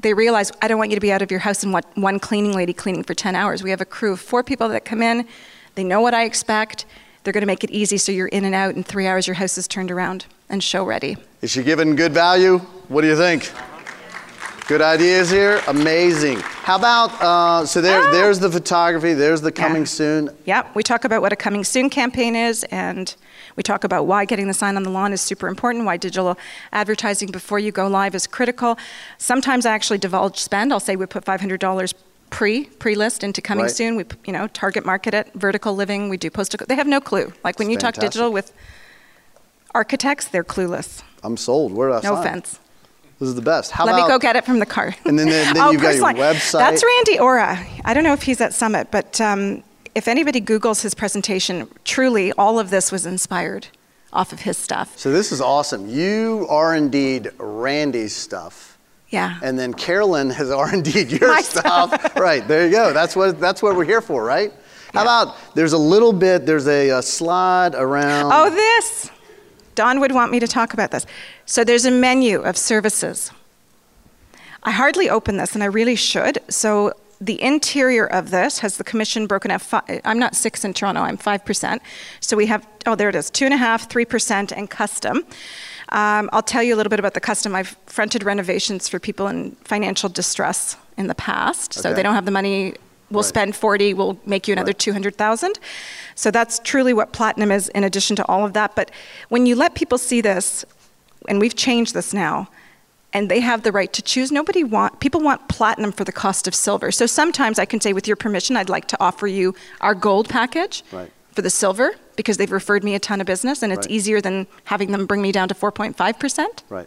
they 0.00 0.12
realize 0.12 0.50
I 0.60 0.66
don't 0.66 0.78
want 0.78 0.90
you 0.90 0.96
to 0.96 1.00
be 1.00 1.12
out 1.12 1.22
of 1.22 1.30
your 1.30 1.38
house 1.38 1.62
and 1.62 1.72
what 1.72 1.86
one 1.96 2.18
cleaning 2.18 2.54
lady 2.54 2.72
cleaning 2.72 3.04
for 3.04 3.14
10 3.14 3.36
hours. 3.36 3.62
We 3.62 3.70
have 3.70 3.80
a 3.80 3.84
crew 3.84 4.14
of 4.14 4.20
four 4.20 4.42
people 4.42 4.68
that 4.70 4.84
come 4.84 5.00
in. 5.00 5.28
They 5.76 5.84
know 5.84 6.00
what 6.00 6.12
I 6.12 6.24
expect. 6.24 6.86
They're 7.22 7.32
going 7.32 7.42
to 7.42 7.46
make 7.46 7.64
it 7.64 7.70
easy 7.70 7.98
so 7.98 8.12
you're 8.12 8.28
in 8.28 8.44
and 8.44 8.54
out 8.54 8.74
in 8.74 8.82
three 8.82 9.06
hours. 9.06 9.26
Your 9.26 9.34
house 9.34 9.58
is 9.58 9.68
turned 9.68 9.90
around 9.90 10.26
and 10.48 10.62
show 10.62 10.84
ready. 10.84 11.16
Is 11.42 11.50
she 11.50 11.62
giving 11.62 11.94
good 11.96 12.12
value? 12.12 12.58
What 12.88 13.02
do 13.02 13.08
you 13.08 13.16
think? 13.16 13.50
Good 14.66 14.80
ideas 14.82 15.30
here. 15.30 15.60
Amazing. 15.66 16.38
How 16.40 16.76
about 16.76 17.10
uh, 17.20 17.66
so 17.66 17.80
there? 17.80 18.00
Ah. 18.02 18.10
There's 18.12 18.38
the 18.38 18.50
photography. 18.50 19.14
There's 19.14 19.40
the 19.40 19.50
coming 19.50 19.82
Yeah. 19.82 19.86
soon. 19.86 20.30
Yeah, 20.44 20.62
we 20.74 20.82
talk 20.84 21.04
about 21.04 21.22
what 21.22 21.32
a 21.32 21.36
coming 21.36 21.64
soon 21.64 21.90
campaign 21.90 22.36
is, 22.36 22.62
and 22.64 23.14
we 23.56 23.64
talk 23.64 23.82
about 23.82 24.06
why 24.06 24.24
getting 24.24 24.46
the 24.46 24.54
sign 24.54 24.76
on 24.76 24.84
the 24.84 24.90
lawn 24.90 25.12
is 25.12 25.20
super 25.20 25.48
important, 25.48 25.86
why 25.86 25.96
digital 25.96 26.38
advertising 26.72 27.30
before 27.32 27.58
you 27.58 27.72
go 27.72 27.88
live 27.88 28.14
is 28.14 28.28
critical. 28.28 28.78
Sometimes 29.18 29.66
I 29.66 29.72
actually 29.72 29.98
divulge 29.98 30.38
spend. 30.38 30.72
I'll 30.72 30.78
say 30.78 30.94
we 30.94 31.04
put 31.04 31.24
$500 31.24 31.92
pre 32.30 32.64
pre 32.64 32.94
list 32.94 33.22
into 33.24 33.40
coming 33.42 33.64
Right. 33.64 33.70
soon. 33.70 33.96
We 33.96 34.04
you 34.24 34.32
know 34.32 34.46
target 34.48 34.86
market 34.86 35.14
it, 35.14 35.30
vertical 35.34 35.74
living. 35.74 36.08
We 36.08 36.16
do 36.16 36.30
postal. 36.30 36.64
They 36.66 36.76
have 36.76 36.86
no 36.86 37.00
clue. 37.00 37.32
Like 37.44 37.58
when 37.58 37.68
It's 37.68 37.72
you 37.74 37.78
talk 37.78 37.94
digital 37.94 38.30
with 38.32 38.52
architects, 39.74 40.28
they're 40.28 40.44
clueless. 40.44 41.02
I'm 41.22 41.36
sold. 41.36 41.72
Where 41.72 41.88
do 41.88 41.94
I 41.94 42.00
No 42.02 42.14
sign? 42.16 42.26
offense. 42.26 42.58
This 43.18 43.28
is 43.28 43.34
the 43.34 43.42
best. 43.42 43.70
How 43.70 43.84
Let 43.84 43.94
about 43.94 44.06
me 44.08 44.14
go 44.14 44.18
get 44.18 44.36
it 44.36 44.46
from 44.46 44.58
the 44.60 44.66
car. 44.66 44.94
And 45.04 45.18
then- 45.18 45.28
then- 45.28 45.52
then 45.54 45.62
oh, 45.66 45.70
you've 45.72 45.82
got 45.82 45.94
your 45.94 46.06
website. 46.06 46.58
That's 46.58 46.82
Randy 46.82 47.18
Ora. 47.18 47.58
I 47.84 47.92
don't 47.92 48.02
know 48.04 48.14
if 48.14 48.22
he's 48.22 48.40
at 48.40 48.54
Summit, 48.54 48.88
but 48.90 49.20
um, 49.20 49.62
if 49.94 50.08
anybody 50.08 50.40
Googles 50.40 50.80
his 50.82 50.94
presentation, 50.94 51.68
truly 51.84 52.32
all 52.32 52.58
of 52.58 52.70
this 52.70 52.90
was 52.90 53.04
inspired. 53.04 53.68
off 54.12 54.32
of 54.32 54.40
his 54.40 54.56
stuff. 54.56 54.98
So 54.98 55.12
this 55.12 55.30
is 55.32 55.40
awesome. 55.40 55.88
You 55.88 56.46
are 56.50 56.74
indeed 56.74 57.30
Randy's 57.38 58.16
stuff. 58.16 58.69
Yeah. 59.10 59.38
And 59.42 59.58
then 59.58 59.74
Carolyn 59.74 60.30
has 60.30 60.50
R&D'd 60.50 61.12
your 61.12 61.28
My 61.28 61.42
stuff. 61.42 62.16
right, 62.16 62.46
there 62.46 62.64
you 62.66 62.72
go. 62.72 62.92
That's 62.92 63.14
what, 63.14 63.38
that's 63.38 63.62
what 63.62 63.76
we're 63.76 63.84
here 63.84 64.00
for, 64.00 64.24
right? 64.24 64.52
How 64.94 65.02
about, 65.02 65.36
there's 65.54 65.72
a 65.72 65.78
little 65.78 66.12
bit, 66.12 66.46
there's 66.46 66.66
a, 66.66 66.88
a 66.90 67.02
slide 67.02 67.74
around. 67.74 68.32
Oh, 68.32 68.50
this. 68.50 69.10
Don 69.76 70.00
would 70.00 70.12
want 70.12 70.32
me 70.32 70.40
to 70.40 70.48
talk 70.48 70.74
about 70.74 70.90
this. 70.90 71.06
So 71.46 71.62
there's 71.62 71.84
a 71.84 71.90
menu 71.92 72.40
of 72.40 72.56
services. 72.56 73.30
I 74.62 74.72
hardly 74.72 75.08
open 75.08 75.36
this, 75.36 75.54
and 75.54 75.62
I 75.62 75.66
really 75.66 75.94
should. 75.94 76.38
So 76.48 76.92
the 77.20 77.40
interior 77.40 78.06
of 78.06 78.30
this 78.30 78.58
has 78.60 78.78
the 78.78 78.84
commission 78.84 79.26
broken 79.26 79.50
up. 79.50 79.60
Fi- 79.60 80.00
I'm 80.04 80.18
not 80.18 80.34
six 80.34 80.64
in 80.64 80.74
Toronto, 80.74 81.02
I'm 81.02 81.18
5%. 81.18 81.80
So 82.20 82.36
we 82.36 82.46
have, 82.46 82.66
oh, 82.86 82.94
there 82.94 83.08
it 83.08 83.14
is, 83.14 83.30
two 83.30 83.44
and 83.44 83.54
a 83.54 83.58
half, 83.58 83.88
3%, 83.88 84.52
and 84.56 84.68
custom. 84.68 85.24
Um, 85.90 86.30
I'll 86.32 86.42
tell 86.42 86.62
you 86.62 86.74
a 86.74 86.76
little 86.76 86.90
bit 86.90 86.98
about 87.00 87.14
the 87.14 87.20
custom. 87.20 87.54
I've 87.54 87.76
fronted 87.86 88.22
renovations 88.22 88.88
for 88.88 88.98
people 88.98 89.26
in 89.26 89.52
financial 89.64 90.08
distress 90.08 90.76
in 90.96 91.08
the 91.08 91.14
past. 91.14 91.74
So 91.74 91.92
they 91.92 92.02
don't 92.02 92.14
have 92.14 92.26
the 92.26 92.30
money. 92.30 92.74
We'll 93.10 93.22
Right. 93.22 93.28
spend 93.28 93.56
40, 93.56 93.92
we'll 93.94 94.20
make 94.24 94.46
you 94.46 94.52
another 94.52 94.72
200,000. 94.72 95.58
So 96.14 96.30
that's 96.30 96.60
truly 96.62 96.92
what 96.92 97.12
platinum 97.12 97.50
is 97.50 97.66
in 97.70 97.82
addition 97.82 98.14
to 98.16 98.26
all 98.26 98.44
of 98.46 98.52
that. 98.52 98.76
But 98.76 98.92
when 99.30 99.46
you 99.46 99.56
let 99.56 99.74
people 99.74 99.98
see 99.98 100.20
this, 100.20 100.64
and 101.28 101.40
we've 101.40 101.56
changed 101.56 101.92
this 101.92 102.12
now, 102.14 102.48
and 103.12 103.28
they 103.28 103.40
have 103.40 103.64
the 103.64 103.72
right 103.72 103.92
to 103.92 104.00
choose. 104.02 104.30
Nobody 104.30 104.62
want 104.62 105.00
people 105.00 105.20
want 105.20 105.48
platinum 105.48 105.90
for 105.90 106.04
the 106.04 106.12
cost 106.12 106.46
of 106.46 106.54
silver. 106.54 106.92
So 106.92 107.04
sometimes 107.06 107.58
I 107.58 107.64
can 107.64 107.80
say, 107.80 107.92
with 107.92 108.06
your 108.06 108.14
permission, 108.16 108.56
I'd 108.56 108.68
like 108.68 108.86
to 108.86 108.96
offer 109.00 109.26
you 109.26 109.56
our 109.80 109.96
gold 109.96 110.28
package 110.28 110.84
Right. 110.92 111.10
for 111.34 111.42
the 111.42 111.50
silver 111.50 111.96
because 112.20 112.36
they've 112.36 112.52
referred 112.52 112.84
me 112.84 112.94
a 112.94 112.98
ton 112.98 113.18
of 113.22 113.26
business, 113.26 113.62
and 113.62 113.72
it's 113.72 113.86
Right. 113.86 113.90
easier 113.96 114.20
than 114.20 114.46
having 114.64 114.92
them 114.92 115.06
bring 115.06 115.22
me 115.22 115.32
down 115.32 115.48
to 115.48 115.54
4.5 115.54 116.18
percent. 116.18 116.62
Right. 116.68 116.86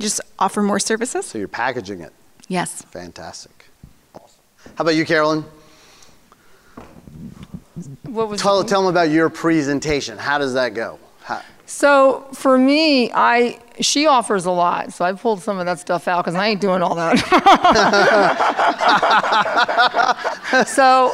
Just 0.00 0.20
offer 0.38 0.62
more 0.62 0.80
services. 0.80 1.26
So 1.26 1.38
you're 1.38 1.46
packaging 1.46 2.00
it. 2.00 2.12
Yes. 2.48 2.82
Fantastic. 2.90 3.66
Awesome. 4.14 4.28
How 4.74 4.82
about 4.82 4.96
you, 4.96 5.04
Carolyn? 5.06 5.44
What 8.04 8.28
was 8.28 8.40
Tell, 8.40 8.64
tell 8.64 8.82
them 8.82 8.90
about 8.90 9.10
your 9.10 9.30
presentation. 9.30 10.18
How 10.18 10.38
does 10.38 10.54
that 10.54 10.74
go? 10.74 10.98
How, 11.22 11.40
So 11.66 12.26
for 12.32 12.58
me, 12.58 13.12
I 13.12 13.60
she 13.80 14.06
offers 14.06 14.44
a 14.46 14.50
lot. 14.50 14.92
So 14.92 15.04
I 15.04 15.12
pulled 15.12 15.40
some 15.42 15.58
of 15.58 15.66
that 15.66 15.78
stuff 15.78 16.08
out 16.08 16.24
because 16.24 16.34
I 16.34 16.48
ain't 16.48 16.60
doing 16.60 16.82
all 16.82 16.94
that. 16.96 17.16
so, 20.66 21.12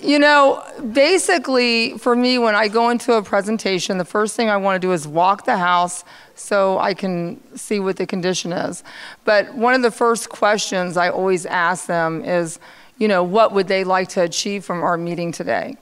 you 0.00 0.18
know, 0.18 0.64
basically 0.92 1.98
for 1.98 2.14
me, 2.14 2.38
when 2.38 2.54
I 2.54 2.68
go 2.68 2.90
into 2.90 3.14
a 3.14 3.22
presentation, 3.22 3.98
the 3.98 4.04
first 4.04 4.36
thing 4.36 4.48
I 4.48 4.56
want 4.56 4.80
to 4.80 4.86
do 4.86 4.92
is 4.92 5.06
walk 5.06 5.44
the 5.44 5.56
house 5.56 6.04
so 6.34 6.78
I 6.78 6.94
can 6.94 7.40
see 7.56 7.80
what 7.80 7.96
the 7.96 8.06
condition 8.06 8.52
is. 8.52 8.84
But 9.24 9.54
one 9.54 9.74
of 9.74 9.82
the 9.82 9.90
first 9.90 10.28
questions 10.28 10.96
I 10.96 11.10
always 11.10 11.46
ask 11.46 11.86
them 11.86 12.24
is, 12.24 12.58
you 12.98 13.08
know, 13.08 13.22
what 13.22 13.52
would 13.52 13.68
they 13.68 13.84
like 13.84 14.08
to 14.10 14.22
achieve 14.22 14.64
from 14.64 14.82
our 14.82 14.96
meeting 14.96 15.32
today? 15.32 15.76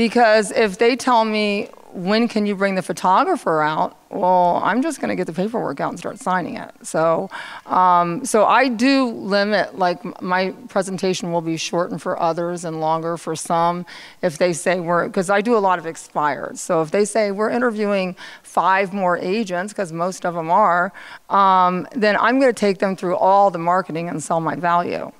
Because 0.00 0.50
if 0.52 0.78
they 0.78 0.96
tell 0.96 1.26
me, 1.26 1.68
when 1.92 2.26
can 2.26 2.46
you 2.46 2.56
bring 2.56 2.74
the 2.74 2.80
photographer 2.80 3.60
out? 3.60 3.98
Well, 4.08 4.58
I'm 4.64 4.80
just 4.80 4.98
going 4.98 5.10
to 5.10 5.14
get 5.14 5.26
the 5.26 5.34
paperwork 5.34 5.78
out 5.78 5.90
and 5.90 5.98
start 5.98 6.18
signing 6.18 6.56
it. 6.56 6.70
So, 6.82 7.28
um, 7.66 8.24
so 8.24 8.46
I 8.46 8.68
do 8.68 9.10
limit, 9.10 9.76
like, 9.76 10.22
my 10.22 10.52
presentation 10.70 11.32
will 11.32 11.42
be 11.42 11.58
shortened 11.58 12.00
for 12.00 12.18
others 12.18 12.64
and 12.64 12.80
longer 12.80 13.18
for 13.18 13.36
some 13.36 13.84
if 14.22 14.38
they 14.38 14.54
say 14.54 14.80
we're, 14.80 15.06
because 15.06 15.28
I 15.28 15.42
do 15.42 15.54
a 15.54 15.60
lot 15.60 15.78
of 15.78 15.84
expired. 15.84 16.56
So 16.56 16.80
if 16.80 16.90
they 16.90 17.04
say 17.04 17.30
we're 17.30 17.50
interviewing 17.50 18.16
five 18.42 18.94
more 18.94 19.18
agents, 19.18 19.74
because 19.74 19.92
most 19.92 20.24
of 20.24 20.32
them 20.32 20.50
are, 20.50 20.94
um, 21.28 21.86
then 21.94 22.16
I'm 22.16 22.40
going 22.40 22.54
to 22.54 22.58
take 22.58 22.78
them 22.78 22.96
through 22.96 23.16
all 23.16 23.50
the 23.50 23.58
marketing 23.58 24.08
and 24.08 24.22
sell 24.22 24.40
my 24.40 24.56
value. 24.56 25.12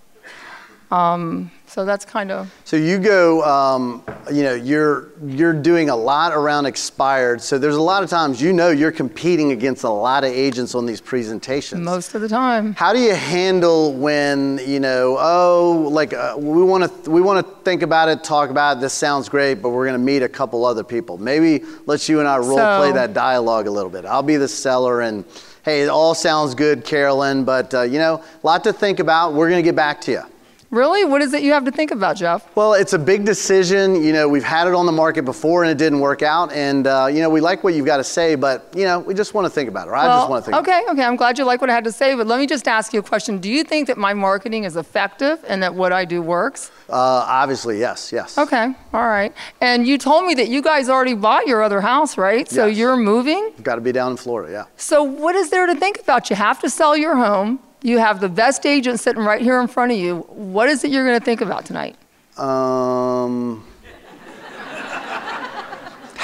Um, 0.91 1.53
so 1.67 1.85
that's 1.85 2.05
kind 2.05 2.33
of. 2.33 2.53
so 2.65 2.77
you 2.77 2.99
go, 2.99 3.45
um, 3.45 4.03
you 4.33 4.43
know, 4.43 4.55
you're 4.55 5.11
you're 5.25 5.53
doing 5.53 5.89
a 5.89 5.95
lot 5.95 6.33
around 6.33 6.67
expired. 6.67 7.41
So 7.41 7.59
there's 7.59 7.77
a 7.77 7.81
lot 7.81 8.03
of 8.03 8.11
times 8.11 8.43
you 8.43 8.53
know 8.53 8.71
you're 8.71 8.91
competing 8.91 9.53
against 9.53 9.85
a 9.85 9.89
lot 9.89 10.25
of 10.25 10.33
agents 10.33 10.75
on 10.75 10.85
these 10.85 11.01
presentations. 11.01 11.81
Most 11.81 12.17
of 12.17 12.23
the 12.23 12.29
time. 12.29 12.75
How 12.75 12.93
do 12.93 12.99
you 12.99 13.15
handle 13.15 13.93
when 13.93 14.61
you 14.67 14.81
know, 14.81 15.17
oh, 15.21 15.89
like 15.93 16.13
uh, 16.13 16.35
we 16.37 16.65
want 16.65 17.05
to 17.05 17.11
we 17.11 17.21
want 17.21 17.47
to 17.47 17.55
think 17.63 17.83
about 17.83 18.09
it, 18.09 18.25
talk 18.25 18.51
about 18.51 18.79
it. 18.79 18.81
This 18.81 18.93
sounds 18.93 19.29
great, 19.29 19.63
but 19.63 19.71
we're 19.71 19.87
going 19.87 19.99
to 19.99 20.05
meet 20.05 20.23
a 20.25 20.29
couple 20.29 20.65
other 20.65 20.83
people. 20.83 21.19
Maybe 21.19 21.65
let's 21.87 22.09
you 22.09 22.19
and 22.19 22.27
I 22.27 22.39
role 22.39 22.57
play 22.57 22.91
that 22.91 23.15
dialogue 23.15 23.69
a 23.69 23.71
little 23.71 23.91
bit. 23.91 24.05
I'll 24.07 24.25
be 24.25 24.37
the 24.37 24.49
seller, 24.49 25.03
and 25.03 25.25
hey, 25.65 25.83
it 25.83 25.89
all 25.89 26.17
sounds 26.17 26.57
good, 26.57 26.85
Carolyn, 26.85 27.45
but 27.45 27.73
uh, 27.75 27.83
you 27.83 28.01
know, 28.01 28.25
a 28.43 28.47
lot 28.47 28.65
to 28.65 28.73
think 28.73 28.99
about. 28.99 29.35
We're 29.35 29.49
going 29.49 29.63
to 29.63 29.69
get 29.69 29.77
back 29.77 30.01
to 30.03 30.11
you. 30.11 30.23
Really? 30.71 31.05
What 31.05 31.21
is 31.21 31.35
it 31.35 31.43
you 31.43 31.53
have 31.53 31.65
to 31.65 31.73
think 31.73 31.91
about, 31.91 32.15
Jeff? 32.17 32.49
Well, 32.55 32.75
it's 32.75 32.93
a 32.93 32.99
big 32.99 33.25
decision. 33.25 34.05
You 34.05 34.13
know, 34.13 34.29
we've 34.29 34.45
had 34.45 34.69
it 34.69 34.75
on 34.75 34.87
the 34.87 34.93
market 34.93 35.25
before 35.25 35.65
and 35.65 35.71
it 35.73 35.79
didn't 35.79 35.99
work 35.99 36.23
out. 36.23 36.53
And, 36.53 36.87
uh, 36.87 37.09
you 37.11 37.21
know, 37.23 37.29
we 37.29 37.41
like 37.41 37.65
what 37.65 37.75
you've 37.75 37.87
got 37.87 37.97
to 37.97 38.05
say, 38.05 38.37
but, 38.37 38.73
you 38.77 38.85
know, 38.85 39.01
we 39.01 39.13
just 39.13 39.35
want 39.35 39.47
to 39.47 39.51
think 39.51 39.69
about 39.69 39.89
it. 39.89 39.91
Or 39.91 39.97
I 39.97 40.07
just 40.07 40.31
want 40.31 40.45
to 40.45 40.51
think 40.51 40.61
about 40.63 40.69
it. 40.73 40.81
okay, 40.83 40.93
okay. 40.93 41.03
I'm 41.03 41.17
glad 41.17 41.39
you 41.39 41.45
like 41.45 41.61
what 41.61 41.71
I 41.71 41.75
had 41.75 41.83
to 41.85 41.93
say, 41.93 42.15
but 42.15 42.29
let 42.29 42.39
me 42.39 42.47
just 42.47 42.69
ask 42.69 42.93
you 42.93 43.01
a 43.01 43.03
question. 43.03 43.39
Do 43.39 43.51
you 43.51 43.65
think 43.65 43.89
that 43.89 43.99
my 43.99 44.15
marketing 44.15 44.63
is 44.63 44.77
effective 44.77 45.45
and 45.49 45.61
that 45.65 45.75
what 45.75 45.93
I 45.93 46.05
do 46.05 46.23
works? 46.23 46.71
Uh, 46.89 46.95
obviously, 46.95 47.81
yes, 47.81 48.13
yes. 48.13 48.39
Okay, 48.39 48.73
all 48.95 49.09
right. 49.09 49.35
And 49.61 49.89
you 49.89 49.99
told 49.99 50.25
me 50.25 50.35
that 50.35 50.49
you 50.49 50.63
guys 50.63 50.89
already 50.89 51.15
bought 51.15 51.49
your 51.49 51.63
other 51.65 51.81
house, 51.81 52.17
right? 52.17 52.49
So 52.49 52.67
Yes. 52.67 52.77
you're 52.79 52.97
moving? 52.97 53.53
Got 53.63 53.75
to 53.75 53.81
be 53.81 53.91
down 53.91 54.13
in 54.13 54.17
Florida, 54.17 54.53
yeah. 54.53 54.65
So 54.77 55.03
what 55.03 55.35
is 55.35 55.51
there 55.51 55.67
to 55.67 55.75
think 55.75 55.99
about? 55.99 56.31
You 56.31 56.37
have 56.37 56.61
to 56.61 56.71
sell 56.71 56.97
your 56.97 57.17
home. 57.17 57.59
You 57.83 57.99
have 57.99 58.21
the 58.21 58.29
best 58.29 58.67
agent 58.67 59.01
sitting 59.01 59.23
right 59.23 59.41
here 59.41 59.61
in 59.61 59.67
front 59.67 59.93
of 59.93 59.99
you. 59.99 60.19
What 60.29 60.69
is 60.69 60.85
it 60.85 60.91
you're 60.91 61.07
going 61.07 61.19
to 61.19 61.25
think 61.25 61.41
about 61.41 61.65
tonight? 61.65 61.97
Um, 62.39 63.65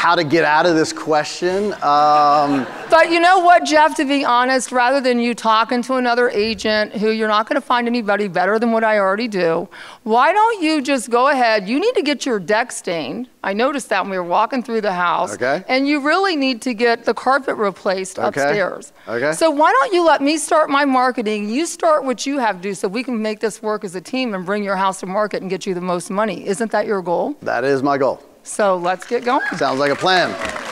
how 0.07 0.15
to 0.15 0.23
get 0.23 0.45
out 0.45 0.67
of 0.67 0.77
this 0.77 0.93
question? 0.93 1.73
Um, 1.83 2.65
But 2.89 3.11
you 3.11 3.19
know 3.19 3.41
what, 3.41 3.65
Jeff, 3.65 3.97
to 3.97 4.05
be 4.05 4.25
honest, 4.25 4.71
rather 4.71 5.01
than 5.01 5.19
you 5.19 5.35
talking 5.35 5.83
to 5.83 5.95
another 5.95 6.31
agent 6.31 6.93
who 6.93 7.11
you're 7.11 7.27
not 7.27 7.49
going 7.49 7.61
to 7.61 7.67
find 7.67 7.89
anybody 7.89 8.29
better 8.29 8.61
than 8.61 8.71
what 8.71 8.85
I 8.85 9.01
already 9.01 9.27
do, 9.27 9.69
why 10.05 10.33
don't 10.33 10.63
you 10.63 10.81
just 10.81 11.11
go 11.11 11.27
ahead? 11.27 11.69
You 11.69 11.81
need 11.81 11.97
to 11.97 12.03
get 12.03 12.25
your 12.25 12.39
deck 12.39 12.71
stained. 12.71 13.29
I 13.43 13.53
noticed 13.53 13.89
that 13.89 14.03
when 14.03 14.13
we 14.13 14.17
were 14.17 14.23
walking 14.23 14.63
through 14.63 14.83
the 14.83 14.93
house. 14.93 15.35
Okay. 15.35 15.65
And 15.67 15.89
you 15.89 15.99
really 15.99 16.37
need 16.37 16.63
to 16.63 16.73
get 16.73 17.05
the 17.05 17.13
carpet 17.15 17.57
replaced 17.57 18.21
Okay. 18.21 18.29
upstairs. 18.29 18.93
Okay. 19.09 19.33
So 19.33 19.51
why 19.51 19.73
don't 19.73 19.93
you 19.93 20.07
let 20.07 20.23
me 20.23 20.37
start 20.39 20.71
my 20.71 20.85
marketing? 20.85 21.49
You 21.49 21.67
start 21.67 22.05
what 22.05 22.27
you 22.27 22.39
have 22.39 22.57
to 22.59 22.63
do 22.63 22.75
so 22.75 22.87
we 22.87 23.03
can 23.03 23.21
make 23.21 23.41
this 23.41 23.61
work 23.61 23.83
as 23.83 23.97
a 23.97 24.01
team 24.01 24.35
and 24.35 24.47
bring 24.47 24.63
your 24.63 24.77
house 24.77 25.01
to 25.01 25.07
market 25.07 25.43
and 25.43 25.51
get 25.51 25.67
you 25.67 25.75
the 25.75 25.81
most 25.81 26.11
money. 26.11 26.47
Isn't 26.47 26.71
that 26.71 26.87
your 26.87 27.03
goal? 27.03 27.35
that 27.43 27.65
is 27.65 27.83
my 27.83 27.99
goal. 27.99 28.23
So 28.47 28.77
let's 28.77 29.05
get 29.05 29.25
going. 29.25 29.45
Sounds 29.57 29.81
like 29.81 29.91
a 29.91 29.97
plan. 29.97 30.31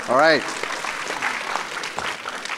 All 0.08 0.16
right. 0.16 0.40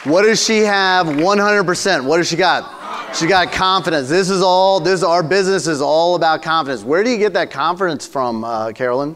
What 0.05 0.21
does 0.21 0.41
she 0.41 0.59
have 0.59 1.07
100%? 1.07 2.05
What 2.05 2.17
does 2.17 2.29
she 2.29 2.35
got? 2.35 3.15
She 3.15 3.25
got 3.25 3.51
confidence. 3.51 4.09
This 4.09 4.29
is 4.29 4.41
all, 4.41 4.79
this, 4.79 5.01
our 5.01 5.23
business 5.23 5.65
is 5.65 5.81
all 5.81 6.15
about 6.15 6.43
confidence. 6.43 6.83
Where 6.83 7.03
do 7.03 7.09
you 7.09 7.17
get 7.17 7.33
that 7.33 7.49
confidence 7.49 8.07
from, 8.07 8.43
uh, 8.43 8.71
Carolyn? 8.73 9.15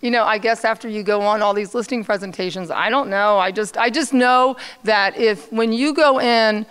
you 0.00 0.10
know, 0.10 0.24
I 0.24 0.38
guess 0.38 0.64
after 0.64 0.88
you 0.88 1.02
go 1.02 1.22
on 1.22 1.42
all 1.42 1.54
these 1.54 1.74
listing 1.74 2.04
presentations, 2.04 2.70
I 2.70 2.90
don't 2.90 3.08
know. 3.08 3.38
I 3.38 3.50
just, 3.50 3.76
I 3.76 3.88
just 3.88 4.12
know 4.12 4.56
that 4.84 5.16
if 5.16 5.50
when 5.52 5.72
you 5.72 5.94
go 5.94 6.20
in 6.20 6.66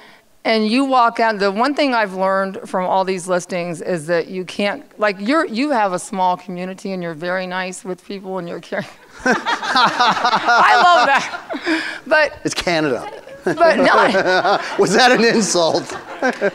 and 0.45 0.67
you 0.67 0.85
walk 0.85 1.19
out, 1.19 1.39
the 1.39 1.51
one 1.51 1.73
thing 1.73 1.95
I've 1.95 2.13
learned 2.13 2.59
from 2.69 2.85
all 2.85 3.03
these 3.03 3.27
listings 3.27 3.81
is 3.81 4.05
that 4.05 4.27
you 4.27 4.45
can't, 4.45 4.85
like, 4.99 5.17
you're, 5.19 5.45
you 5.45 5.71
have 5.71 5.91
a 5.91 5.99
small 5.99 6.37
community 6.37 6.91
and 6.91 7.01
you're 7.01 7.15
very 7.15 7.47
nice 7.47 7.83
with 7.83 8.05
people 8.05 8.37
and 8.37 8.47
you're 8.47 8.61
caring. 8.61 8.85
I 9.25 10.81
love 10.83 11.07
that. 11.07 12.01
But, 12.05 12.39
It's 12.45 12.53
Canada. 12.53 13.11
but 13.43 13.77
no, 13.77 14.59
Was 14.79 14.93
that 14.93 15.11
an 15.11 15.23
insult? 15.25 15.97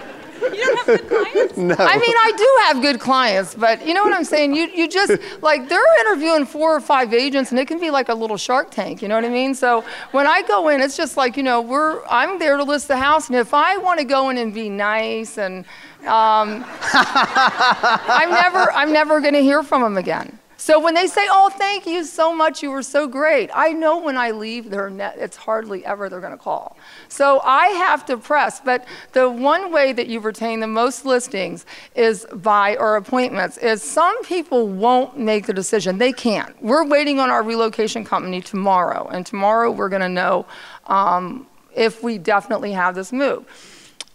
You 0.89 0.97
don't 0.97 0.99
have 0.99 1.09
good 1.09 1.09
clients? 1.09 1.81
I 1.81 1.99
mean, 1.99 2.17
I 2.17 2.33
do 2.37 2.59
have 2.65 2.83
good 2.83 3.01
clients, 3.01 3.55
but 3.55 3.87
you 3.87 3.95
know 3.95 4.03
what 4.03 4.13
I'm 4.13 4.25
saying? 4.25 4.55
You, 4.55 4.67
you 4.67 4.89
just, 4.89 5.13
like, 5.43 5.69
they're 5.69 6.01
interviewing 6.01 6.47
four 6.47 6.75
or 6.75 6.81
five 6.81 7.15
agents, 7.15 7.51
and 7.51 7.61
it 7.61 7.69
can 7.69 7.79
be 7.79 7.91
like 7.91 8.09
a 8.09 8.15
little 8.15 8.37
shark 8.37 8.71
tank, 8.71 9.03
you 9.03 9.09
know 9.09 9.15
what 9.15 9.25
I 9.25 9.29
mean? 9.29 9.55
So 9.55 9.85
when 10.13 10.27
I 10.27 10.43
go 10.43 10.69
in, 10.69 10.81
it's 10.81 10.97
just 10.97 11.17
like, 11.17 11.37
you 11.37 11.43
know, 11.43 11.61
we're, 11.61 12.05
I'm 12.07 12.39
there 12.39 12.57
to 12.57 12.65
list 12.65 12.89
the 12.89 12.97
house, 12.97 13.29
and 13.29 13.37
if 13.37 13.55
I 13.55 13.77
want 13.77 14.01
to 14.01 14.05
go 14.05 14.31
in 14.31 14.39
and 14.39 14.53
be 14.53 14.69
nice, 14.69 15.39
and 15.39 15.65
um, 16.07 16.65
I'm 16.93 18.31
never, 18.31 18.73
I'm 18.73 18.93
never 18.93 19.21
going 19.21 19.35
to 19.35 19.43
hear 19.43 19.63
from 19.63 19.83
them 19.83 19.97
again. 19.97 20.40
So 20.71 20.79
when 20.79 20.95
they 20.95 21.09
say, 21.09 21.27
"Oh, 21.29 21.49
thank 21.49 21.85
you 21.85 22.05
so 22.05 22.33
much, 22.33 22.63
you 22.63 22.71
were 22.71 22.85
so 22.85 23.09
great," 23.09 23.51
I 23.53 23.73
know 23.73 23.99
when 23.99 24.17
I 24.17 24.31
leave, 24.31 24.71
they're 24.71 24.89
net, 24.89 25.17
it's 25.19 25.37
hardly 25.37 25.85
ever 25.85 26.09
they're 26.09 26.21
going 26.21 26.31
to 26.31 26.39
call. 26.39 26.77
So 27.09 27.41
I 27.43 27.67
have 27.71 28.07
to 28.07 28.17
press. 28.17 28.61
But 28.61 28.85
the 29.11 29.29
one 29.29 29.73
way 29.73 29.93
that 29.93 30.07
you 30.07 30.21
retain 30.21 30.61
the 30.61 30.69
most 30.69 31.05
listings 31.05 31.67
is 31.97 32.25
by 32.33 32.77
or 32.77 32.95
appointments. 32.95 33.59
Is 33.59 33.83
some 33.83 34.23
people 34.23 34.69
won't 34.69 35.19
make 35.19 35.47
the 35.47 35.53
decision. 35.53 35.99
They 35.99 36.13
can't. 36.13 36.55
We're 36.63 36.87
waiting 36.87 37.19
on 37.19 37.31
our 37.31 37.43
relocation 37.43 38.05
company 38.05 38.41
tomorrow, 38.41 39.09
and 39.13 39.27
tomorrow 39.27 39.73
we're 39.73 39.89
going 39.89 40.03
to 40.03 40.09
know 40.09 40.47
um, 40.87 41.49
if 41.75 42.01
we 42.05 42.17
definitely 42.17 42.71
have 42.71 42.95
this 42.95 43.11
move. 43.13 43.45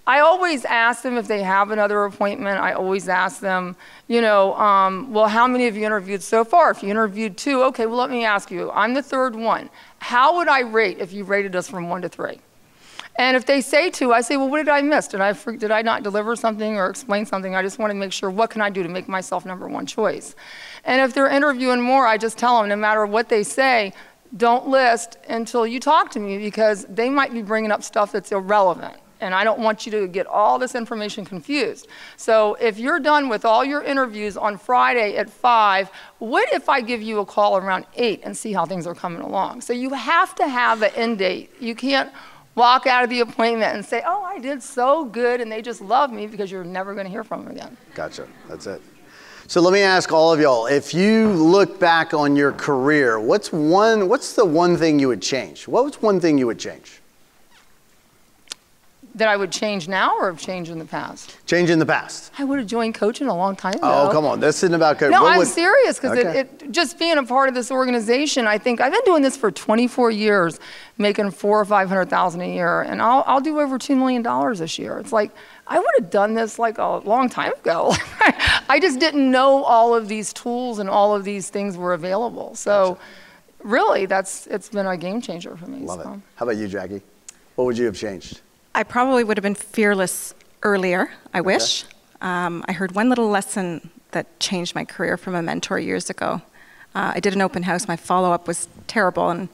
I 0.08 0.20
always 0.20 0.66
ask 0.66 1.02
them 1.02 1.18
if 1.18 1.28
they 1.28 1.42
have 1.42 1.72
another 1.72 2.04
appointment. 2.04 2.60
I 2.60 2.74
always 2.74 3.10
ask 3.10 3.40
them, 3.40 3.76
you 4.08 4.22
know, 4.22 4.54
um, 4.56 5.12
well, 5.12 5.28
how 5.28 5.48
many 5.48 5.66
have 5.66 5.76
you 5.76 5.84
interviewed 5.84 6.22
so 6.22 6.44
far? 6.44 6.70
If 6.70 6.84
you 6.84 6.90
interviewed 6.90 7.38
two, 7.38 7.64
okay, 7.64 7.88
well, 7.88 7.98
let 7.98 8.12
me 8.12 8.24
ask 8.24 8.52
you. 8.52 8.70
I'm 8.72 8.94
the 8.94 9.02
third 9.02 9.36
one. 9.36 9.70
How 9.98 10.38
would 10.38 10.48
I 10.48 10.60
rate 10.60 11.00
if 11.00 11.12
you 11.12 11.24
rated 11.24 11.56
us 11.56 11.68
from 11.68 11.90
one 11.90 12.04
to 12.04 12.10
three? 12.10 12.40
And 13.16 13.36
if 13.36 13.48
they 13.48 13.62
say 13.62 13.90
two, 13.90 14.14
I 14.14 14.22
say, 14.22 14.38
well, 14.38 14.50
what 14.50 14.58
did 14.58 14.70
I 14.70 14.82
miss? 14.82 15.08
Did 15.08 15.22
I, 15.22 15.32
did 15.34 15.72
I 15.72 15.82
not 15.82 16.04
deliver 16.04 16.36
something 16.36 16.76
or 16.76 16.88
explain 16.88 17.26
something? 17.26 17.56
I 17.56 17.64
just 17.64 17.80
want 17.80 17.90
to 17.90 17.96
make 17.96 18.12
sure, 18.12 18.30
what 18.30 18.52
can 18.52 18.62
I 18.62 18.70
do 18.70 18.84
to 18.84 18.90
make 18.90 19.08
myself 19.08 19.44
number 19.44 19.68
one 19.68 19.88
choice? 19.88 20.36
And 20.84 21.02
if 21.02 21.16
they're 21.16 21.30
interviewing 21.30 21.82
more, 21.82 22.06
I 22.06 22.18
just 22.18 22.38
tell 22.38 22.60
them, 22.60 22.70
no 22.70 22.76
matter 22.76 23.06
what 23.08 23.30
they 23.30 23.42
say, 23.42 23.94
don't 24.38 24.68
list 24.68 25.18
until 25.30 25.66
you 25.66 25.80
talk 25.80 26.12
to 26.12 26.20
me 26.20 26.38
because 26.38 26.86
they 26.90 27.10
might 27.10 27.34
be 27.34 27.42
bringing 27.42 27.72
up 27.72 27.82
stuff 27.82 28.12
that's 28.12 28.32
irrelevant 28.32 28.98
and 29.26 29.34
I 29.34 29.44
don't 29.44 29.60
want 29.60 29.86
you 29.86 29.92
to 29.94 30.08
get 30.08 30.28
all 30.28 30.60
this 30.60 30.76
information 30.76 31.26
confused. 31.26 31.88
So 32.16 32.56
if 32.56 32.78
you're 32.78 33.00
done 33.00 33.28
with 33.28 33.44
all 33.44 33.66
your 33.66 33.84
interviews 33.84 34.38
on 34.38 34.58
Friday 34.58 35.18
at 35.18 35.30
5, 35.30 35.90
what 36.20 36.52
if 36.54 36.70
I 36.70 36.82
give 36.82 37.02
you 37.02 37.20
a 37.20 37.26
call 37.26 37.58
around 37.58 37.86
8 37.96 38.22
and 38.24 38.38
see 38.38 38.54
how 38.54 38.66
things 38.66 38.88
are 38.88 38.96
coming 38.96 39.22
along? 39.22 39.62
So 39.62 39.74
you 39.74 39.94
have 39.94 40.36
to 40.36 40.48
have 40.48 40.82
an 40.84 40.92
end 40.96 41.18
date. 41.18 41.52
You 41.60 41.76
can't 41.76 42.12
walk 42.54 42.88
out 42.88 43.04
of 43.04 43.10
the 43.10 43.20
appointment 43.20 43.76
and 43.76 43.84
say, 43.84 44.02
oh, 44.06 44.24
I 44.24 44.40
did 44.40 44.64
so 44.64 45.06
good 45.06 45.42
and 45.42 45.52
they 45.52 45.62
just 45.62 45.82
love 45.82 46.12
me 46.12 46.28
because 46.28 46.52
you're 46.52 46.64
never 46.64 46.94
going 46.94 47.06
to 47.06 47.12
hear 47.12 47.24
from 47.24 47.44
them 47.44 47.56
again. 47.56 47.76
Gotcha. 47.94 48.28
That's 48.48 48.68
it. 48.68 48.82
So 49.48 49.62
let 49.62 49.74
me 49.74 49.82
ask 49.82 50.12
all 50.12 50.34
of 50.34 50.40
y'all, 50.40 50.66
if 50.66 50.94
you 50.94 51.30
look 51.30 51.80
back 51.80 52.14
on 52.16 52.36
your 52.36 52.52
career, 52.54 53.20
what's 53.20 53.52
one 53.52 54.10
what's 54.10 54.34
the 54.34 54.46
one 54.46 54.76
thing 54.76 54.98
you 54.98 55.08
would 55.08 55.22
change? 55.22 55.68
What 55.68 55.84
was 55.84 56.02
one 56.02 56.20
thing 56.20 56.40
you 56.40 56.48
would 56.48 56.58
change? 56.58 57.00
That 59.16 59.30
I 59.30 59.38
would 59.38 59.52
change 59.52 59.88
now 59.88 60.14
or 60.18 60.28
have 60.28 60.40
changed 60.40 60.70
in 60.70 60.78
the 60.78 60.86
past? 60.86 61.38
Change 61.46 61.70
in 61.70 61.80
the 61.80 61.86
past. 61.86 62.34
I 62.38 62.44
would 62.44 62.60
have 62.60 62.68
joined 62.68 62.96
coaching 62.96 63.28
a 63.28 63.36
long 63.36 63.56
time 63.56 63.76
oh, 63.76 63.78
ago. 63.78 64.10
Oh, 64.10 64.12
come 64.12 64.26
on. 64.26 64.42
This 64.42 64.58
isn't 64.58 64.76
about 64.76 65.00
coaching. 65.00 65.12
No, 65.12 65.24
What 65.24 65.32
I'm 65.34 65.40
would- 65.40 65.48
serious 65.48 65.98
because 65.98 66.20
Okay. 66.20 66.40
it, 66.40 66.64
it, 66.64 66.72
just 66.72 67.00
being 67.00 67.18
a 67.18 67.24
part 67.24 67.48
of 67.48 67.56
this 67.56 67.72
organization, 67.72 68.46
I 68.46 68.58
think 68.58 68.82
I've 68.82 68.92
been 68.92 69.06
doing 69.06 69.22
this 69.22 69.38
for 69.38 69.52
24 69.52 70.12
years, 70.12 70.60
making 70.98 71.32
four 71.32 71.62
or 71.62 71.66
500,000 71.66 72.42
a 72.42 72.54
year, 72.54 72.82
and 72.82 73.02
I'll, 73.02 73.24
I'll 73.26 73.40
do 73.40 73.60
over 73.62 73.80
$2 73.80 73.98
million 73.98 74.22
this 74.58 74.78
year. 74.78 75.00
It's 75.00 75.14
like, 75.14 75.32
I 75.66 75.80
would 75.80 75.94
have 76.00 76.10
done 76.10 76.34
this 76.34 76.60
like 76.60 76.78
a 76.78 76.98
long 76.98 77.30
time 77.30 77.54
ago. 77.54 77.94
I 78.70 78.80
just 78.82 79.00
didn't 79.00 79.32
know 79.32 79.64
all 79.64 79.96
of 79.96 80.10
these 80.10 80.34
tools 80.34 80.80
and 80.80 80.90
all 80.90 81.16
of 81.16 81.24
these 81.24 81.50
things 81.50 81.78
were 81.78 81.94
available. 81.94 82.54
So 82.56 82.98
really, 83.64 84.08
that's, 84.08 84.46
it's 84.48 84.68
been 84.68 84.86
a 84.86 84.98
game 84.98 85.22
changer 85.22 85.56
for 85.56 85.68
me. 85.68 85.80
Love 85.86 86.02
it. 86.02 86.22
How 86.36 86.46
about 86.46 86.58
you, 86.58 86.68
Jackie? 86.68 87.02
What 87.56 87.64
would 87.64 87.78
you 87.78 87.86
have 87.86 87.96
changed? 87.96 88.42
I 88.76 88.84
probably 88.84 89.24
would 89.24 89.38
have 89.38 89.42
been 89.42 89.56
fearless 89.56 90.36
earlier, 90.62 91.10
I 91.34 91.40
wish. 91.40 91.86
Um, 92.20 92.62
I 92.68 92.74
heard 92.74 92.94
one 92.94 93.08
little 93.08 93.30
lesson 93.30 93.90
that 94.12 94.38
changed 94.42 94.76
my 94.76 94.84
career 94.84 95.16
from 95.16 95.34
a 95.34 95.42
mentor 95.42 95.80
years 95.80 96.10
ago. 96.10 96.42
Uh, 96.94 97.14
I 97.16 97.22
did 97.22 97.34
an 97.34 97.42
open 97.42 97.64
house, 97.64 97.88
my 97.88 97.96
follow 97.96 98.34
up 98.34 98.50
was 98.50 98.68
terrible, 98.88 99.30
and 99.30 99.48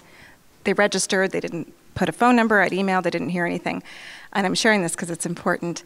they 0.63 0.73
registered, 0.73 1.33
they 1.33 1.39
didn't 1.39 1.71
put 1.93 2.09
a 2.09 2.11
phone 2.11 2.35
number, 2.35 2.61
I'd 2.61 2.71
emailed, 2.71 3.03
they 3.03 3.11
didn't 3.11 3.29
hear 3.29 3.45
anything. 3.45 3.83
And 4.33 4.47
I'm 4.47 4.55
sharing 4.55 4.81
this 4.81 4.93
because 4.93 5.11
it's 5.11 5.27
important. 5.27 5.83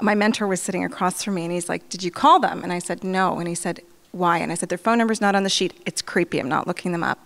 My 0.00 0.14
mentor 0.14 0.46
was 0.46 0.62
sitting 0.62 0.82
across 0.82 1.22
from 1.22 1.34
me, 1.34 1.44
and 1.44 1.52
he's 1.52 1.68
like, 1.68 1.86
Did 1.90 2.02
you 2.02 2.10
call 2.10 2.40
them? 2.40 2.62
And 2.62 2.72
I 2.72 2.78
said, 2.78 3.04
No. 3.04 3.38
And 3.38 3.46
he 3.46 3.54
said, 3.54 3.80
Why? 4.12 4.38
And 4.38 4.50
I 4.50 4.54
said, 4.54 4.70
Their 4.70 4.78
phone 4.78 4.96
number's 4.96 5.20
not 5.20 5.34
on 5.34 5.42
the 5.42 5.50
sheet, 5.50 5.78
it's 5.84 6.00
creepy, 6.00 6.38
I'm 6.38 6.48
not 6.48 6.66
looking 6.66 6.92
them 6.92 7.04
up. 7.04 7.18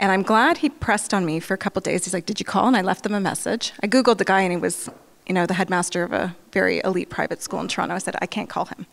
And 0.00 0.10
I'm 0.10 0.22
glad 0.22 0.58
he 0.58 0.70
pressed 0.70 1.12
on 1.12 1.26
me 1.26 1.40
for 1.40 1.52
a 1.52 1.58
couple 1.58 1.80
days. 1.82 2.06
He's 2.06 2.14
like, 2.14 2.24
Did 2.24 2.40
you 2.40 2.46
call? 2.46 2.66
And 2.66 2.76
I 2.76 2.80
left 2.80 3.02
them 3.04 3.14
a 3.14 3.20
message. 3.20 3.72
I 3.82 3.86
Googled 3.86 4.16
the 4.16 4.24
guy, 4.24 4.40
and 4.40 4.50
he 4.50 4.56
was, 4.56 4.88
you 5.26 5.34
know, 5.34 5.44
the 5.44 5.54
headmaster 5.54 6.02
of 6.02 6.12
a 6.12 6.34
very 6.52 6.80
elite 6.82 7.10
private 7.10 7.42
school 7.42 7.60
in 7.60 7.68
Toronto. 7.68 7.94
I 7.94 7.98
said, 7.98 8.16
I 8.20 8.26
can't 8.26 8.48
call 8.48 8.64
him. 8.64 8.86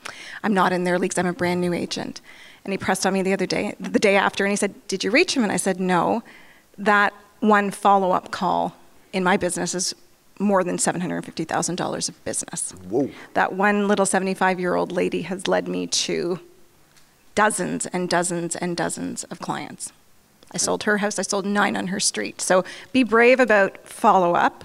I'm 0.43 0.53
not 0.53 0.73
in 0.73 0.83
their 0.83 0.99
leagues. 0.99 1.17
I'm 1.17 1.25
a 1.25 1.31
brand 1.33 1.61
new 1.61 1.73
agent. 1.73 2.19
And 2.65 2.73
he 2.73 2.77
pressed 2.77 3.05
on 3.05 3.13
me 3.13 3.21
the 3.21 3.31
other 3.31 3.45
day, 3.45 3.73
the 3.79 3.99
day 3.99 4.17
after, 4.17 4.43
and 4.43 4.51
he 4.51 4.57
said, 4.57 4.75
Did 4.89 5.05
you 5.05 5.09
reach 5.09 5.35
him? 5.35 5.43
And 5.43 5.51
I 5.51 5.57
said, 5.57 5.79
No. 5.79 6.23
That 6.77 7.13
one 7.39 7.71
follow 7.71 8.11
up 8.11 8.31
call 8.31 8.75
in 9.13 9.23
my 9.23 9.37
business 9.37 9.73
is 9.73 9.95
more 10.39 10.63
than 10.63 10.77
$750,000 10.77 12.09
of 12.09 12.25
business. 12.25 12.71
Whoa. 12.89 13.09
That 13.33 13.53
one 13.53 13.87
little 13.87 14.05
75 14.05 14.59
year 14.59 14.75
old 14.75 14.91
lady 14.91 15.21
has 15.21 15.47
led 15.47 15.69
me 15.69 15.87
to 15.87 16.41
dozens 17.33 17.85
and 17.85 18.09
dozens 18.09 18.57
and 18.57 18.75
dozens 18.75 19.23
of 19.25 19.39
clients. 19.39 19.93
I 20.51 20.57
sold 20.57 20.83
her 20.83 20.97
house, 20.97 21.19
I 21.19 21.23
sold 21.23 21.45
nine 21.45 21.75
on 21.75 21.87
her 21.87 21.99
street. 21.99 22.41
So 22.41 22.63
be 22.93 23.03
brave 23.03 23.39
about 23.39 23.87
follow 23.87 24.35
up 24.35 24.63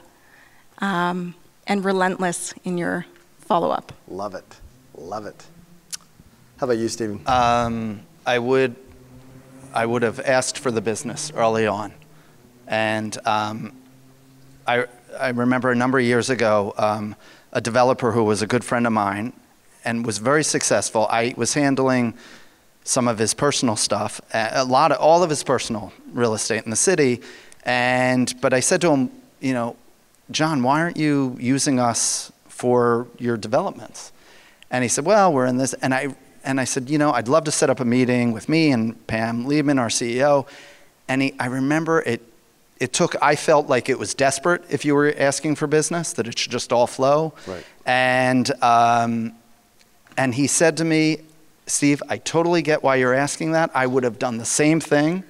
um, 0.79 1.35
and 1.67 1.85
relentless 1.85 2.55
in 2.65 2.79
your 2.79 3.07
follow 3.39 3.71
up. 3.71 3.93
Love 4.09 4.35
it. 4.35 4.57
Love 4.95 5.27
it. 5.27 5.45
How 6.59 6.67
about 6.67 6.79
you, 6.79 6.89
Stephen? 6.89 7.21
Um, 7.27 8.03
I 8.25 8.39
would, 8.39 8.77
I 9.75 9.85
would 9.85 10.03
have 10.03 10.21
asked 10.21 10.59
for 10.59 10.71
the 10.71 10.81
business 10.81 11.33
early 11.35 11.67
on, 11.67 11.93
and 12.69 13.19
um, 13.27 13.73
I, 14.67 14.87
I 15.19 15.31
remember 15.31 15.73
a 15.73 15.75
number 15.75 15.99
of 15.99 16.05
years 16.05 16.31
ago, 16.31 16.73
um, 16.79 17.17
a 17.53 17.61
developer 17.61 18.13
who 18.13 18.23
was 18.23 18.43
a 18.43 18.47
good 18.47 18.63
friend 18.63 18.87
of 18.87 18.93
mine, 18.93 19.33
and 19.85 20.07
was 20.07 20.19
very 20.19 20.45
successful. 20.45 21.09
I 21.11 21.35
was 21.37 21.55
handling 21.55 22.15
some 22.85 23.09
of 23.09 23.19
his 23.19 23.35
personal 23.35 23.77
stuff, 23.77 24.21
a 24.33 24.65
lot 24.65 24.93
of 24.93 24.99
all 24.99 25.23
of 25.23 25.31
his 25.31 25.43
personal 25.45 25.93
real 26.13 26.35
estate 26.35 26.65
in 26.65 26.71
the 26.71 26.77
city, 26.77 27.21
and 27.65 28.35
but 28.41 28.53
I 28.53 28.61
said 28.61 28.81
to 28.81 28.91
him, 28.91 29.11
you 29.41 29.53
know, 29.53 29.77
John, 30.31 30.63
why 30.63 30.81
aren't 30.81 30.97
you 30.97 31.37
using 31.39 31.79
us 31.79 32.33
for 32.49 33.07
your 33.19 33.37
developments? 33.37 34.13
And 34.71 34.83
he 34.83 34.89
said, 34.89 35.05
well, 35.05 35.33
we're 35.33 35.47
in 35.47 35.59
this. 35.59 35.75
And 35.75 35.93
I, 35.93 36.15
and 36.45 36.59
I 36.59 36.65
said, 36.65 36.89
you 36.89 36.99
know, 36.99 37.13
I'd 37.13 37.29
love 37.29 37.45
to 37.45 37.53
set 37.53 37.69
up 37.69 37.81
a 37.81 37.85
meeting 37.85 38.33
with 38.33 38.49
me 38.49 38.73
and 38.73 39.07
Pam 39.07 39.45
Liebman, 39.45 39.79
our 39.79 39.89
CEO. 39.89 40.47
And 41.09 41.23
he, 41.23 41.35
I 41.39 41.47
remember 41.47 42.01
it, 42.01 42.23
it 42.81 42.93
took, 42.93 43.15
I 43.23 43.37
felt 43.37 43.69
like 43.69 43.89
it 43.89 43.99
was 43.99 44.15
desperate 44.15 44.65
if 44.71 44.85
you 44.85 44.95
were 44.95 45.15
asking 45.17 45.57
for 45.57 45.67
business, 45.67 46.15
that 46.15 46.27
it 46.27 46.39
should 46.39 46.51
just 46.51 46.73
all 46.73 46.87
flow. 46.87 47.35
Right. 47.47 47.65
And, 47.85 48.51
um, 48.63 49.35
and 50.17 50.35
he 50.35 50.47
said 50.47 50.79
to 50.79 50.85
me, 50.85 51.19
Steve, 51.67 52.03
I 52.09 52.19
totally 52.19 52.63
get 52.63 52.83
why 52.83 52.97
you're 52.97 53.15
asking 53.15 53.53
that. 53.53 53.71
I 53.75 53.87
would 53.87 54.05
have 54.05 54.19
done 54.19 54.39
the 54.39 54.45
same 54.45 54.81
thing. 54.81 55.25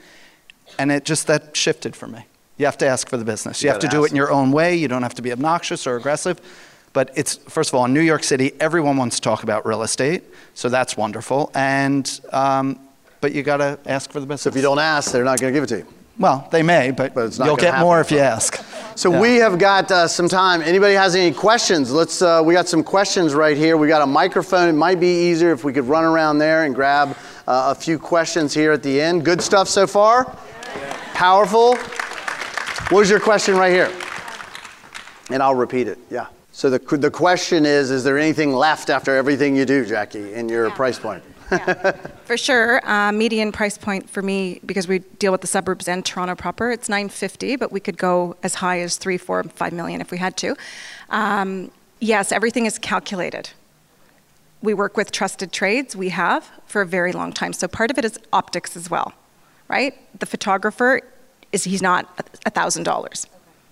And 0.78 0.90
it 0.90 1.04
just, 1.04 1.26
that 1.26 1.56
shifted 1.56 1.94
for 1.94 2.06
me. 2.06 2.24
You 2.56 2.66
have 2.66 2.78
to 2.78 2.86
ask 2.86 3.08
for 3.08 3.16
the 3.16 3.24
business. 3.24 3.62
You, 3.62 3.68
You 3.68 3.72
have 3.72 3.80
to 3.80 3.88
do 3.88 4.04
it 4.04 4.10
in 4.10 4.16
your 4.16 4.30
own 4.30 4.52
way. 4.52 4.76
You 4.76 4.88
don't 4.88 5.02
have 5.02 5.14
to 5.14 5.22
be 5.22 5.32
obnoxious 5.32 5.86
or 5.86 5.96
aggressive. 5.96 6.40
But 6.92 7.10
it's, 7.14 7.36
first 7.36 7.70
of 7.70 7.74
all, 7.74 7.84
in 7.86 7.94
New 7.94 8.00
York 8.00 8.22
City, 8.22 8.52
everyone 8.60 8.96
wants 8.96 9.16
to 9.16 9.22
talk 9.22 9.42
about 9.42 9.66
real 9.66 9.82
estate. 9.82 10.24
So 10.54 10.68
that's 10.68 10.96
wonderful. 10.96 11.50
And, 11.54 12.20
um, 12.32 12.78
but 13.20 13.34
you 13.34 13.42
got 13.42 13.58
to 13.58 13.78
ask 13.86 14.10
for 14.10 14.20
the 14.20 14.26
business. 14.26 14.42
So 14.42 14.50
if 14.50 14.56
you 14.56 14.62
don't 14.62 14.78
ask, 14.78 15.12
they're 15.12 15.24
not 15.24 15.40
going 15.40 15.52
to 15.52 15.56
give 15.56 15.64
it 15.64 15.68
to 15.68 15.78
you. 15.78 15.86
Well, 16.18 16.48
they 16.50 16.62
may, 16.62 16.90
but, 16.90 17.14
But 17.14 17.26
it's 17.26 17.38
not 17.38 17.46
you'll 17.46 17.56
gonna 17.56 17.72
get 17.72 17.80
more 17.80 17.96
happen. 17.96 18.06
if 18.14 18.18
you 18.18 18.24
ask. 18.24 18.64
So 18.94 19.10
Yeah. 19.10 19.20
we 19.20 19.36
have 19.36 19.58
got 19.58 19.90
uh, 19.90 20.06
some 20.06 20.28
time. 20.28 20.60
Anybody 20.62 20.94
has 20.94 21.14
any 21.16 21.32
questions? 21.32 21.90
Let's. 21.90 22.20
Uh, 22.20 22.42
we 22.44 22.52
got 22.54 22.68
some 22.68 22.82
questions 22.84 23.34
right 23.34 23.56
here. 23.56 23.76
We 23.76 23.88
got 23.88 24.02
a 24.02 24.06
microphone. 24.06 24.68
It 24.68 24.72
might 24.74 25.00
be 25.00 25.30
easier 25.30 25.52
if 25.52 25.64
we 25.64 25.72
could 25.72 25.88
run 25.88 26.04
around 26.04 26.38
there 26.38 26.64
and 26.64 26.74
grab 26.74 27.16
uh, 27.48 27.72
a 27.72 27.74
few 27.74 27.98
questions 27.98 28.52
here 28.52 28.70
at 28.72 28.82
the 28.82 29.00
end. 29.00 29.24
Good 29.24 29.40
stuff 29.40 29.68
so 29.68 29.86
far. 29.86 30.36
Powerful. 31.14 31.76
What 31.76 32.92
was 33.00 33.10
your 33.10 33.20
question 33.20 33.56
right 33.56 33.72
here? 33.72 33.90
And 35.30 35.42
I'll 35.42 35.54
repeat 35.54 35.88
it. 35.88 35.98
Yeah. 36.10 36.26
So 36.52 36.68
the 36.68 36.78
the 36.98 37.10
question 37.10 37.64
is: 37.64 37.90
Is 37.90 38.04
there 38.04 38.18
anything 38.18 38.52
left 38.52 38.90
after 38.90 39.16
everything 39.16 39.56
you 39.56 39.64
do, 39.64 39.86
Jackie, 39.86 40.34
in 40.34 40.48
your 40.50 40.70
price 40.70 40.98
point? 40.98 41.22
For 42.24 42.36
sure, 42.36 42.80
uh, 42.88 43.12
median 43.12 43.52
price 43.52 43.76
point 43.78 44.08
for 44.08 44.22
me 44.22 44.60
because 44.64 44.86
we 44.88 45.00
deal 45.00 45.32
with 45.32 45.40
the 45.40 45.46
suburbs 45.46 45.88
and 45.88 46.04
Toronto 46.04 46.34
proper. 46.34 46.70
It's 46.70 46.88
950, 46.88 47.56
but 47.56 47.72
we 47.72 47.80
could 47.80 47.96
go 47.98 48.36
as 48.42 48.54
high 48.56 48.80
as 48.80 48.96
three, 48.96 49.18
four, 49.18 49.42
five 49.44 49.72
million 49.72 50.00
if 50.00 50.10
we 50.10 50.18
had 50.18 50.36
to. 50.38 50.56
Um, 51.10 51.70
yes, 52.00 52.32
everything 52.32 52.66
is 52.66 52.78
calculated. 52.78 53.50
We 54.62 54.74
work 54.74 54.96
with 54.96 55.10
trusted 55.10 55.52
trades. 55.52 55.96
We 55.96 56.10
have 56.10 56.48
for 56.66 56.82
a 56.82 56.86
very 56.86 57.12
long 57.12 57.32
time. 57.32 57.52
So 57.52 57.66
part 57.68 57.90
of 57.90 57.98
it 57.98 58.04
is 58.04 58.18
optics 58.32 58.76
as 58.76 58.88
well, 58.88 59.12
right? 59.68 59.94
The 60.18 60.26
photographer 60.26 61.00
is 61.50 61.64
he's 61.64 61.82
not 61.82 62.08
a 62.46 62.50
thousand 62.50 62.84
dollars. 62.84 63.26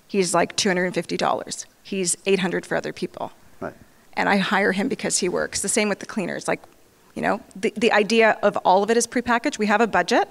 He's 0.08 0.34
like 0.34 0.56
two 0.56 0.68
hundred 0.68 0.86
and 0.86 0.94
fifty 0.94 1.16
dollars. 1.16 1.66
He's 1.82 2.16
eight 2.26 2.40
hundred 2.40 2.66
for 2.66 2.76
other 2.76 2.92
people 2.92 3.32
Right. 3.60 3.72
and 4.14 4.28
I 4.28 4.36
hire 4.38 4.72
him 4.72 4.88
because 4.88 5.18
he 5.18 5.28
works. 5.28 5.62
The 5.62 5.68
same 5.68 5.88
with 5.88 6.00
the 6.00 6.06
cleaners. 6.06 6.48
Like 6.48 6.60
You 7.14 7.22
know, 7.22 7.40
the, 7.56 7.72
the 7.76 7.92
idea 7.92 8.38
of 8.42 8.56
all 8.58 8.82
of 8.82 8.90
it 8.90 8.96
is 8.96 9.06
prepackaged. 9.06 9.58
We 9.58 9.66
have 9.66 9.80
a 9.80 9.86
budget. 9.86 10.28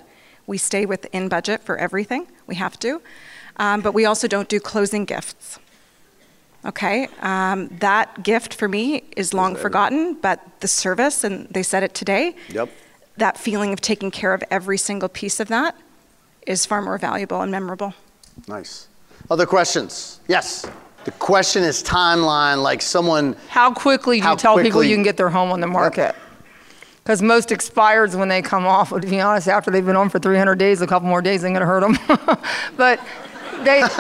We 0.48 0.58
stay 0.58 0.86
within 0.86 1.30
budget 1.30 1.62
for 1.64 1.78
everything. 1.78 2.28
We 2.48 2.56
have 2.56 2.80
to. 2.80 3.02
Um, 3.58 3.82
but 3.82 3.94
we 3.94 4.06
also 4.06 4.28
don't 4.28 4.48
do 4.48 4.60
closing 4.60 5.06
gifts. 5.06 5.60
Okay? 6.66 7.08
Um, 7.22 7.68
that 7.80 8.24
gift 8.24 8.54
for 8.54 8.68
me 8.68 9.04
is 9.16 9.34
long 9.34 9.56
forgotten, 9.56 10.16
but 10.16 10.40
the 10.62 10.68
service, 10.68 11.24
and 11.24 11.48
they 11.50 11.64
said 11.64 11.84
it 11.84 11.94
today, 11.94 12.36
Yep. 12.50 12.70
that 13.18 13.38
feeling 13.38 13.74
of 13.74 13.82
taking 13.82 14.12
care 14.12 14.34
of 14.34 14.44
every 14.50 14.78
single 14.78 15.10
piece 15.10 15.40
of 15.40 15.48
that 15.50 15.76
is 16.48 16.66
far 16.66 16.82
more 16.82 16.98
valuable 16.98 17.42
and 17.42 17.52
memorable. 17.52 17.94
Nice. 18.48 18.88
Other 19.30 19.46
questions? 19.46 20.20
Yes. 20.28 20.66
The 21.04 21.12
question 21.12 21.64
is 21.64 21.84
timeline, 21.84 22.62
like 22.64 22.82
someone, 22.82 23.36
How 23.50 23.74
quickly 23.74 24.20
do 24.20 24.24
How 24.24 24.32
you 24.32 24.38
tell 24.38 24.58
people 24.58 24.84
you 24.84 24.96
can 24.96 25.04
get 25.04 25.18
their 25.18 25.30
home 25.30 25.52
on 25.52 25.60
the 25.60 25.68
market? 25.68 26.16
Because 27.04 27.22
most 27.22 27.50
expireds, 27.50 28.16
when 28.16 28.30
they 28.30 28.42
come 28.42 28.68
off, 28.68 28.90
to 28.90 29.00
be 29.00 29.20
honest, 29.20 29.48
after 29.48 29.72
they've 29.72 29.86
been 29.86 29.96
on 29.96 30.10
for 30.10 30.20
300 30.20 30.56
days, 30.56 30.82
a 30.82 30.88
couple 30.88 31.08
more 31.08 31.22
days 31.22 31.44
ain't 31.44 31.56
gonna 31.56 31.66
hurt 31.66 31.82
them. 31.82 31.98
but 32.78 33.00
they. 33.64 33.82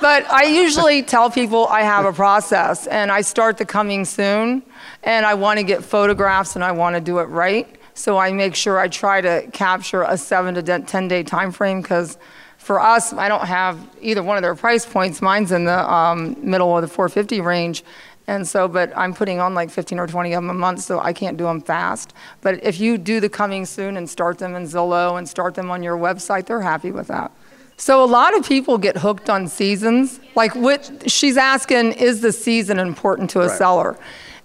but 0.00 0.28
I 0.30 0.44
usually 0.44 1.02
tell 1.02 1.30
people 1.30 1.66
I 1.68 1.82
have 1.82 2.04
a 2.04 2.12
process, 2.12 2.86
and 2.86 3.12
I 3.12 3.20
start 3.20 3.58
the 3.58 3.64
coming 3.64 4.04
soon, 4.04 4.62
and 5.04 5.24
I 5.24 5.34
want 5.34 5.58
to 5.58 5.64
get 5.64 5.84
photographs, 5.84 6.56
and 6.56 6.64
I 6.64 6.72
want 6.72 6.96
to 6.96 7.00
do 7.00 7.18
it 7.20 7.24
right. 7.24 7.68
So 7.94 8.18
I 8.18 8.32
make 8.32 8.54
sure 8.54 8.78
I 8.78 8.88
try 8.88 9.20
to 9.20 9.46
capture 9.52 10.02
a 10.02 10.16
seven 10.16 10.54
to 10.54 10.62
ten- 10.62 10.86
10 10.86 11.08
day 11.08 11.22
time 11.22 11.52
frame 11.52 11.82
because 11.82 12.16
for 12.56 12.80
us, 12.80 13.12
I 13.12 13.28
don't 13.28 13.44
have 13.44 13.78
either 14.00 14.22
one 14.22 14.36
of 14.36 14.42
their 14.42 14.54
price 14.54 14.86
points. 14.86 15.20
Mine's 15.20 15.50
in 15.50 15.64
the 15.64 15.92
um, 15.92 16.36
middle 16.38 16.76
of 16.76 16.82
the 16.82 16.88
450 16.88 17.40
range. 17.40 17.82
And 18.28 18.46
so, 18.46 18.68
but 18.68 18.96
I'm 18.96 19.14
putting 19.14 19.40
on 19.40 19.54
like 19.54 19.70
15 19.70 19.98
or 19.98 20.06
20 20.06 20.32
of 20.32 20.42
them 20.42 20.50
a 20.50 20.54
month, 20.54 20.80
so 20.80 21.00
I 21.00 21.12
can't 21.12 21.36
do 21.36 21.44
them 21.44 21.60
fast. 21.60 22.14
But 22.40 22.62
if 22.64 22.78
you 22.80 22.96
do 22.98 23.20
the 23.20 23.28
coming 23.28 23.66
soon 23.66 23.96
and 23.96 24.08
start 24.08 24.38
them 24.38 24.54
in 24.54 24.64
Zillow 24.64 25.18
and 25.18 25.28
start 25.28 25.54
them 25.54 25.70
on 25.70 25.82
your 25.82 25.96
website, 25.96 26.46
they're 26.46 26.60
happy 26.60 26.92
with 26.92 27.08
that. 27.08 27.32
So 27.76 28.04
a 28.04 28.06
lot 28.06 28.36
of 28.36 28.46
people 28.46 28.78
get 28.78 28.98
hooked 28.98 29.28
on 29.28 29.48
seasons. 29.48 30.20
Like 30.36 30.54
what 30.54 31.10
she's 31.10 31.36
asking, 31.36 31.92
is 31.94 32.20
the 32.20 32.32
season 32.32 32.78
important 32.78 33.30
to 33.30 33.40
a 33.40 33.48
Right. 33.48 33.58
seller? 33.58 33.96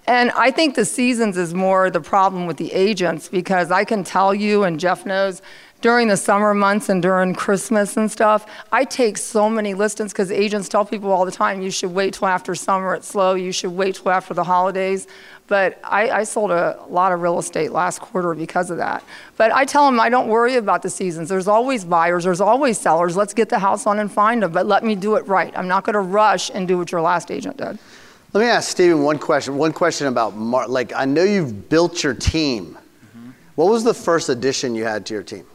And 0.08 0.32
I 0.32 0.52
think 0.52 0.76
the 0.76 0.86
seasons 0.86 1.38
is 1.38 1.54
more 1.54 1.90
the 1.90 2.00
problem 2.00 2.48
with 2.48 2.56
the 2.58 2.72
agents 2.72 3.28
because 3.28 3.72
I 3.72 3.84
can 3.84 4.06
tell 4.06 4.34
you, 4.34 4.64
and 4.64 4.80
Jeff 4.80 5.06
knows, 5.06 5.42
during 5.82 6.08
the 6.08 6.18
summer 6.18 6.54
months 6.54 6.90
and 6.90 7.02
during 7.02 7.36
Christmas 7.36 7.98
and 7.98 8.12
stuff, 8.12 8.48
I 8.72 8.84
take 8.84 9.18
so 9.18 9.50
many 9.50 9.74
listings 9.74 10.12
because 10.12 10.32
agents 10.32 10.68
tell 10.68 10.84
people 10.84 11.12
all 11.12 11.24
the 11.24 11.32
time, 11.32 11.62
you 11.62 11.70
should 11.70 11.94
wait 11.94 12.16
till 12.16 12.28
after 12.28 12.56
summer, 12.56 12.96
it's 12.96 13.08
slow, 13.08 13.36
you 13.36 13.52
should 13.52 13.72
wait 13.72 13.96
till 13.96 14.10
after 14.10 14.34
the 14.34 14.44
holidays. 14.44 15.08
But 15.48 15.80
I, 15.84 16.10
I 16.10 16.24
sold 16.24 16.52
a 16.52 16.84
lot 16.90 17.12
of 17.12 17.22
real 17.22 17.40
estate 17.40 17.72
last 17.72 18.02
quarter 18.02 18.34
because 18.34 18.70
of 18.70 18.78
that. 18.78 19.04
But 19.38 19.54
I 19.54 19.64
tell 19.66 19.86
them 19.86 20.00
I 20.00 20.10
don't 20.10 20.28
worry 20.28 20.56
about 20.56 20.82
the 20.82 20.90
seasons. 20.90 21.30
There's 21.30 21.48
always 21.48 21.86
buyers, 21.86 22.24
there's 22.24 22.42
always 22.42 22.78
sellers. 22.78 23.16
Let's 23.16 23.34
get 23.34 23.48
the 23.48 23.60
house 23.60 23.86
on 23.86 24.00
and 24.00 24.12
find 24.12 24.44
them, 24.44 24.52
but 24.52 24.66
let 24.66 24.84
me 24.84 24.96
do 24.96 25.16
it 25.16 25.26
right. 25.28 25.56
I'm 25.56 25.68
not 25.68 25.86
going 25.86 25.94
to 25.94 26.02
rush 26.02 26.50
and 26.54 26.68
do 26.68 26.78
what 26.78 26.92
your 26.92 27.02
last 27.02 27.32
agent 27.32 27.58
did. 27.58 27.78
let 28.34 28.42
me 28.42 28.48
ask 28.48 28.72
Steven 28.72 29.04
one 29.04 29.20
question. 29.20 29.58
One 29.58 29.72
question 29.72 30.08
about, 30.08 30.36
mar- 30.36 30.68
like, 30.68 30.92
I 30.94 31.06
know 31.06 31.24
you've 31.24 31.70
built 31.70 32.04
your 32.04 32.14
team. 32.14 32.78
Mm-hmm. 33.16 33.30
What 33.56 33.70
was 33.70 33.86
the 33.86 33.94
first 33.94 34.28
addition 34.28 34.76
you 34.76 34.84
had 34.84 35.06
to 35.06 35.14
your 35.14 35.24
team? 35.24 35.46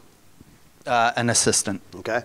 Uh, 0.85 1.11
an 1.15 1.29
assistant 1.29 1.81
Okay. 1.95 2.23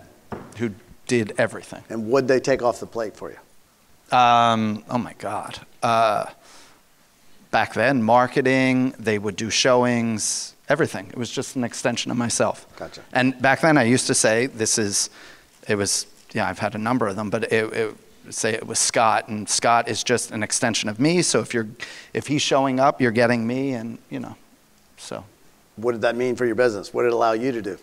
who 0.57 0.71
did 1.07 1.33
everything. 1.37 1.83
And 1.89 2.09
what'd 2.09 2.27
they 2.27 2.39
take 2.39 2.61
off 2.61 2.79
the 2.79 2.85
plate 2.85 3.15
for 3.15 3.31
you? 3.31 4.17
Um, 4.17 4.83
oh 4.89 4.97
my 4.97 5.13
God. 5.17 5.59
Uh, 5.81 6.25
back 7.51 7.73
then, 7.73 8.03
marketing, 8.03 8.93
they 8.99 9.17
would 9.17 9.35
do 9.35 9.49
showings, 9.49 10.55
everything. 10.67 11.07
It 11.07 11.17
was 11.17 11.29
just 11.31 11.55
an 11.55 11.63
extension 11.63 12.11
of 12.11 12.17
myself. 12.17 12.65
Gotcha. 12.75 13.01
And 13.13 13.39
back 13.41 13.61
then, 13.61 13.77
I 13.77 13.83
used 13.83 14.07
to 14.07 14.13
say, 14.13 14.47
this 14.47 14.77
is, 14.77 15.09
it 15.67 15.75
was, 15.75 16.05
yeah, 16.33 16.47
I've 16.47 16.59
had 16.59 16.75
a 16.75 16.79
number 16.79 17.07
of 17.07 17.15
them, 17.15 17.29
but 17.29 17.51
it, 17.51 17.73
it 17.73 17.95
say 18.29 18.53
it 18.53 18.67
was 18.67 18.77
Scott, 18.77 19.27
and 19.27 19.49
Scott 19.49 19.87
is 19.87 20.03
just 20.03 20.31
an 20.31 20.43
extension 20.43 20.89
of 20.89 20.99
me. 20.99 21.21
So 21.21 21.39
if 21.39 21.53
you're, 21.53 21.67
if 22.13 22.27
he's 22.27 22.41
showing 22.41 22.79
up, 22.79 23.01
you're 23.01 23.11
getting 23.11 23.47
me, 23.47 23.73
and 23.73 23.97
you 24.09 24.19
know, 24.19 24.35
so. 24.97 25.23
What 25.77 25.93
did 25.93 26.01
that 26.01 26.15
mean 26.15 26.35
for 26.35 26.45
your 26.45 26.55
business? 26.55 26.93
What 26.93 27.03
did 27.03 27.07
it 27.07 27.13
allow 27.13 27.31
you 27.31 27.51
to 27.51 27.61
do? 27.61 27.77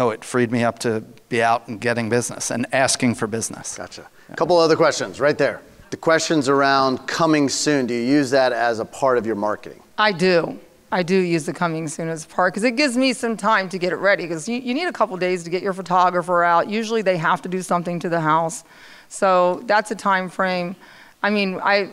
Oh, 0.00 0.08
it 0.08 0.24
freed 0.24 0.50
me 0.50 0.64
up 0.64 0.78
to 0.78 1.02
be 1.28 1.42
out 1.42 1.68
and 1.68 1.78
getting 1.78 2.08
business 2.08 2.50
and 2.50 2.66
asking 2.72 3.16
for 3.16 3.26
business. 3.26 3.76
Gotcha. 3.76 4.08
A 4.30 4.34
couple 4.34 4.56
other 4.56 4.74
questions 4.74 5.20
right 5.20 5.36
there. 5.36 5.60
The 5.90 5.98
questions 5.98 6.48
around 6.48 7.06
coming 7.06 7.50
soon. 7.50 7.86
Do 7.86 7.92
you 7.92 8.00
use 8.00 8.30
that 8.30 8.54
as 8.54 8.78
a 8.78 8.86
part 8.86 9.18
of 9.18 9.26
your 9.26 9.36
marketing? 9.36 9.82
I 9.98 10.12
do. 10.12 10.58
I 10.90 11.02
do 11.02 11.14
use 11.14 11.44
the 11.44 11.52
coming 11.52 11.86
soon 11.86 12.08
as 12.08 12.24
part 12.24 12.54
because 12.54 12.64
it 12.64 12.76
gives 12.76 12.96
me 12.96 13.12
some 13.12 13.36
time 13.36 13.68
to 13.68 13.76
get 13.76 13.92
it 13.92 13.96
ready 13.96 14.24
because 14.24 14.48
you, 14.48 14.56
you 14.56 14.72
need 14.72 14.86
a 14.86 14.92
couple 14.92 15.18
days 15.18 15.44
to 15.44 15.50
get 15.50 15.62
your 15.62 15.74
photographer 15.74 16.42
out. 16.42 16.66
Usually 16.70 17.02
they 17.02 17.18
have 17.18 17.42
to 17.42 17.48
do 17.50 17.60
something 17.60 18.00
to 18.00 18.08
the 18.08 18.22
house. 18.22 18.64
So 19.10 19.62
that's 19.66 19.90
a 19.90 19.94
time 19.94 20.30
frame. 20.30 20.76
I 21.22 21.28
mean, 21.28 21.60
I 21.62 21.90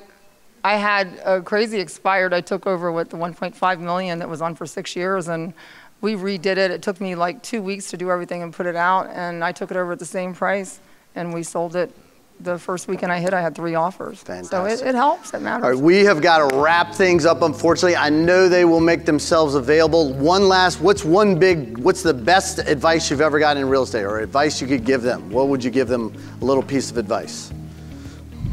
I 0.64 0.76
had 0.76 1.22
a 1.24 1.41
crazy 1.41 1.80
expired. 1.80 2.34
I 2.34 2.41
took 2.41 2.66
over 2.68 2.91
with 2.91 3.10
the 3.10 3.18
1.5 3.18 3.80
million 3.80 4.20
that 4.20 4.30
was 4.30 4.41
on 4.41 4.55
for 4.55 4.66
six 4.66 4.95
years 4.95 5.28
and 5.28 5.53
we 6.01 6.15
redid 6.15 6.45
it. 6.45 6.71
It 6.71 6.81
took 6.81 7.01
me 7.01 7.15
like 7.15 7.41
two 7.43 7.61
weeks 7.61 7.89
to 7.91 7.97
do 7.97 8.11
everything 8.11 8.43
and 8.43 8.53
put 8.53 8.65
it 8.65 8.75
out 8.75 9.09
and 9.09 9.43
I 9.43 9.51
took 9.51 9.71
it 9.71 9.77
over 9.77 9.91
at 9.93 9.99
the 9.99 10.05
same 10.05 10.33
price 10.33 10.79
and 11.15 11.33
we 11.33 11.43
sold 11.43 11.75
it 11.75 11.91
the 12.39 12.57
first 12.57 12.87
weekend 12.87 13.11
I 13.11 13.19
hit, 13.19 13.33
I 13.33 13.41
had 13.41 13.55
three 13.55 13.75
offers. 13.75 14.19
So 14.19 14.25
Fantastic. 14.25 14.85
it, 14.85 14.89
it 14.89 14.95
helps. 14.95 15.33
It 15.33 15.41
matters. 15.41 15.63
All 15.63 15.71
right, 15.71 15.79
we 15.79 16.03
have 16.05 16.21
got 16.21 16.49
to 16.49 16.57
wrap 16.57 16.93
things 16.93 17.25
up, 17.25 17.41
unfortunately. 17.41 17.95
I 17.95 18.09
know 18.09 18.47
they 18.47 18.65
will 18.65 18.79
make 18.79 19.05
themselves 19.05 19.55
available. 19.55 20.13
One 20.13 20.47
last, 20.47 20.79
what's 20.79 21.03
one 21.03 21.39
big, 21.39 21.77
what's 21.77 22.03
the 22.03 22.13
best 22.13 22.59
advice 22.59 23.09
you've 23.09 23.21
ever 23.21 23.39
gotten 23.39 23.63
in 23.63 23.69
real 23.69 23.83
estate 23.83 24.03
or 24.03 24.19
advice 24.19 24.61
you 24.61 24.67
could 24.67 24.85
give 24.85 25.01
them? 25.01 25.29
What 25.31 25.47
would 25.47 25.63
you 25.63 25.71
give 25.71 25.87
them 25.87 26.13
a 26.41 26.45
little 26.45 26.63
piece 26.63 26.91
of 26.91 26.97
advice? 26.97 27.51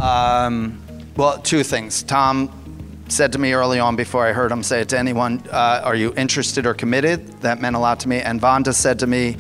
Um, 0.01 0.81
well, 1.17 1.39
two 1.39 1.63
things. 1.63 2.03
Tom 2.03 2.49
said 3.15 3.33
to 3.33 3.39
me 3.39 3.53
early 3.53 3.79
on 3.79 3.95
before 3.95 4.27
I 4.27 4.33
heard 4.33 4.51
him 4.51 4.65
say 4.65 4.81
it 4.81 4.89
to 4.89 4.99
anyone, 4.99 5.41
uh, 5.51 5.83
Are 5.85 5.95
you 5.95 6.13
interested 6.17 6.67
or 6.67 6.75
committed? 6.75 7.27
That 7.43 7.61
meant 7.61 7.77
a 7.77 7.79
lot 7.79 8.01
to 8.01 8.09
me. 8.09 8.21
And 8.21 8.41
Vonda 8.41 8.75
said 8.75 8.99
to 8.99 9.07
me 9.07 9.37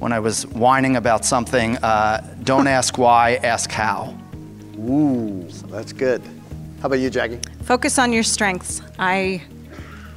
when 0.00 0.12
I 0.12 0.18
was 0.18 0.44
whining 0.48 0.96
about 0.96 1.24
something, 1.24 1.76
uh, 1.78 2.34
Don't 2.42 2.66
ask 2.78 2.98
why, 2.98 3.36
ask 3.36 3.70
how. 3.70 4.14
Ooh, 4.76 5.46
that's 5.68 5.92
good. 5.92 6.20
How 6.80 6.86
about 6.86 6.98
you, 6.98 7.10
Jackie? 7.10 7.38
Focus 7.62 7.96
on 7.96 8.12
your 8.12 8.24
strengths. 8.24 8.82
I 8.98 9.40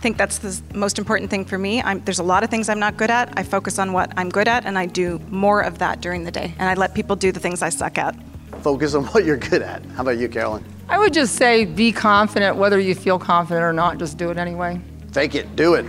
think 0.01 0.17
that's 0.17 0.39
the 0.39 0.59
most 0.73 0.97
important 0.97 1.29
thing 1.29 1.45
for 1.45 1.59
me. 1.59 1.83
I'm, 1.83 2.03
there's 2.05 2.19
a 2.19 2.23
lot 2.23 2.43
of 2.43 2.49
things 2.49 2.69
I'm 2.69 2.79
not 2.79 2.97
good 2.97 3.11
at. 3.11 3.31
I 3.37 3.43
focus 3.43 3.77
on 3.77 3.93
what 3.93 4.11
I'm 4.17 4.29
good 4.29 4.47
at, 4.47 4.65
and 4.65 4.79
I 4.79 4.87
do 4.87 5.19
more 5.29 5.61
of 5.61 5.77
that 5.77 6.01
during 6.01 6.23
the 6.23 6.31
day. 6.31 6.55
And 6.57 6.67
I 6.67 6.73
let 6.73 6.95
people 6.95 7.15
do 7.15 7.31
the 7.31 7.39
things 7.39 7.61
I 7.61 7.69
suck 7.69 7.99
at. 7.99 8.15
Focus 8.63 8.95
on 8.95 9.05
what 9.05 9.25
you're 9.25 9.37
good 9.37 9.61
at. 9.61 9.85
How 9.91 10.01
about 10.01 10.17
you, 10.17 10.27
Carolyn? 10.27 10.65
I 10.89 10.99
would 10.99 11.13
just 11.13 11.35
say 11.35 11.65
be 11.65 11.91
confident, 11.91 12.57
whether 12.57 12.79
you 12.79 12.95
feel 12.95 13.19
confident 13.19 13.63
or 13.63 13.73
not, 13.73 13.97
just 13.97 14.17
do 14.17 14.29
it 14.29 14.37
anyway. 14.37 14.79
Fake 15.11 15.35
it, 15.35 15.55
do 15.55 15.73
it. 15.73 15.85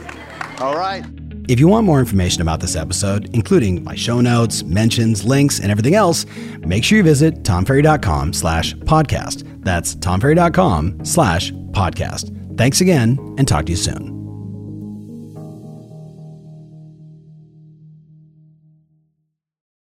All 0.61 0.77
right. 0.77 1.05
If 1.49 1.61
you 1.61 1.69
want 1.69 1.87
more 1.87 2.01
information 2.01 2.43
about 2.43 2.61
this 2.61 2.75
episode, 2.75 3.31
including 3.33 3.85
my 3.85 3.95
show 3.95 4.21
notes, 4.21 4.65
mentions, 4.65 5.25
links, 5.25 5.61
and 5.61 5.71
everything 5.71 5.95
else, 5.95 6.27
make 6.61 6.83
sure 6.83 6.99
you 6.99 7.05
visit 7.05 7.45
tomferry.com 7.45 8.33
slash 8.33 8.75
podcast. 8.75 9.63
That's 9.63 9.95
tomferry.com 9.95 11.05
slash 11.05 11.53
podcast. 11.53 12.57
Thanks 12.59 12.81
again, 12.81 13.19
and 13.39 13.47
talk 13.47 13.67
to 13.67 13.73
you 13.73 13.77
soon. 13.77 14.16